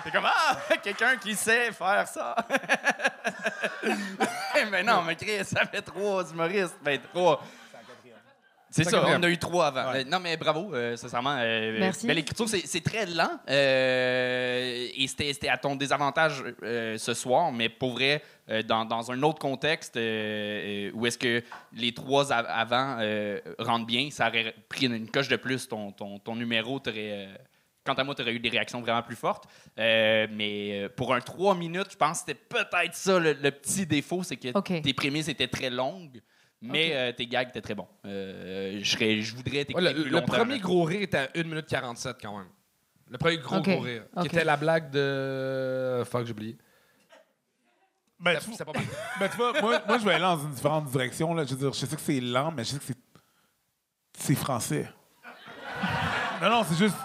C'est 0.06 0.12
comme, 0.12 0.26
ah, 0.26 0.58
quelqu'un 0.82 1.18
qui 1.18 1.36
sait 1.36 1.74
faire 1.74 2.08
ça. 2.08 2.34
mais 4.72 4.84
non, 4.84 5.02
mais 5.02 5.18
Chris, 5.18 5.44
ça 5.44 5.66
fait 5.66 5.82
trois 5.82 6.32
humoristes. 6.32 6.78
Ben, 6.82 6.98
trois. 7.14 7.44
C'est 8.74 8.86
ça, 8.86 9.04
on 9.06 9.16
en 9.20 9.24
a 9.24 9.30
eu 9.30 9.38
trois 9.38 9.68
avant. 9.68 9.94
Euh, 9.94 10.04
non, 10.06 10.20
mais 10.22 10.38
bravo, 10.38 10.74
euh, 10.74 10.96
sincèrement. 10.96 11.36
euh, 11.38 11.78
Merci. 11.80 12.08
Belle 12.08 12.20
écriture, 12.20 12.48
c'est 12.48 12.66
c'est 12.66 12.82
très 12.82 13.06
lent. 13.06 13.30
euh, 13.50 14.88
et 14.96 15.08
c'était 15.08 15.34
c'était 15.34 15.50
à 15.50 15.58
ton 15.58 15.76
désavantage 15.76 16.44
euh, 16.64 16.98
ce 16.98 17.14
soir, 17.14 17.52
mais 17.52 17.70
pour 17.70 17.92
vrai, 17.94 18.22
euh, 18.50 18.64
dans, 18.64 18.86
dans 18.86 19.12
un 19.12 19.22
autre 19.24 19.40
contexte, 19.40 19.96
où 19.98 21.06
est-ce 21.06 21.18
que 21.18 21.44
les 21.74 21.94
trois 21.94 22.32
av- 22.32 22.46
avant 22.50 22.98
euh, 23.00 23.40
rentrent 23.60 23.86
bien, 23.86 24.10
ça 24.12 24.28
aurait 24.30 24.56
pris 24.70 24.86
une, 24.86 24.96
une 24.96 25.12
coche 25.12 25.28
de 25.28 25.36
plus. 25.36 25.68
Ton, 25.68 25.92
ton, 25.92 26.20
ton 26.20 26.36
numéro, 26.36 26.80
t'aurais, 26.80 27.12
euh, 27.28 27.36
quant 27.86 27.94
à 27.94 28.04
moi, 28.04 28.16
tu 28.16 28.22
aurais 28.22 28.34
eu 28.34 28.40
des 28.40 28.50
réactions 28.50 28.82
vraiment 28.82 29.02
plus 29.04 29.16
fortes. 29.16 29.46
Euh, 29.80 30.28
mais 30.32 30.88
pour 30.96 31.14
un 31.14 31.20
trois 31.20 31.56
minutes, 31.56 31.92
je 31.92 31.98
pense 31.98 32.22
que 32.22 32.26
c'était 32.28 32.40
peut-être 32.50 32.94
ça 32.96 33.20
le, 33.20 33.34
le 33.34 33.52
petit 33.52 33.86
défaut, 33.86 34.24
c'est 34.24 34.38
que 34.38 34.50
tes 34.82 34.94
prémices 34.94 35.28
étaient 35.28 35.48
très 35.48 35.70
longues. 35.70 36.22
Mais 36.62 36.88
OK. 36.88 36.94
euh, 36.94 37.12
tes 37.14 37.26
gags 37.28 37.50
étaient 37.50 37.62
très 37.62 37.74
bons. 37.76 37.88
Euh, 38.06 38.80
je, 38.82 38.90
serais, 38.92 39.22
je 39.22 39.36
voudrais 39.36 39.66
t'écouter 39.66 39.86
Ouais, 39.86 39.94
le, 39.94 40.02
plus 40.02 40.10
le 40.12 40.20
longtemps, 40.20 40.34
premier 40.34 40.60
gros 40.60 40.84
rire 40.84 41.02
était 41.02 41.18
à 41.18 41.28
1 41.36 41.44
minute 41.44 41.66
47 41.68 42.18
quand 42.22 42.38
même. 42.38 42.48
Le 43.10 43.18
premier 43.18 43.38
gros 43.40 43.58
Ok, 43.58 43.70
gros 43.70 43.80
rire. 43.80 44.04
Qui 44.22 44.28
était 44.28 44.44
la 44.44 44.58
blague 44.58 44.92
de. 44.92 46.04
Fuck, 46.06 46.26
j'ai 46.26 46.32
oublié. 46.32 46.58
Ben, 48.20 48.38
tu, 48.40 48.52
pas 48.64 48.72
mal. 48.72 48.84
ben, 49.20 49.30
tu 49.30 49.38
vois, 49.38 49.60
moi, 49.60 49.82
moi, 49.88 49.98
je 49.98 50.06
vais 50.06 50.14
aller 50.14 50.22
dans 50.22 50.38
une 50.38 50.52
différente 50.52 50.86
direction. 50.92 51.34
Là. 51.34 51.44
Je 51.44 51.50
veux 51.56 51.58
dire, 51.58 51.74
je 51.74 51.86
sais 51.86 51.96
que 51.96 52.02
c'est 52.02 52.20
lent, 52.22 52.52
mais 52.56 52.64
je 52.64 52.70
sais 52.70 52.78
que 52.78 52.84
c'est. 52.86 52.98
C'est 54.18 54.36
français. 54.36 54.88
Non, 56.42 56.50
non, 56.50 56.64
c'est 56.64 56.78
juste. 56.78 56.96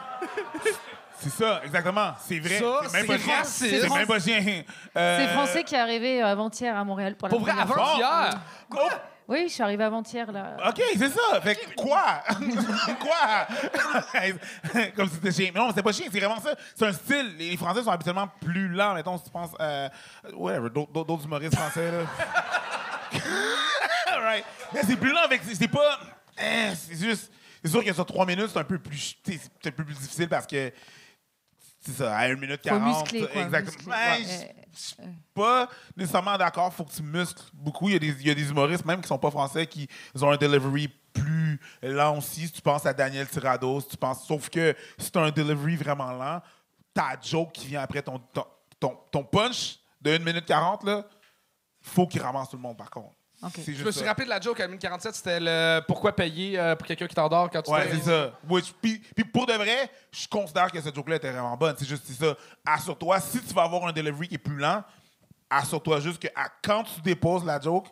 C'est 1.19 1.31
ça, 1.31 1.63
exactement. 1.65 2.13
C'est 2.21 2.39
vrai. 2.39 2.59
C'est 2.89 2.93
même 3.03 3.19
c'est. 3.45 3.81
C'est 3.81 3.89
même 3.89 4.07
pas 4.07 4.21
chien. 4.21 4.63
Euh, 4.97 5.19
C'est 5.19 5.33
français 5.33 5.65
qui 5.65 5.75
est 5.75 5.79
arrivé 5.79 6.23
euh, 6.23 6.27
avant-hier 6.27 6.77
à 6.77 6.85
Montréal 6.85 7.17
pour 7.17 7.29
la 7.29 7.31
Pour 7.31 7.41
vrai, 7.41 7.53
première 7.53 7.69
fois. 7.69 7.83
avant-hier. 7.87 8.41
oh, 8.75 8.89
Oui, 9.29 9.47
je 9.49 9.55
suis 9.55 9.63
arrivée 9.63 9.83
avant-hier 9.85 10.31
là. 10.31 10.57
OK, 10.69 10.81
c'est 10.97 11.09
ça. 11.09 11.41
Fait 11.41 11.59
quoi? 11.77 12.23
quoi? 13.01 13.47
Comme 14.97 15.09
c'était 15.09 15.33
chien. 15.33 15.51
Mais 15.53 15.59
non, 15.61 15.71
c'est 15.75 15.83
pas 15.83 15.93
chien, 15.93 16.07
c'est 16.13 16.19
vraiment 16.21 16.41
ça. 16.41 16.55
C'est 16.75 16.87
un 16.87 16.93
style. 16.93 17.35
Les 17.37 17.57
Français 17.57 17.83
sont 17.83 17.91
habituellement 17.91 18.29
plus 18.41 18.69
lents, 18.69 18.95
mettons, 18.95 19.19
si 19.19 19.25
tu 19.25 19.31
penses. 19.31 19.51
Euh, 19.61 19.89
whatever, 20.35 20.71
d'autres- 20.71 21.25
humoristes 21.25 21.57
français, 21.57 21.91
là. 21.91 21.99
right. 24.23 24.45
Mais 24.73 24.83
c'est 24.87 24.97
plus 24.97 25.13
lent. 25.13 25.21
C'est 25.55 25.69
pas. 25.69 25.99
hein, 26.39 26.73
c'est 26.75 26.97
juste. 26.97 27.33
C'est 27.65 27.71
sûr 27.71 27.83
que 27.85 27.93
sur 27.93 28.07
trois 28.07 28.27
minutes, 28.27 28.51
c'est 28.53 28.59
un 28.61 28.65
peu 28.65 28.79
plus. 28.79 29.17
C'est 29.25 29.41
un 29.67 29.71
peu 29.73 29.85
plus 29.85 29.95
difficile 29.99 30.29
parce 30.29 30.47
que. 30.47 30.73
C'est 31.87 31.93
ça, 31.93 32.17
à 32.17 32.25
1 32.27 32.35
minute 32.37 32.61
Faut 32.63 32.69
40. 32.69 33.03
muscler, 33.03 33.29
quoi, 33.29 33.43
Exactement. 33.43 33.73
muscler. 33.77 33.93
Ben, 33.93 34.19
Ouais. 34.21 34.53
je- 34.75 34.79
je 34.79 34.85
suis 34.85 34.97
pas 35.35 35.69
nécessairement 35.97 36.37
d'accord. 36.37 36.73
Faut 36.75 36.85
que 36.85 36.93
tu 36.93 37.03
muscles 37.03 37.43
beaucoup. 37.55 37.89
Il 37.89 37.93
y, 37.93 37.97
a 37.97 37.99
des, 38.01 38.09
il 38.09 38.27
y 38.27 38.31
a 38.31 38.35
des 38.35 38.49
humoristes, 38.51 38.85
même 38.85 39.01
qui 39.01 39.09
sont 39.09 39.19
pas 39.19 39.31
français, 39.31 39.67
qui 39.67 39.89
ont 40.21 40.31
un 40.31 40.37
delivery 40.37 40.89
plus 41.15 41.61
lent 41.83 42.19
aussi. 42.19 42.47
Si 42.47 42.53
tu 42.53 42.61
penses 42.63 42.85
à 42.85 42.93
Daniel 42.93 43.27
Tirado, 43.29 43.81
si 43.81 43.89
tu 43.89 43.97
penses. 43.97 44.27
Sauf 44.27 44.51
que 44.51 44.75
si 44.99 45.11
tu 45.11 45.19
as 45.19 45.23
un 45.23 45.31
delivery 45.31 45.77
vraiment 45.77 46.13
lent, 46.13 46.43
ta 46.93 47.17
joke 47.23 47.53
qui 47.53 47.69
vient 47.69 47.83
après 47.83 48.03
ton, 48.03 48.19
ton, 48.19 48.45
ton, 48.81 48.99
ton 49.11 49.25
punch 49.25 49.79
de 50.01 50.11
1 50.15 50.19
minute 50.19 50.45
40, 50.45 50.85
là, 50.85 51.07
faut 51.81 52.07
qu'il 52.07 52.21
ramasse 52.21 52.51
tout 52.51 52.57
le 52.57 52.63
monde, 52.63 52.77
par 52.77 52.91
contre. 52.91 53.15
Je 53.43 53.85
me 53.85 53.91
suis 53.91 54.01
ça. 54.01 54.07
rappelé 54.07 54.25
de 54.25 54.31
la 54.31 54.41
joke 54.41 54.59
à 54.61 54.65
1 54.65 54.67
minute 54.69 54.81
47, 54.83 55.15
c'était 55.15 55.39
le 55.41 55.81
pourquoi 55.87 56.15
payer 56.15 56.59
euh, 56.59 56.75
pour 56.75 56.87
quelqu'un 56.87 57.07
qui 57.07 57.15
t'endort 57.15 57.51
quand 57.51 57.63
tu 57.63 57.71
Ouais, 57.71 57.87
c'est 57.91 58.01
ça. 58.11 58.33
Which- 58.49 58.73
Puis, 58.81 58.99
puis 59.15 59.25
pour 59.25 59.47
de 59.47 59.53
vrai, 59.53 59.91
je 60.11 60.27
considère 60.27 60.71
que 60.73 60.81
cette 60.81 60.95
joke-là 60.95 61.17
était 61.17 61.31
vraiment 61.31 61.57
bonne. 61.57 61.75
C'est 61.79 61.87
juste 61.89 62.07
ça. 62.13 62.35
Assure-toi, 62.65 63.21
si 63.21 63.41
tu 63.43 63.53
vas 63.55 63.63
avoir 63.65 63.87
un 63.87 63.93
delivery 63.93 64.29
qui 64.29 64.35
est 64.37 64.39
plus 64.39 64.57
lent, 64.57 64.83
assure-toi 65.51 66.01
juste 66.01 66.21
que 66.21 66.29
à- 66.35 66.49
quand 66.65 66.83
tu 66.85 67.01
déposes 67.03 67.45
la 67.45 67.61
joke, 67.61 67.87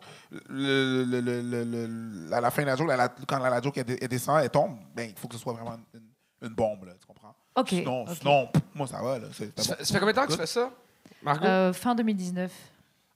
le, 0.49 1.03
le- 1.03 1.21
le- 1.21 1.41
le- 1.41 1.63
le- 2.27 2.33
à 2.33 2.41
la 2.41 2.51
fin 2.51 2.63
de 2.63 2.67
la 2.67 2.75
joke, 2.75 2.87
la- 2.87 2.97
la- 2.97 3.09
quand 3.27 3.39
la, 3.39 3.49
la 3.49 3.61
joke 3.61 3.77
elle, 3.77 3.83
dé- 3.85 3.97
elle 4.01 4.07
descend, 4.07 4.41
elle 4.43 4.49
tombe, 4.49 4.77
ben, 4.95 5.09
il 5.09 5.17
faut 5.19 5.27
que 5.27 5.35
ce 5.35 5.39
soit 5.41 5.53
vraiment 5.53 5.77
une, 5.93 6.01
une 6.47 6.53
bombe, 6.55 6.85
là, 6.85 6.93
tu 6.99 7.05
comprends? 7.05 7.33
Ok. 7.55 7.69
Sinon, 7.69 8.01
ok. 8.01 8.09
sinon, 8.19 8.47
pff, 8.47 8.61
moi, 8.73 8.87
ça 8.87 9.01
va. 9.01 9.19
Là, 9.19 9.27
c'est, 9.31 9.51
c'est 9.55 9.63
Ça 9.63 9.71
bon. 9.73 9.77
fait, 9.77 9.85
ça 9.85 9.93
fait 9.93 9.99
combien 9.99 10.13
de 10.13 10.17
temps 10.19 10.25
que 10.27 10.31
tu 10.33 10.37
fais 10.37 10.45
ça, 10.45 10.69
Margot? 11.21 11.45
Euh, 11.45 11.71
fin 11.71 11.95
2019. 11.95 12.51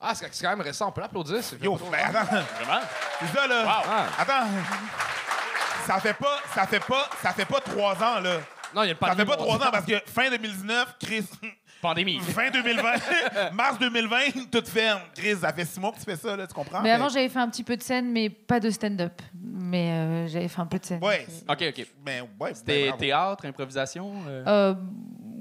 Ah, 0.02 0.14
c'est 0.16 0.30
quand 0.42 0.50
même 0.50 0.62
récent, 0.62 0.88
on 0.88 0.92
peut 0.92 1.02
l'applaudir. 1.02 1.44
c'est 1.44 1.62
Yo, 1.62 1.76
vraiment- 1.76 1.92
ben, 1.92 2.00
attends. 2.16 2.26
Vraiment? 2.26 2.82
C'est 3.20 3.38
ça, 3.38 3.48
là. 3.48 3.66
Ah. 3.68 4.06
Attends. 4.20 4.48
Ça 5.86 6.00
fait 6.00 6.14
pas, 6.14 6.38
ça 6.54 6.68
fait 6.68 6.80
pas, 6.86 7.10
ça 7.22 7.34
fait 7.34 7.46
pas 7.46 7.60
trois 7.60 7.94
ans, 7.96 8.20
là. 8.22 8.38
Non, 8.76 8.84
il 8.84 8.88
y 8.88 8.92
a 8.92 8.94
le 8.94 9.08
Ça 9.08 9.16
fait 9.16 9.26
pas 9.26 9.36
trois 9.38 9.56
ans 9.58 9.72
parce 9.72 9.86
que 9.86 10.00
fin 10.06 10.30
2019, 10.30 10.96
Chris, 11.04 11.26
Pandémie. 11.82 12.20
fin 12.20 12.52
2020, 12.52 12.94
mars 13.54 13.80
2020, 13.80 14.50
tout 14.52 14.64
ferme. 14.66 15.02
Chris, 15.16 15.36
ça 15.38 15.52
fait 15.52 15.66
six 15.66 15.80
mois 15.80 15.92
que 15.92 15.98
tu 15.98 16.04
fais 16.04 16.16
ça, 16.16 16.36
là, 16.36 16.46
tu 16.46 16.54
comprends? 16.54 16.82
Mais 16.82 16.92
avant, 16.92 17.10
j'avais 17.10 17.30
fait 17.30 17.40
un 17.40 17.50
petit 17.50 17.64
peu 17.64 17.76
de 17.76 17.82
scène, 17.82 18.12
mais 18.12 18.30
pas 18.30 18.60
de 18.60 18.70
stand-up. 18.70 19.22
Mais 19.42 19.92
euh, 19.92 20.28
j'avais 20.28 20.48
fait 20.48 20.62
un 20.62 20.66
peu 20.68 20.78
de 20.78 20.86
scène. 20.86 21.04
Ouais, 21.04 21.26
OK, 21.50 21.64
OK. 21.70 21.88
mais 22.06 22.22
ouais, 22.40 22.54
C'était 22.54 22.92
ben, 22.92 22.98
théâtre, 22.98 23.46
improvisation? 23.48 24.14
euh? 24.28 24.44
Euh, 24.46 24.76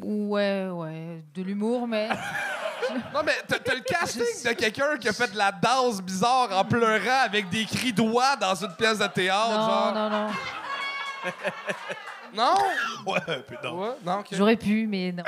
ouais, 0.03 0.69
ouais, 0.71 1.23
de 1.35 1.43
l'humour, 1.43 1.87
mais 1.89 2.09
Non, 3.13 3.21
mais 3.25 3.33
t'as 3.47 3.59
t'as 3.59 3.75
le 3.75 3.81
casting 3.87 4.23
de 4.45 4.53
quelqu'un 4.55 4.97
qui 4.97 5.09
a 5.09 5.13
fait 5.13 5.31
de 5.31 5.37
la 5.37 5.53
danse 5.53 6.01
bizarre 6.01 6.49
en 6.53 6.65
pleurant 6.65 7.25
avec 7.25 7.49
des 7.51 7.65
cris 7.67 7.93
d'oie 7.93 8.37
dans 8.37 8.55
une 8.55 8.73
pièce 8.75 8.99
de 8.99 9.07
théâtre, 9.09 9.51
non, 9.51 9.67
genre. 9.67 9.95
non, 9.95 10.11
non. 10.11 10.31
Non? 12.35 12.55
Ouais, 13.07 13.19
un 13.27 13.41
peu, 13.41 13.57
non. 13.65 13.81
Ouais, 13.81 13.95
non, 14.05 14.19
ok. 14.21 14.27
J'aurais 14.33 14.57
pu, 14.57 14.87
mais 14.87 15.13
non. 15.13 15.25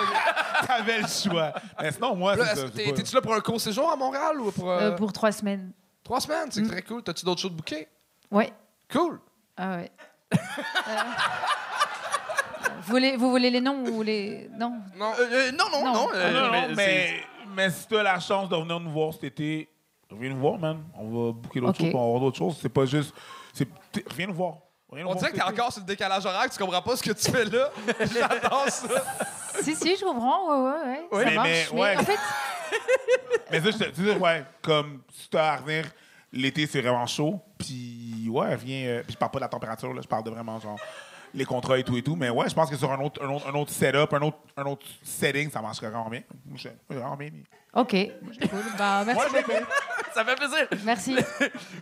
T'avais 0.66 1.00
le 1.00 1.08
choix. 1.08 1.52
Mais 1.80 1.90
sinon, 1.92 2.14
moi, 2.14 2.36
Là, 2.36 2.54
c'est 2.54 2.70
T'es-tu 2.94 3.14
là 3.14 3.20
pour 3.22 3.34
un 3.34 3.40
court 3.40 3.60
séjour 3.60 3.90
à 3.90 3.96
Montréal 3.96 4.40
ou 4.40 4.50
pour. 4.52 4.70
euh, 4.70 4.80
Euh, 4.92 4.96
pour 4.96 5.12
trois 5.12 5.32
semaines. 5.32 5.72
Trois 6.04 6.20
semaines? 6.20 6.48
C'est 6.50 6.62
très 6.68 6.82
cool. 6.82 7.02
T'as-tu 7.02 7.24
d'autres 7.24 7.40
choses 7.40 7.50
de 7.52 7.56
bouquet? 7.56 7.88
Ouais. 8.30 8.52
Cool. 8.92 9.18
Ah 9.56 9.76
ouais. 9.76 9.90
Euh, 10.34 10.38
vous, 12.86 12.92
voulez, 12.92 13.16
vous 13.16 13.30
voulez 13.30 13.50
les 13.50 13.60
noms 13.60 13.84
ou 13.86 14.02
les. 14.02 14.48
Non? 14.58 14.80
Non. 14.96 15.12
Euh, 15.18 15.52
non, 15.52 15.64
non, 15.70 15.84
Non. 15.84 15.92
non. 15.92 15.92
Non, 15.92 16.08
euh, 16.14 16.32
non, 16.32 16.52
non, 16.52 16.62
c'est- 16.68 16.74
mais, 16.76 17.24
mais 17.54 17.70
si 17.70 17.86
tu 17.86 17.96
as 17.98 18.02
la 18.02 18.18
chance 18.20 18.48
de 18.48 18.56
venir 18.56 18.80
nous 18.80 18.90
voir 18.90 19.12
cet 19.12 19.24
été, 19.24 19.68
reviens 20.10 20.30
nous 20.30 20.38
voir, 20.40 20.58
man. 20.58 20.82
On 20.94 21.04
va 21.26 21.32
booker 21.32 21.60
d'autres 21.60 21.80
Ok. 21.80 21.86
choses, 21.86 21.94
on 21.94 21.98
va 21.98 22.04
avoir 22.04 22.20
d'autres 22.20 22.38
choses. 22.38 22.58
C'est 22.60 22.68
pas 22.68 22.86
juste. 22.86 23.12
Reviens 24.10 24.26
nous 24.28 24.34
voir. 24.34 24.54
Reviens 24.88 25.04
nous 25.04 25.10
On 25.10 25.12
voir 25.14 25.18
dirait 25.18 25.32
que 25.32 25.36
t'es 25.36 25.42
encore 25.42 25.72
sur 25.72 25.80
le 25.82 25.86
décalage 25.86 26.24
horaire, 26.26 26.48
que 26.48 26.52
tu 26.54 26.58
comprends 26.58 26.82
pas 26.82 26.96
ce 26.96 27.02
que 27.02 27.12
tu 27.12 27.30
fais 27.30 27.44
là. 27.44 27.70
J'adore 28.00 28.64
ça. 28.68 28.88
Si, 29.62 29.74
si, 29.74 29.96
je 29.96 30.04
comprends. 30.04 30.48
Ouais, 30.48 30.70
ouais, 30.70 30.84
ouais. 30.86 31.08
Oui, 31.12 31.18
ça 31.24 31.30
mais- 31.30 31.34
marche. 31.34 31.72
mais, 31.72 31.80
ouais. 31.80 31.96
en 31.96 32.02
fait, 32.04 32.18
Mais 33.50 33.60
ça, 33.60 33.70
je 33.70 33.78
te 33.78 33.84
tu 33.90 34.04
sais, 34.06 34.16
ouais, 34.16 34.44
comme 34.62 35.02
si 35.12 35.28
tu 35.30 35.36
as 35.36 35.52
à 35.52 35.56
revenir, 35.56 35.84
l'été, 36.32 36.66
c'est 36.66 36.80
vraiment 36.80 37.06
chaud. 37.06 37.40
Puis, 37.58 38.28
ouais, 38.30 38.56
viens. 38.56 38.86
euh, 38.86 39.02
puis, 39.02 39.12
je 39.12 39.16
parle 39.18 39.30
pas 39.30 39.38
de 39.38 39.44
la 39.44 39.48
température, 39.48 39.92
là, 39.94 40.00
je 40.02 40.08
parle 40.08 40.24
de 40.24 40.30
vraiment, 40.30 40.58
genre, 40.60 40.78
les 41.36 41.44
contrats 41.44 41.78
et 41.78 41.84
tout 41.84 41.96
et 41.96 42.02
tout. 42.02 42.16
Mais, 42.16 42.30
ouais, 42.30 42.48
je 42.48 42.54
pense 42.54 42.68
que 42.70 42.76
sur 42.76 42.90
un 42.90 42.98
autre, 43.00 43.22
un 43.24 43.28
autre, 43.28 43.46
un 43.48 43.54
autre 43.54 43.70
setup, 43.70 44.12
un 44.14 44.22
autre, 44.22 44.38
un 44.56 44.64
autre 44.64 44.86
setting, 45.04 45.50
ça 45.50 45.60
marcherait 45.60 45.90
vraiment 45.90 46.08
bien. 46.08 46.22
Moi, 46.46 46.58
je- 46.58 46.68
moi, 46.68 46.98
vraiment 47.00 47.16
bien. 47.16 47.30
ok. 47.74 47.90
Cool. 47.90 48.10
Merci 49.04 49.20
Ouais, 49.20 49.30
beaucoup. 49.42 49.52
Ça 50.14 50.24
fait 50.24 50.34
plaisir. 50.36 50.66
Merci. 50.84 51.12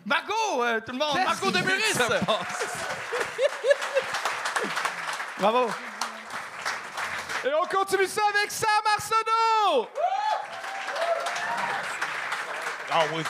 Margot, 0.05 0.62
euh, 0.62 0.81
tout 0.85 0.93
le 0.93 0.99
monde, 0.99 1.17
qui 1.40 1.53
Demuris. 1.53 1.95
Bravo. 5.38 5.69
Et 7.45 7.49
on 7.62 7.67
continue 7.77 8.07
ça 8.07 8.23
avec 8.35 8.51
Sam 8.51 8.69
Arsenault! 8.97 9.88
Ah 12.90 13.03
oui, 13.14 13.23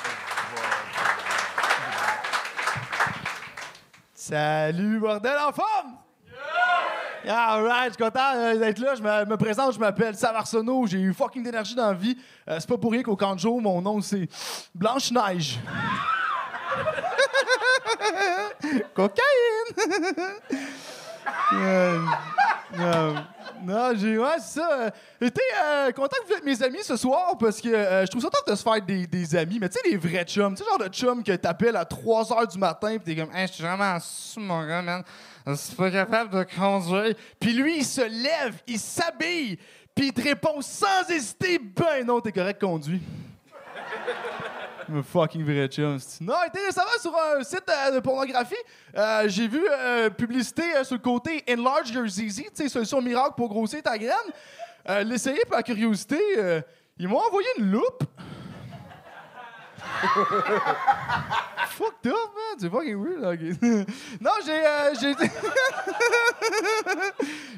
Salut, 4.15 5.01
bordel, 5.01 5.37
en 5.39 5.53
forme? 5.53 5.97
Yeah! 7.25 7.55
Alright, 7.55 7.89
je 7.89 7.95
suis 7.95 8.05
content 8.05 8.35
euh, 8.37 8.59
d'être 8.59 8.79
là. 8.79 8.95
Je 8.95 9.03
me, 9.03 9.37
présente, 9.37 9.73
je 9.75 9.79
m'appelle 9.79 10.15
Sam 10.15 10.37
Arsenault. 10.37 10.87
J'ai 10.87 10.99
eu 10.99 11.15
fucking 11.15 11.43
d'énergie 11.43 11.75
dans 11.75 11.89
la 11.89 11.95
vie. 11.95 12.19
Euh, 12.49 12.59
c'est 12.61 12.69
pas 12.69 12.77
pour 12.77 12.93
rien 12.93 13.03
qu'au 13.03 13.17
Kanjo, 13.17 13.61
mon 13.61 13.81
nom 13.81 14.03
c'est 14.03 14.29
Blanche-Neige. 14.75 15.59
Cocaïne! 18.95 19.21
Euh, 22.79 23.15
non, 23.63 23.93
j'ai. 23.95 24.19
Ouais, 24.19 24.37
c'est 24.39 24.61
ça. 24.61 24.69
Euh, 24.73 24.91
J'étais 25.21 25.41
euh, 25.63 25.93
content 25.93 26.17
que 26.23 26.29
vous 26.29 26.35
êtes 26.35 26.45
mes 26.45 26.63
amis 26.63 26.83
ce 26.83 26.97
soir 26.97 27.37
parce 27.39 27.61
que 27.61 27.69
euh, 27.69 28.05
je 28.05 28.11
trouve 28.11 28.23
ça 28.23 28.31
top 28.31 28.49
de 28.49 28.55
se 28.55 28.63
faire 28.63 28.81
des, 28.83 29.07
des 29.07 29.37
amis, 29.37 29.59
mais 29.61 29.69
tu 29.69 29.79
sais, 29.79 29.91
les 29.91 29.97
vrais 29.97 30.25
chums. 30.25 30.55
Tu 30.55 30.63
sais, 30.63 30.69
genre 30.69 30.79
de 30.79 30.93
chum 30.93 31.23
que 31.23 31.33
t'appelles 31.33 31.77
à 31.77 31.85
3 31.85 32.25
h 32.25 32.53
du 32.53 32.59
matin 32.59 32.99
pis 32.99 33.05
t'es 33.05 33.17
comme, 33.17 33.35
hey, 33.35 33.47
je 33.47 33.53
suis 33.53 33.63
vraiment 33.63 33.99
sous, 34.01 34.41
mon 34.41 34.67
gars, 34.67 34.83
man. 34.83 35.03
Je 35.47 35.55
suis 35.55 35.77
pas 35.77 35.91
capable 35.91 36.31
de 36.31 36.47
conduire. 36.57 37.15
Puis 37.39 37.53
lui, 37.53 37.79
il 37.79 37.85
se 37.85 38.01
lève, 38.01 38.57
il 38.67 38.79
s'habille, 38.79 39.59
puis 39.95 40.07
il 40.07 40.13
te 40.13 40.23
répond 40.23 40.61
sans 40.61 41.09
hésiter, 41.09 41.59
ben 41.59 42.05
non, 42.07 42.21
t'es 42.21 42.33
correct 42.33 42.61
conduit. 42.61 43.03
Un 44.93 45.03
fucking 45.03 45.45
vrai 45.45 45.69
chum. 45.69 45.99
Non, 46.21 46.35
été 46.47 46.59
récemment 46.65 46.89
sur 47.01 47.13
un 47.17 47.43
site 47.43 47.65
euh, 47.69 47.91
de 47.93 48.01
pornographie. 48.01 48.55
euh, 48.97 49.25
J'ai 49.29 49.49
vu 49.49 49.63
euh, 49.71 50.11
publicité 50.11 50.63
sur 50.85 50.97
le 50.97 51.01
côté 51.01 51.43
Enlarge 51.51 51.91
Your 51.91 52.07
ZZ, 52.07 52.37
tu 52.37 52.45
sais, 52.55 52.69
solution 52.69 53.01
miracle 53.01 53.35
pour 53.37 53.49
grossir 53.49 53.83
ta 53.83 53.97
graine. 53.99 54.13
L'essayer 55.07 55.45
par 55.49 55.63
curiosité. 55.63 56.19
ils 56.99 57.09
m'ont 57.09 57.19
envoyé 57.19 57.49
une 57.59 57.71
loupe. 57.71 58.05
Fucked 61.69 62.07
up, 62.07 62.15
man. 62.35 62.57
C'est 62.59 62.71
fucking 62.71 62.97
weird. 62.97 63.25
ok. 63.25 63.41
non, 64.21 64.31
j'ai. 64.45 64.65
euh, 64.65 64.95
j'ai 65.01 65.11
été. 65.11 65.25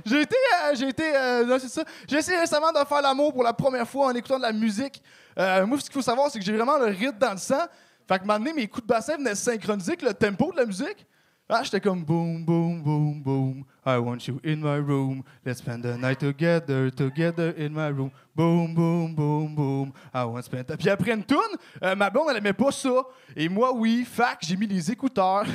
j'ai 0.07 0.21
été. 0.23 0.37
euh, 0.37 0.75
j'ai 0.75 0.93
euh, 1.01 1.45
non, 1.45 1.59
c'est 1.59 1.69
ça. 1.69 1.85
J'ai 2.09 2.17
essayé 2.19 2.39
récemment 2.39 2.73
de 2.73 2.79
faire 2.87 3.03
l'amour 3.03 3.33
pour 3.33 3.43
la 3.43 3.53
première 3.53 3.87
fois 3.87 4.07
en 4.07 4.15
écoutant 4.15 4.39
de 4.39 4.43
la 4.43 4.53
musique. 4.53 5.03
Euh, 5.39 5.67
moi, 5.67 5.79
ce 5.79 5.85
qu'il 5.85 5.93
faut 5.93 6.03
savoir, 6.03 6.31
c'est 6.31 6.39
que 6.39 6.45
j'ai 6.45 6.57
vraiment 6.57 6.79
le 6.79 6.87
rythme 6.87 7.19
dans 7.19 7.33
le 7.33 7.37
sang. 7.39 7.67
Fait 8.09 8.19
que 8.19 8.25
maintenant, 8.25 8.55
mes 8.55 8.69
coups 8.69 8.87
de 8.87 8.93
bassin 8.93 9.17
venaient 9.17 9.35
se 9.35 9.45
synchroniser 9.51 9.93
avec 9.93 10.03
le 10.03 10.15
tempo 10.15 10.51
de 10.53 10.59
la 10.59 10.67
musique. 10.67 11.07
Ah, 11.49 11.63
j'étais 11.63 11.81
comme 11.81 12.03
boom, 12.03 12.45
boom, 12.45 12.83
boom, 12.83 13.23
boom. 13.23 13.65
I 13.85 13.99
want 13.99 14.27
you 14.27 14.41
in 14.45 14.57
my 14.57 14.79
room. 14.79 15.23
Let's 15.45 15.61
spend 15.61 15.85
the 15.85 15.97
night 15.97 16.19
together, 16.19 16.91
together 16.91 17.55
in 17.57 17.73
my 17.73 17.87
room. 17.87 18.11
Boom, 18.35 18.75
boom, 18.75 19.15
boom, 19.15 19.55
boom. 19.55 19.93
I 20.13 20.25
want 20.25 20.39
to 20.39 20.43
spend. 20.43 20.77
Puis 20.77 20.91
après 20.91 21.13
une 21.13 21.23
toune, 21.23 21.39
euh, 21.85 21.95
ma 21.95 22.11
blonde, 22.11 22.31
elle 22.31 22.39
aimait 22.39 22.53
pas 22.53 22.73
ça. 22.73 23.05
Et 23.37 23.49
moi, 23.49 23.73
oui. 23.73 24.05
Fac, 24.05 24.39
j'ai 24.41 24.57
mis 24.57 24.67
les 24.67 24.91
écouteurs. 24.91 25.45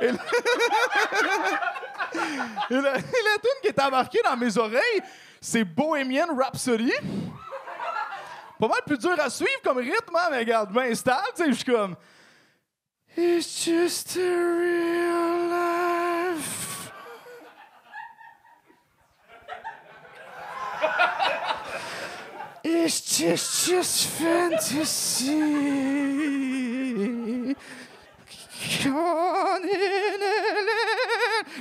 la, 0.00 0.08
et 2.70 2.80
la, 2.80 2.94
toune 3.02 3.60
qui 3.60 3.68
est 3.68 3.82
embarquée 3.82 4.20
dans 4.24 4.38
mes 4.38 4.56
oreilles, 4.56 5.02
c'est 5.42 5.64
Bohemian 5.64 6.34
Rhapsody 6.34 6.90
pas 8.62 8.68
mal 8.68 8.82
plus 8.86 8.98
dur 8.98 9.18
à 9.18 9.28
suivre 9.28 9.60
comme 9.64 9.78
rythme, 9.78 10.14
hein, 10.14 10.28
mais 10.30 10.38
regarde, 10.38 10.72
bien 10.72 10.94
stable, 10.94 11.26
tu 11.34 11.42
sais, 11.42 11.48
je 11.50 11.54
suis 11.56 11.64
comme. 11.64 11.96
It's 13.16 13.64
just 13.64 14.16
a 14.16 14.20
real 14.20 15.48
life. 15.50 16.92
It's 22.62 23.18
just, 23.18 23.66
just 23.68 24.06
fantasy. 24.06 25.32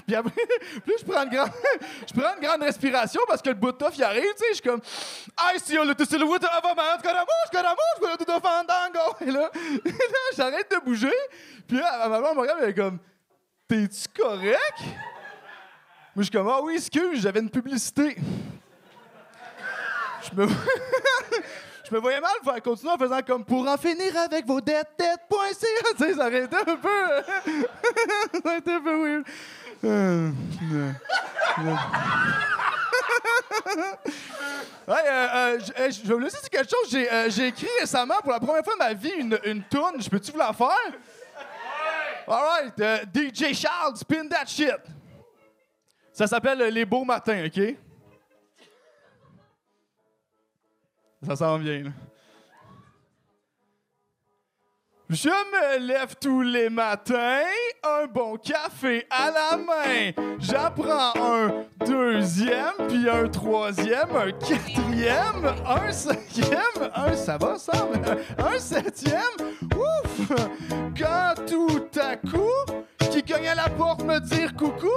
Puis 0.06 0.16
après, 0.16 0.34
plus 0.86 0.96
je 1.00 1.06
prends 1.06 1.24
une 1.24 1.30
grande, 1.30 1.52
je 2.08 2.20
prends 2.20 2.36
une 2.36 2.42
grande 2.46 2.64
respiration 2.64 3.22
parce 3.28 3.42
que 3.42 3.50
le 3.50 3.56
bout 3.56 3.72
de 3.72 3.78
tough, 3.78 3.94
il 3.96 4.04
arrive, 4.04 4.24
tu 4.24 4.38
sais, 4.38 4.46
je 4.50 4.54
suis 4.56 4.64
comme 4.64 4.82
I 5.40 5.60
see 5.60 5.78
a 5.78 5.84
little 5.84 6.06
silhouette 6.06 6.44
of 6.44 6.50
a 6.64 6.76
man, 6.76 7.00
Scaramouche, 7.00 7.28
Scaramouche, 7.48 8.00
gonna 8.02 8.18
the. 8.18 9.22
Et 9.22 9.32
là, 9.32 9.52
et 9.86 9.90
là 9.90 9.98
j'arrête 10.36 10.72
de 10.72 10.84
bouger. 10.84 11.14
Puis 11.68 11.78
là, 11.78 11.98
ma 12.00 12.20
maman 12.20 12.34
me 12.36 12.42
regarde, 12.42 12.60
elle 12.64 12.70
est 12.70 12.74
comme 12.74 13.00
T'es-tu 13.68 14.22
correct? 14.22 14.80
Moi, 16.14 16.18
je 16.18 16.24
suis 16.24 16.32
comme 16.32 16.50
Ah 16.50 16.60
oui, 16.62 16.76
excuse, 16.76 17.22
j'avais 17.22 17.40
une 17.40 17.50
publicité. 17.50 18.18
Je 20.24 20.36
me. 20.36 20.48
Je 21.92 21.96
me 21.98 22.02
voyais 22.02 22.22
mal 22.22 22.32
faire 22.42 22.62
continuer 22.64 22.94
en 22.94 22.98
faisant 22.98 23.20
comme 23.22 23.44
pour 23.44 23.68
en 23.68 23.76
finir 23.76 24.18
avec 24.18 24.46
vos 24.46 24.62
dettes, 24.62 24.88
dettes.ca. 24.98 25.68
Tu 25.98 26.04
sais, 26.06 26.14
ça 26.14 26.28
aurait 26.28 26.46
été 26.46 26.56
un 26.56 26.64
peu. 26.64 26.78
ça 28.32 28.40
aurait 28.46 28.58
été 28.60 28.72
un 28.72 28.80
peu 28.80 29.04
weird. 29.04 29.26
Euh, 29.84 30.32
euh, 30.74 30.92
euh. 31.60 31.74
Ouais, 34.88 34.96
euh, 35.06 35.60
euh, 35.80 35.92
je 35.92 36.08
vais 36.08 36.14
vous 36.14 36.20
laisser 36.20 36.40
dire 36.40 36.50
quelque 36.50 36.70
chose. 36.70 36.90
J'ai 36.90 37.12
euh, 37.12 37.30
j'ai 37.30 37.48
écrit 37.48 37.68
récemment 37.82 38.20
pour 38.22 38.32
la 38.32 38.40
première 38.40 38.64
fois 38.64 38.74
de 38.76 38.80
ma 38.80 38.94
vie 38.94 39.12
une, 39.18 39.38
une 39.44 39.64
toune. 39.64 40.02
Je 40.02 40.10
peux-tu 40.10 40.32
vous 40.32 40.38
la 40.38 40.54
faire? 40.54 40.94
Alright, 42.26 42.74
DJ 43.14 43.54
Charles, 43.54 43.98
spin 43.98 44.30
that 44.30 44.46
shit. 44.46 44.78
Ça 46.14 46.26
s'appelle 46.26 46.60
Les 46.74 46.86
Beaux 46.86 47.04
Matins, 47.04 47.44
OK? 47.48 47.76
Ça 51.26 51.36
s'en 51.36 51.58
vient, 51.58 51.84
là. 51.84 51.90
Je 55.14 55.28
me 55.28 55.88
lève 55.88 56.16
tous 56.22 56.42
les 56.42 56.70
matins, 56.70 57.44
un 57.84 58.08
bon 58.08 58.38
café 58.38 59.06
à 59.10 59.30
la 59.30 59.58
main. 59.58 60.12
J'apprends 60.40 61.12
un 61.22 61.66
deuxième, 61.86 62.88
puis 62.88 63.10
un 63.10 63.28
troisième, 63.28 64.16
un 64.16 64.32
quatrième, 64.32 65.54
un 65.68 65.92
cinquième, 65.92 66.90
un 66.96 67.14
ça 67.14 67.38
va 67.38 67.58
ça, 67.58 67.90
un 68.38 68.58
septième. 68.58 69.20
Ouf! 69.76 70.32
Quand 70.98 71.34
tout 71.46 71.90
à 72.00 72.16
coup, 72.16 72.80
qui 73.12 73.22
cogne 73.22 73.50
à 73.50 73.56
la 73.56 73.68
porte 73.68 74.04
me 74.04 74.18
dire 74.22 74.56
coucou. 74.56 74.88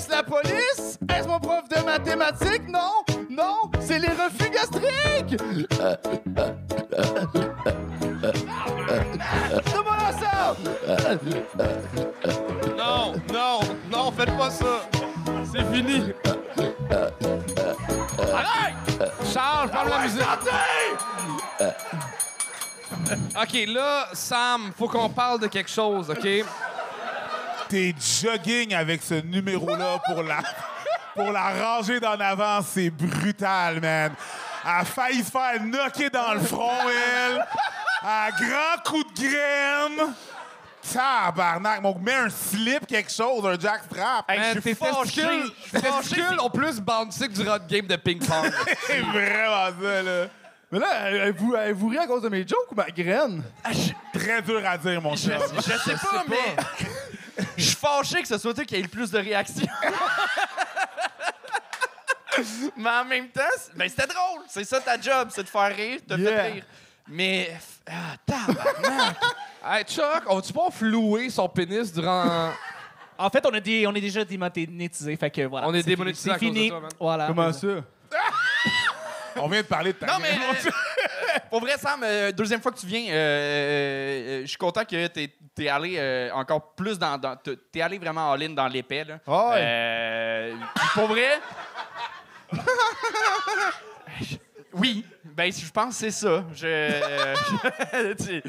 Est-ce 0.00 0.10
la 0.10 0.22
police? 0.22 0.98
Est-ce 1.14 1.28
mon 1.28 1.38
prof 1.38 1.68
de 1.68 1.84
mathématiques? 1.84 2.66
Non, 2.66 3.04
non, 3.28 3.70
c'est 3.80 3.98
les 3.98 4.08
reflux 4.08 4.48
gastriques! 4.48 5.36
Demande 9.66 10.14
ça! 10.18 10.56
Non, 12.78 13.12
non, 13.30 13.60
non, 13.92 14.10
faites 14.12 14.34
pas 14.38 14.50
ça. 14.50 14.88
C'est 15.52 15.70
fini. 15.70 16.14
Arrête! 18.32 19.12
Charles, 19.30 19.70
parle 19.70 19.90
la 19.90 19.98
musique. 19.98 20.22
OK, 23.36 23.66
là, 23.68 24.08
Sam, 24.14 24.72
faut 24.78 24.88
qu'on 24.88 25.10
parle 25.10 25.40
de 25.40 25.46
quelque 25.46 25.68
chose, 25.70 26.08
OK? 26.08 26.26
T'es 27.70 27.94
jogging 28.20 28.74
avec 28.74 29.00
ce 29.00 29.14
numéro-là 29.14 30.00
pour 30.04 30.24
la, 30.24 30.38
pour 31.14 31.30
la 31.30 31.50
ranger 31.50 32.00
d'en 32.00 32.18
avant, 32.18 32.60
c'est 32.62 32.90
brutal, 32.90 33.80
man. 33.80 34.12
Elle 34.64 34.70
a 34.70 34.84
failli 34.84 35.22
se 35.22 35.30
faire 35.30 35.62
knocker 35.62 36.10
dans 36.10 36.34
le 36.34 36.40
front, 36.40 36.80
elle. 36.88 37.46
À 38.02 38.30
grand 38.32 38.82
coup 38.84 39.04
de 39.04 39.20
graine. 39.20 40.14
Tabarnak, 40.92 41.80
mon 41.82 41.96
mets 42.00 42.14
un 42.14 42.28
slip, 42.28 42.86
quelque 42.88 43.12
chose, 43.12 43.46
un 43.46 43.56
jackstrap. 43.56 44.26
Man, 44.28 44.60
tes 44.60 44.74
testicules, 44.74 45.52
tes 45.70 45.80
testicules 45.80 46.40
ont 46.40 46.50
plus 46.50 46.80
bouncy 46.80 47.28
que 47.28 47.34
durant 47.34 47.58
une 47.58 47.66
game 47.68 47.86
de 47.86 47.94
ping-pong. 47.94 48.50
C'est 48.86 48.98
vraiment 49.00 49.70
ça, 49.80 50.02
là. 50.02 50.26
Mais 50.72 50.78
là, 50.80 50.86
elle 51.10 51.34
vous, 51.34 51.54
elle 51.54 51.74
vous 51.74 51.88
rit 51.88 51.98
à 51.98 52.06
cause 52.06 52.22
de 52.22 52.28
mes 52.28 52.46
jokes 52.46 52.70
ou 52.72 52.74
ma 52.74 52.90
graine? 52.90 53.44
Très 54.12 54.42
dur 54.42 54.60
à 54.66 54.76
dire, 54.76 55.00
mon 55.00 55.14
Je, 55.14 55.28
cher. 55.28 55.40
je 55.56 55.60
sais 55.60 55.94
pas, 55.94 56.24
mais 56.28 56.56
je 57.56 57.64
suis 57.64 57.76
fâché 57.76 58.22
que 58.22 58.28
ce 58.28 58.38
soit 58.38 58.54
toi 58.54 58.64
qui 58.64 58.74
ait 58.76 58.82
le 58.82 58.88
plus 58.88 59.10
de 59.10 59.18
réactions. 59.18 59.66
mais 62.76 62.90
en 62.90 63.04
même 63.04 63.28
temps, 63.28 63.42
c'est- 63.58 63.76
ben, 63.76 63.88
c'était 63.88 64.06
drôle. 64.06 64.42
C'est 64.48 64.64
ça 64.64 64.80
ta 64.80 65.00
job, 65.00 65.28
c'est 65.30 65.42
de 65.42 65.48
faire 65.48 65.74
rire, 65.76 66.00
de 66.06 66.16
te 66.16 66.20
Yeah. 66.20 66.30
faire 66.42 66.52
rire. 66.54 66.64
Mais, 67.08 67.56
ah, 67.88 68.16
tabarnak. 68.24 69.16
hey, 69.66 69.84
Chuck, 69.84 70.22
on 70.28 70.40
tu 70.40 70.52
pas 70.52 70.70
flouer 70.70 71.28
son 71.28 71.48
pénis 71.48 71.92
durant. 71.92 72.52
En 73.18 73.28
fait, 73.28 73.44
on, 73.44 73.52
a 73.52 73.60
des, 73.60 73.86
on 73.86 73.94
est 73.94 74.00
déjà 74.00 74.24
démonétisé, 74.24 75.16
fait 75.16 75.30
que 75.30 75.42
voilà. 75.42 75.68
On 75.68 75.74
est 75.74 75.82
c'est 75.82 75.88
démonétisé 75.88 76.32
fini. 76.34 76.34
à 76.34 76.38
C'est 76.38 76.46
cause 76.46 76.54
de 76.54 76.58
fini. 76.58 76.68
toi, 76.70 76.80
man. 76.80 76.90
Voilà. 76.98 77.26
Comment 77.26 77.52
ça? 77.52 77.66
On 79.36 79.48
vient 79.48 79.62
de 79.62 79.66
parler 79.66 79.92
de 79.92 79.98
ta 79.98 80.06
Non, 80.06 80.14
mais 80.20 80.30
euh, 80.32 80.70
pour 81.50 81.60
vrai, 81.60 81.76
Sam, 81.78 82.02
euh, 82.02 82.32
deuxième 82.32 82.60
fois 82.60 82.72
que 82.72 82.78
tu 82.78 82.86
viens, 82.86 83.04
euh, 83.10 83.14
euh, 83.14 84.09
suis 84.50 84.58
content 84.58 84.84
que 84.84 85.06
t'es 85.08 85.32
es 85.58 85.68
allé 85.68 85.96
euh, 85.98 86.30
encore 86.32 86.74
plus 86.74 86.98
dans. 86.98 87.18
dans 87.18 87.36
t'es- 87.36 87.56
t'es 87.72 87.80
allé 87.82 87.98
vraiment 87.98 88.32
all-in 88.32 88.50
dans 88.50 88.68
l'épais. 88.68 89.04
là. 89.04 89.18
Ah 89.26 89.50
ouais. 89.50 89.56
Euh, 89.58 90.54
pour 90.94 91.08
vrai. 91.08 91.38
oui, 94.74 95.04
ben 95.24 95.52
je 95.52 95.70
pense 95.70 95.94
que 95.94 96.00
c'est 96.00 96.10
ça. 96.10 96.44
Je, 96.54 98.12
tu- 98.14 98.42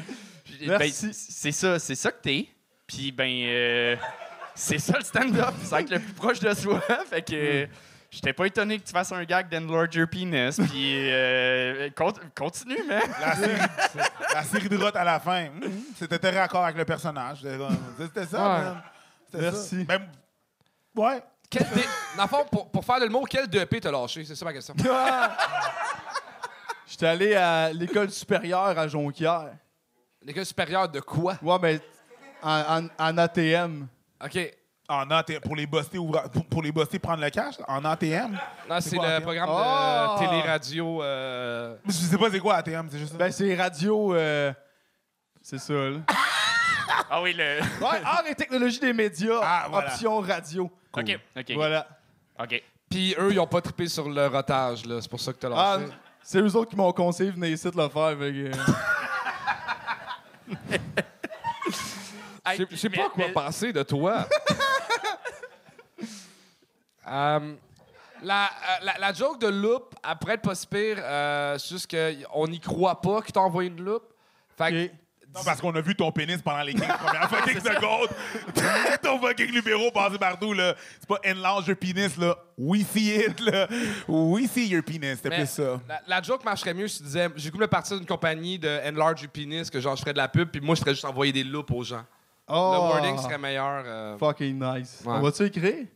je- 0.60 0.68
ben, 0.68 0.90
c'est 0.92 1.52
ça, 1.52 1.78
c'est 1.78 1.94
ça 1.94 2.10
que 2.12 2.22
t'es. 2.22 2.48
Puis 2.86 3.12
ben, 3.12 3.30
euh, 3.46 3.96
c'est 4.54 4.78
ça 4.78 4.98
le 4.98 5.04
stand-up, 5.04 5.54
c'est 5.62 5.80
être 5.80 5.90
le 5.90 5.98
plus 6.00 6.12
proche 6.14 6.40
de 6.40 6.52
soi. 6.54 6.80
Fait 7.10 7.22
que. 7.22 7.68
J'étais 8.14 8.34
pas 8.34 8.44
étonné 8.46 8.78
que 8.78 8.84
tu 8.84 8.92
fasses 8.92 9.10
un 9.10 9.24
gag 9.24 9.48
d'Enlarge 9.48 9.94
Your 9.94 10.06
Penis, 10.06 10.56
puis 10.70 11.10
euh, 11.10 11.88
cont- 11.96 12.12
continue, 12.36 12.76
man. 12.86 13.00
La 13.18 13.34
série, 13.34 13.60
la 14.34 14.42
série 14.44 14.68
de 14.68 14.96
à 14.96 15.02
la 15.04 15.18
fin. 15.18 15.48
Mhm. 15.48 15.82
C'était 15.98 16.18
raccord 16.38 16.62
avec 16.62 16.76
le 16.76 16.84
personnage. 16.84 17.38
C'était 17.98 18.26
ça, 18.26 18.38
Ouais. 18.42 18.64
man. 18.64 18.82
C'était 19.30 19.42
Merci. 19.42 19.86
ça. 19.86 19.98
Ben, 19.98 20.08
ouais. 20.94 21.22
Quel 21.48 21.62
dé- 21.70 21.84
Dans 22.18 22.24
le 22.24 22.28
fond, 22.28 22.44
pour, 22.52 22.70
pour 22.70 22.84
faire 22.84 22.98
le 23.00 23.08
mot, 23.08 23.24
quel 23.24 23.48
DEP 23.48 23.80
t'as 23.80 23.90
lâché? 23.90 24.24
C'est 24.26 24.34
ça 24.34 24.44
ma 24.44 24.52
question. 24.52 24.74
J'étais 26.86 27.06
allé 27.06 27.34
à 27.34 27.72
l'école 27.72 28.10
supérieure 28.10 28.78
à 28.78 28.88
Jonquière. 28.88 29.52
L'école 30.22 30.44
supérieure 30.44 30.88
de 30.88 31.00
quoi? 31.00 31.36
Ouais, 31.42 31.56
mais 31.62 31.80
en, 32.42 32.84
en- 32.84 32.88
en 32.98 33.18
ATM. 33.18 33.86
OK. 34.22 34.38
En 34.92 35.10
ATM, 35.10 35.40
pour 35.40 35.56
les 35.56 35.66
buster, 35.66 35.96
ouvra- 35.98 36.28
pour, 36.28 36.44
pour 36.44 36.62
les 36.62 36.70
buster, 36.70 36.98
prendre 36.98 37.22
le 37.22 37.30
cash, 37.30 37.54
en 37.66 37.82
ATM. 37.84 38.38
Non, 38.68 38.76
c'est 38.80 38.96
quoi, 38.96 39.06
le 39.08 39.12
ATM? 39.14 39.22
programme 39.22 39.48
Ah! 39.50 40.16
de 40.20 40.26
télé-radio. 40.26 41.02
euh, 41.02 41.76
Je 41.86 41.92
sais 41.92 42.18
pas 42.18 42.30
c'est 42.30 42.38
quoi 42.40 42.56
ATM, 42.56 42.88
c'est 42.90 42.98
juste 42.98 43.12
ça. 43.12 43.18
Ben, 43.18 43.32
c'est 43.32 43.54
radio. 43.54 44.14
euh, 44.14 44.52
c'est 45.40 45.58
ça, 45.58 45.72
là. 45.72 45.98
Ah 47.10 47.22
oui, 47.22 47.32
le. 47.36 47.60
Ouais, 47.80 48.00
art 48.04 48.22
et 48.28 48.34
technologie 48.34 48.78
des 48.80 48.92
médias. 48.92 49.40
Ah, 49.42 49.66
voilà. 49.70 49.88
Option 49.88 50.20
radio. 50.20 50.70
OK, 50.96 51.18
OK. 51.38 51.52
Voilà. 51.54 51.86
OK. 52.38 52.62
Puis 52.90 53.14
eux, 53.18 53.32
ils 53.32 53.40
ont 53.40 53.46
pas 53.46 53.62
trippé 53.62 53.88
sur 53.88 54.08
le 54.10 54.26
rotage, 54.26 54.84
là. 54.84 54.98
C'est 55.00 55.10
pour 55.10 55.20
ça 55.20 55.32
que 55.32 55.38
t'as 55.38 55.48
Ah, 55.54 55.78
lancé. 55.78 55.92
c'est 56.22 56.38
eux 56.38 56.54
autres 56.56 56.70
qui 56.70 56.76
m'ont 56.76 56.92
conseillé, 56.92 57.30
venez 57.30 57.48
ici 57.50 57.70
de 57.70 57.76
le 57.76 57.88
faire. 57.88 58.10
fait 58.18 58.32
que, 58.32 58.50
euh, 58.50 58.52
Je 62.44 62.56
sais- 62.56 62.66
je 62.70 62.76
sais 62.76 62.90
pas 62.90 63.08
quoi 63.08 63.26
penser 63.32 63.72
de 63.72 63.82
toi. 63.84 64.26
Euh, 67.12 67.54
la, 68.22 68.44
euh, 68.44 68.48
la, 68.84 68.98
la 68.98 69.12
joke 69.12 69.40
de 69.40 69.48
loop, 69.48 69.94
après 70.02 70.34
être 70.34 70.42
pas 70.42 70.54
si 70.54 70.66
pire, 70.66 70.96
euh, 71.00 71.58
c'est 71.58 71.68
juste 71.70 71.90
qu'on 71.94 72.46
n'y 72.48 72.60
croit 72.60 73.00
pas 73.00 73.20
que 73.20 73.30
t'as 73.32 73.40
envoyé 73.40 73.68
une 73.70 73.82
loop. 73.82 74.02
Fait 74.56 74.70
que, 74.70 74.84
Non, 75.34 75.40
parce 75.44 75.60
qu'on 75.60 75.74
a 75.74 75.80
vu 75.80 75.94
ton 75.96 76.12
pénis 76.12 76.40
pendant 76.40 76.62
les 76.62 76.74
15 76.74 76.86
premières 76.98 77.28
fucking 77.30 77.60
secondes. 77.60 78.08
ton 79.02 79.18
fucking 79.20 79.50
numéro 79.50 79.90
passé 79.90 80.18
partout, 80.18 80.52
là. 80.52 80.74
C'est 81.00 81.08
pas 81.08 81.18
enlarge 81.28 81.66
your 81.66 81.76
penis, 81.76 82.16
là. 82.16 82.36
We 82.56 82.86
see 82.86 83.16
it, 83.16 83.40
là. 83.40 83.66
We 84.06 84.48
see 84.48 84.68
your 84.68 84.82
penis. 84.84 85.16
C'était 85.16 85.30
plus 85.36 85.48
ça. 85.48 85.80
La, 85.88 86.02
la 86.06 86.22
joke 86.22 86.44
marcherait 86.44 86.74
mieux 86.74 86.86
si 86.86 86.98
tu 86.98 87.04
disais 87.04 87.28
j'ai 87.34 87.50
voulu 87.50 87.66
partir 87.66 87.96
d'une 87.96 88.06
compagnie 88.06 88.58
de 88.58 88.80
Enlarge 88.88 89.22
Your 89.22 89.30
Penis, 89.32 89.68
que 89.70 89.80
genre 89.80 89.96
je 89.96 90.02
ferais 90.02 90.12
de 90.12 90.18
la 90.18 90.28
pub, 90.28 90.48
puis 90.48 90.60
moi 90.60 90.74
je 90.76 90.80
ferais 90.80 90.92
juste 90.92 91.04
envoyer 91.06 91.32
des 91.32 91.44
loops 91.44 91.70
aux 91.72 91.82
gens. 91.82 92.04
Oh, 92.46 92.70
Le 92.74 92.78
wording 92.78 93.18
serait 93.18 93.38
meilleur. 93.38 93.82
euh, 93.86 94.18
Fucking 94.18 94.58
nice. 94.62 95.00
Ouais. 95.04 95.12
On 95.14 95.20
va-tu 95.22 95.44
écrire? 95.46 95.86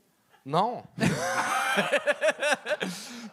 Non. 0.48 0.84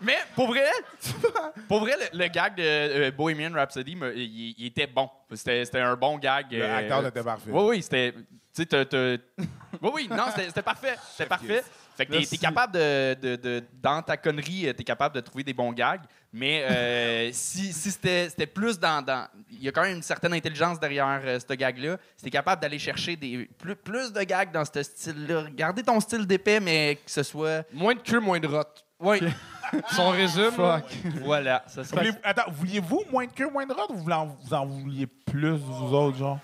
Mais 0.01 0.17
pour 0.35 0.47
vrai, 0.47 0.65
pour 1.67 1.79
vrai, 1.81 1.93
le, 2.11 2.17
le 2.17 2.27
gag 2.27 2.55
de 2.55 2.63
euh, 2.63 3.11
Bohemian 3.11 3.53
Rhapsody, 3.53 3.95
me- 3.95 4.15
il, 4.15 4.55
il 4.57 4.65
était 4.65 4.87
bon. 4.87 5.09
C'était 5.33 5.63
c'était 5.63 5.79
un 5.79 5.95
bon 5.95 6.17
gag. 6.17 6.47
Le 6.51 6.63
euh, 6.63 6.77
acteur 6.77 7.05
était 7.07 7.23
parfait. 7.23 7.51
Oui, 7.51 7.63
oui, 7.69 7.81
c'était. 7.83 8.13
Tu 8.13 8.23
sais, 8.53 8.65
t'as- 8.65 8.85
t'as- 8.85 9.17
Oui, 9.81 9.91
oui, 9.93 10.07
non, 10.09 10.25
c'était 10.31 10.47
c'était 10.47 10.61
parfait. 10.61 10.95
C'était 11.11 11.29
parfait. 11.29 11.63
Fait 11.95 12.05
que 12.05 12.13
t'es- 12.29 12.37
capable 12.37 12.73
de, 12.73 13.13
de, 13.21 13.35
de- 13.35 13.63
Dans 13.81 14.01
ta 14.01 14.17
connerie, 14.17 14.67
euh, 14.67 14.73
t'es 14.73 14.83
capable 14.83 15.15
de 15.15 15.21
trouver 15.21 15.43
des 15.43 15.53
bons 15.53 15.71
gags. 15.71 16.01
Mais 16.31 16.63
euh, 16.69 17.29
si, 17.33 17.71
si 17.73 17.91
c'était 17.91 18.47
plus 18.47 18.79
dans. 18.79 19.01
dans- 19.03 19.27
Il 19.51 19.63
y 19.63 19.67
a 19.67 19.71
quand 19.71 19.83
même 19.83 19.97
une 19.97 20.01
certaine 20.01 20.33
intelligence 20.33 20.79
derrière 20.79 21.21
euh, 21.23 21.39
ce 21.39 21.53
gag-là. 21.53 21.97
Si 22.17 22.23
t'es 22.25 22.29
capable 22.31 22.61
d'aller 22.61 22.79
chercher 22.79 23.15
des, 23.15 23.49
plus, 23.57 23.75
plus 23.75 24.11
de 24.11 24.21
gags 24.23 24.51
dans 24.51 24.65
ce 24.65 24.81
style-là, 24.83 25.45
garder 25.51 25.83
ton 25.83 25.99
style 25.99 26.25
d'épais, 26.25 26.59
mais 26.59 26.95
que 27.05 27.11
ce 27.11 27.23
soit. 27.23 27.63
Moins 27.71 27.93
de 27.95 27.99
queue, 28.01 28.19
moins 28.19 28.39
de 28.39 28.47
rot. 28.47 28.63
Oui, 28.99 29.19
Son 29.91 30.09
résume. 30.11 30.55
là. 30.57 30.81
voilà. 31.23 31.63
Ça 31.67 31.83
serait- 31.83 32.05
Voulez- 32.05 32.17
attends, 32.23 32.49
vouliez-vous 32.51 33.03
moins 33.11 33.25
de 33.25 33.31
queue, 33.31 33.49
moins 33.49 33.65
de 33.65 33.73
rot 33.73 33.87
ou 33.89 33.97
vous 33.97 34.09
en, 34.11 34.27
vous 34.27 34.53
en 34.53 34.65
vouliez 34.65 35.07
plus, 35.07 35.51
vous 35.57 35.93
autres, 35.93 36.17
genre? 36.17 36.39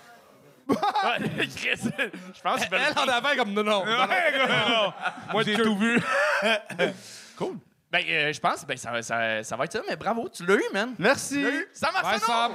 Je 0.70 2.40
pense 2.42 2.66
que 2.66 2.74
Elle 2.74 2.98
en 2.98 3.08
avant 3.08 3.36
comme 3.36 3.52
non, 3.52 3.62
non. 3.64 3.84
non, 3.84 4.06
non. 4.68 4.92
Moi, 5.32 5.42
j'ai 5.44 5.54
tout 5.56 5.76
vu. 5.76 6.00
Ben, 7.92 8.04
euh, 8.08 8.32
je 8.32 8.38
pense 8.38 8.64
ben, 8.64 8.76
ça, 8.76 9.02
ça, 9.02 9.42
ça 9.42 9.56
va 9.56 9.64
être 9.64 9.72
ça, 9.72 9.80
mais 9.88 9.96
bravo, 9.96 10.28
tu 10.28 10.46
l'as 10.46 10.54
eu, 10.54 10.62
man. 10.72 10.94
Merci. 10.96 11.44
Ça? 11.72 11.88
Sam. 12.20 12.52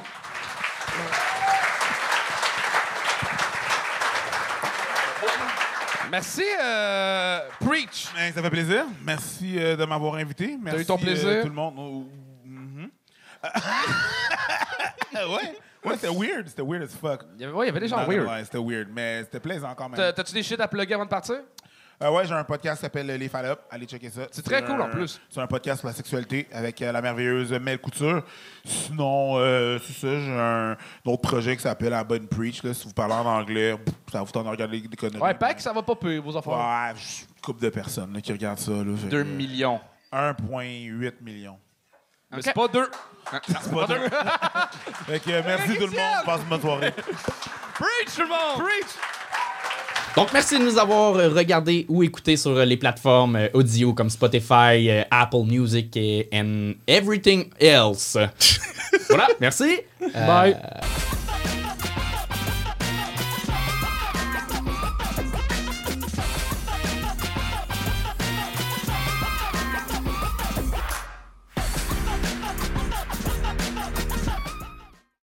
Merci, 6.09 6.43
euh, 6.61 7.39
Preach. 7.59 8.07
Ben, 8.15 8.31
ça 8.33 8.41
fait 8.41 8.49
plaisir. 8.49 8.85
Merci 9.03 9.55
euh, 9.59 9.75
de 9.75 9.83
m'avoir 9.83 10.15
invité. 10.15 10.57
Merci, 10.61 10.81
eu 10.81 10.85
ton 10.85 10.97
plaisir? 10.97 11.27
euh, 11.27 11.41
tout 11.41 11.49
le 11.49 11.53
monde. 11.53 12.07
Ouais, 15.13 15.55
ouais 15.85 15.95
c'était 15.97 16.13
weird. 16.13 16.47
C'était 16.47 16.61
weird 16.63 16.83
as 16.83 16.95
fuck. 16.95 17.21
Il 17.35 17.41
y 17.41 17.45
avait, 17.45 17.53
ouais, 17.53 17.65
il 17.65 17.67
y 17.67 17.71
avait 17.71 17.79
des 17.79 17.87
gens 17.87 17.97
Non, 17.97 18.03
non, 18.03 18.09
weird. 18.09 18.27
Ouais, 18.27 18.43
c'était 18.43 18.57
weird, 18.57 18.87
mais 18.93 19.23
c'était 19.23 19.39
plaisant 19.39 19.73
quand 19.75 19.89
même. 19.89 19.97
T'as- 19.97 20.13
T'as-tu 20.13 20.33
des 20.33 20.43
shit 20.43 20.59
à 20.59 20.67
plugger 20.67 20.93
avant 20.95 21.05
de 21.05 21.09
partir? 21.09 21.35
Euh, 22.03 22.09
ouais, 22.11 22.25
j'ai 22.27 22.33
un 22.33 22.43
podcast 22.43 22.75
qui 22.75 22.81
s'appelle 22.81 23.07
Les 23.07 23.29
Fall 23.29 23.45
Up. 23.45 23.61
Allez 23.71 23.85
checker 23.85 24.09
ça. 24.09 24.23
C'est 24.29 24.41
très 24.43 24.61
cool, 24.65 24.81
en 24.81 24.89
plus. 24.89 25.17
C'est 25.29 25.39
un 25.39 25.47
podcast 25.47 25.79
sur 25.79 25.87
la 25.87 25.93
sexualité 25.93 26.45
avec 26.51 26.81
euh, 26.81 26.91
la 26.91 27.01
merveilleuse 27.01 27.53
Mel 27.53 27.79
Couture. 27.79 28.21
Sinon, 28.65 29.37
euh, 29.37 29.79
c'est 29.81 29.93
ça, 29.93 30.19
j'ai 30.19 30.31
un 30.37 30.75
autre 31.05 31.21
projet 31.21 31.55
qui 31.55 31.61
s'appelle 31.61 31.91
La 31.91 32.03
Bonne 32.03 32.27
Preach. 32.27 32.63
Là, 32.63 32.73
si 32.73 32.85
vous 32.85 32.93
parlez 32.93 33.13
en 33.13 33.25
anglais, 33.25 33.77
pff, 33.77 33.95
ça 34.11 34.21
vous 34.21 34.29
tente 34.31 34.43
de 34.43 34.49
regarder 34.49 34.81
des 34.81 34.97
conneries. 34.97 35.21
Ouais, 35.21 35.33
que 35.55 35.61
ça 35.61 35.71
va 35.71 35.83
pas 35.83 35.95
pire, 35.95 36.21
vos 36.21 36.35
affaires. 36.35 36.51
Ouais, 36.53 36.93
je- 36.97 37.21
une 37.33 37.41
couple 37.41 37.61
de 37.61 37.69
personnes 37.69 38.11
là, 38.13 38.19
qui 38.19 38.33
regardent 38.33 38.59
ça. 38.59 38.71
Là, 38.71 38.97
fait 38.97 39.07
2 39.07 39.23
que, 39.23 39.29
millions. 39.29 39.79
1,8 40.11 41.21
millions. 41.21 41.57
Mais 42.35 42.41
c'est 42.41 42.53
pas 42.53 42.67
deux. 42.67 42.89
C'est 43.47 43.71
pas 43.71 43.87
deux. 43.87 43.95
fait 45.07 45.19
que, 45.19 45.31
euh, 45.31 45.41
merci 45.45 45.75
tout 45.75 45.87
le 45.87 45.87
monde. 45.87 46.25
Passe 46.25 46.41
une 46.41 46.47
bonne 46.49 46.61
soirée. 46.61 46.93
Preach, 47.75 48.15
tout 48.15 48.21
le 48.21 48.27
monde! 48.29 48.65
Preach! 48.65 48.87
Donc, 50.15 50.31
merci 50.31 50.57
de 50.57 50.63
nous 50.63 50.77
avoir 50.77 51.15
euh, 51.15 51.27
regardé 51.27 51.85
ou 51.89 52.01
écouté 52.01 52.37
sur 52.37 52.51
euh, 52.51 52.63
les 52.63 52.77
plateformes 52.77 53.35
euh, 53.35 53.49
audio 53.53 53.93
comme 53.93 54.09
Spotify, 54.09 55.03
Apple 55.11 55.43
Music 55.45 55.95
et 55.97 56.29
and 56.33 56.75
everything 56.87 57.49
else. 57.59 58.17
voilà, 59.09 59.27
merci. 59.41 59.81
Euh, 60.01 60.25
Bye. 60.25 60.55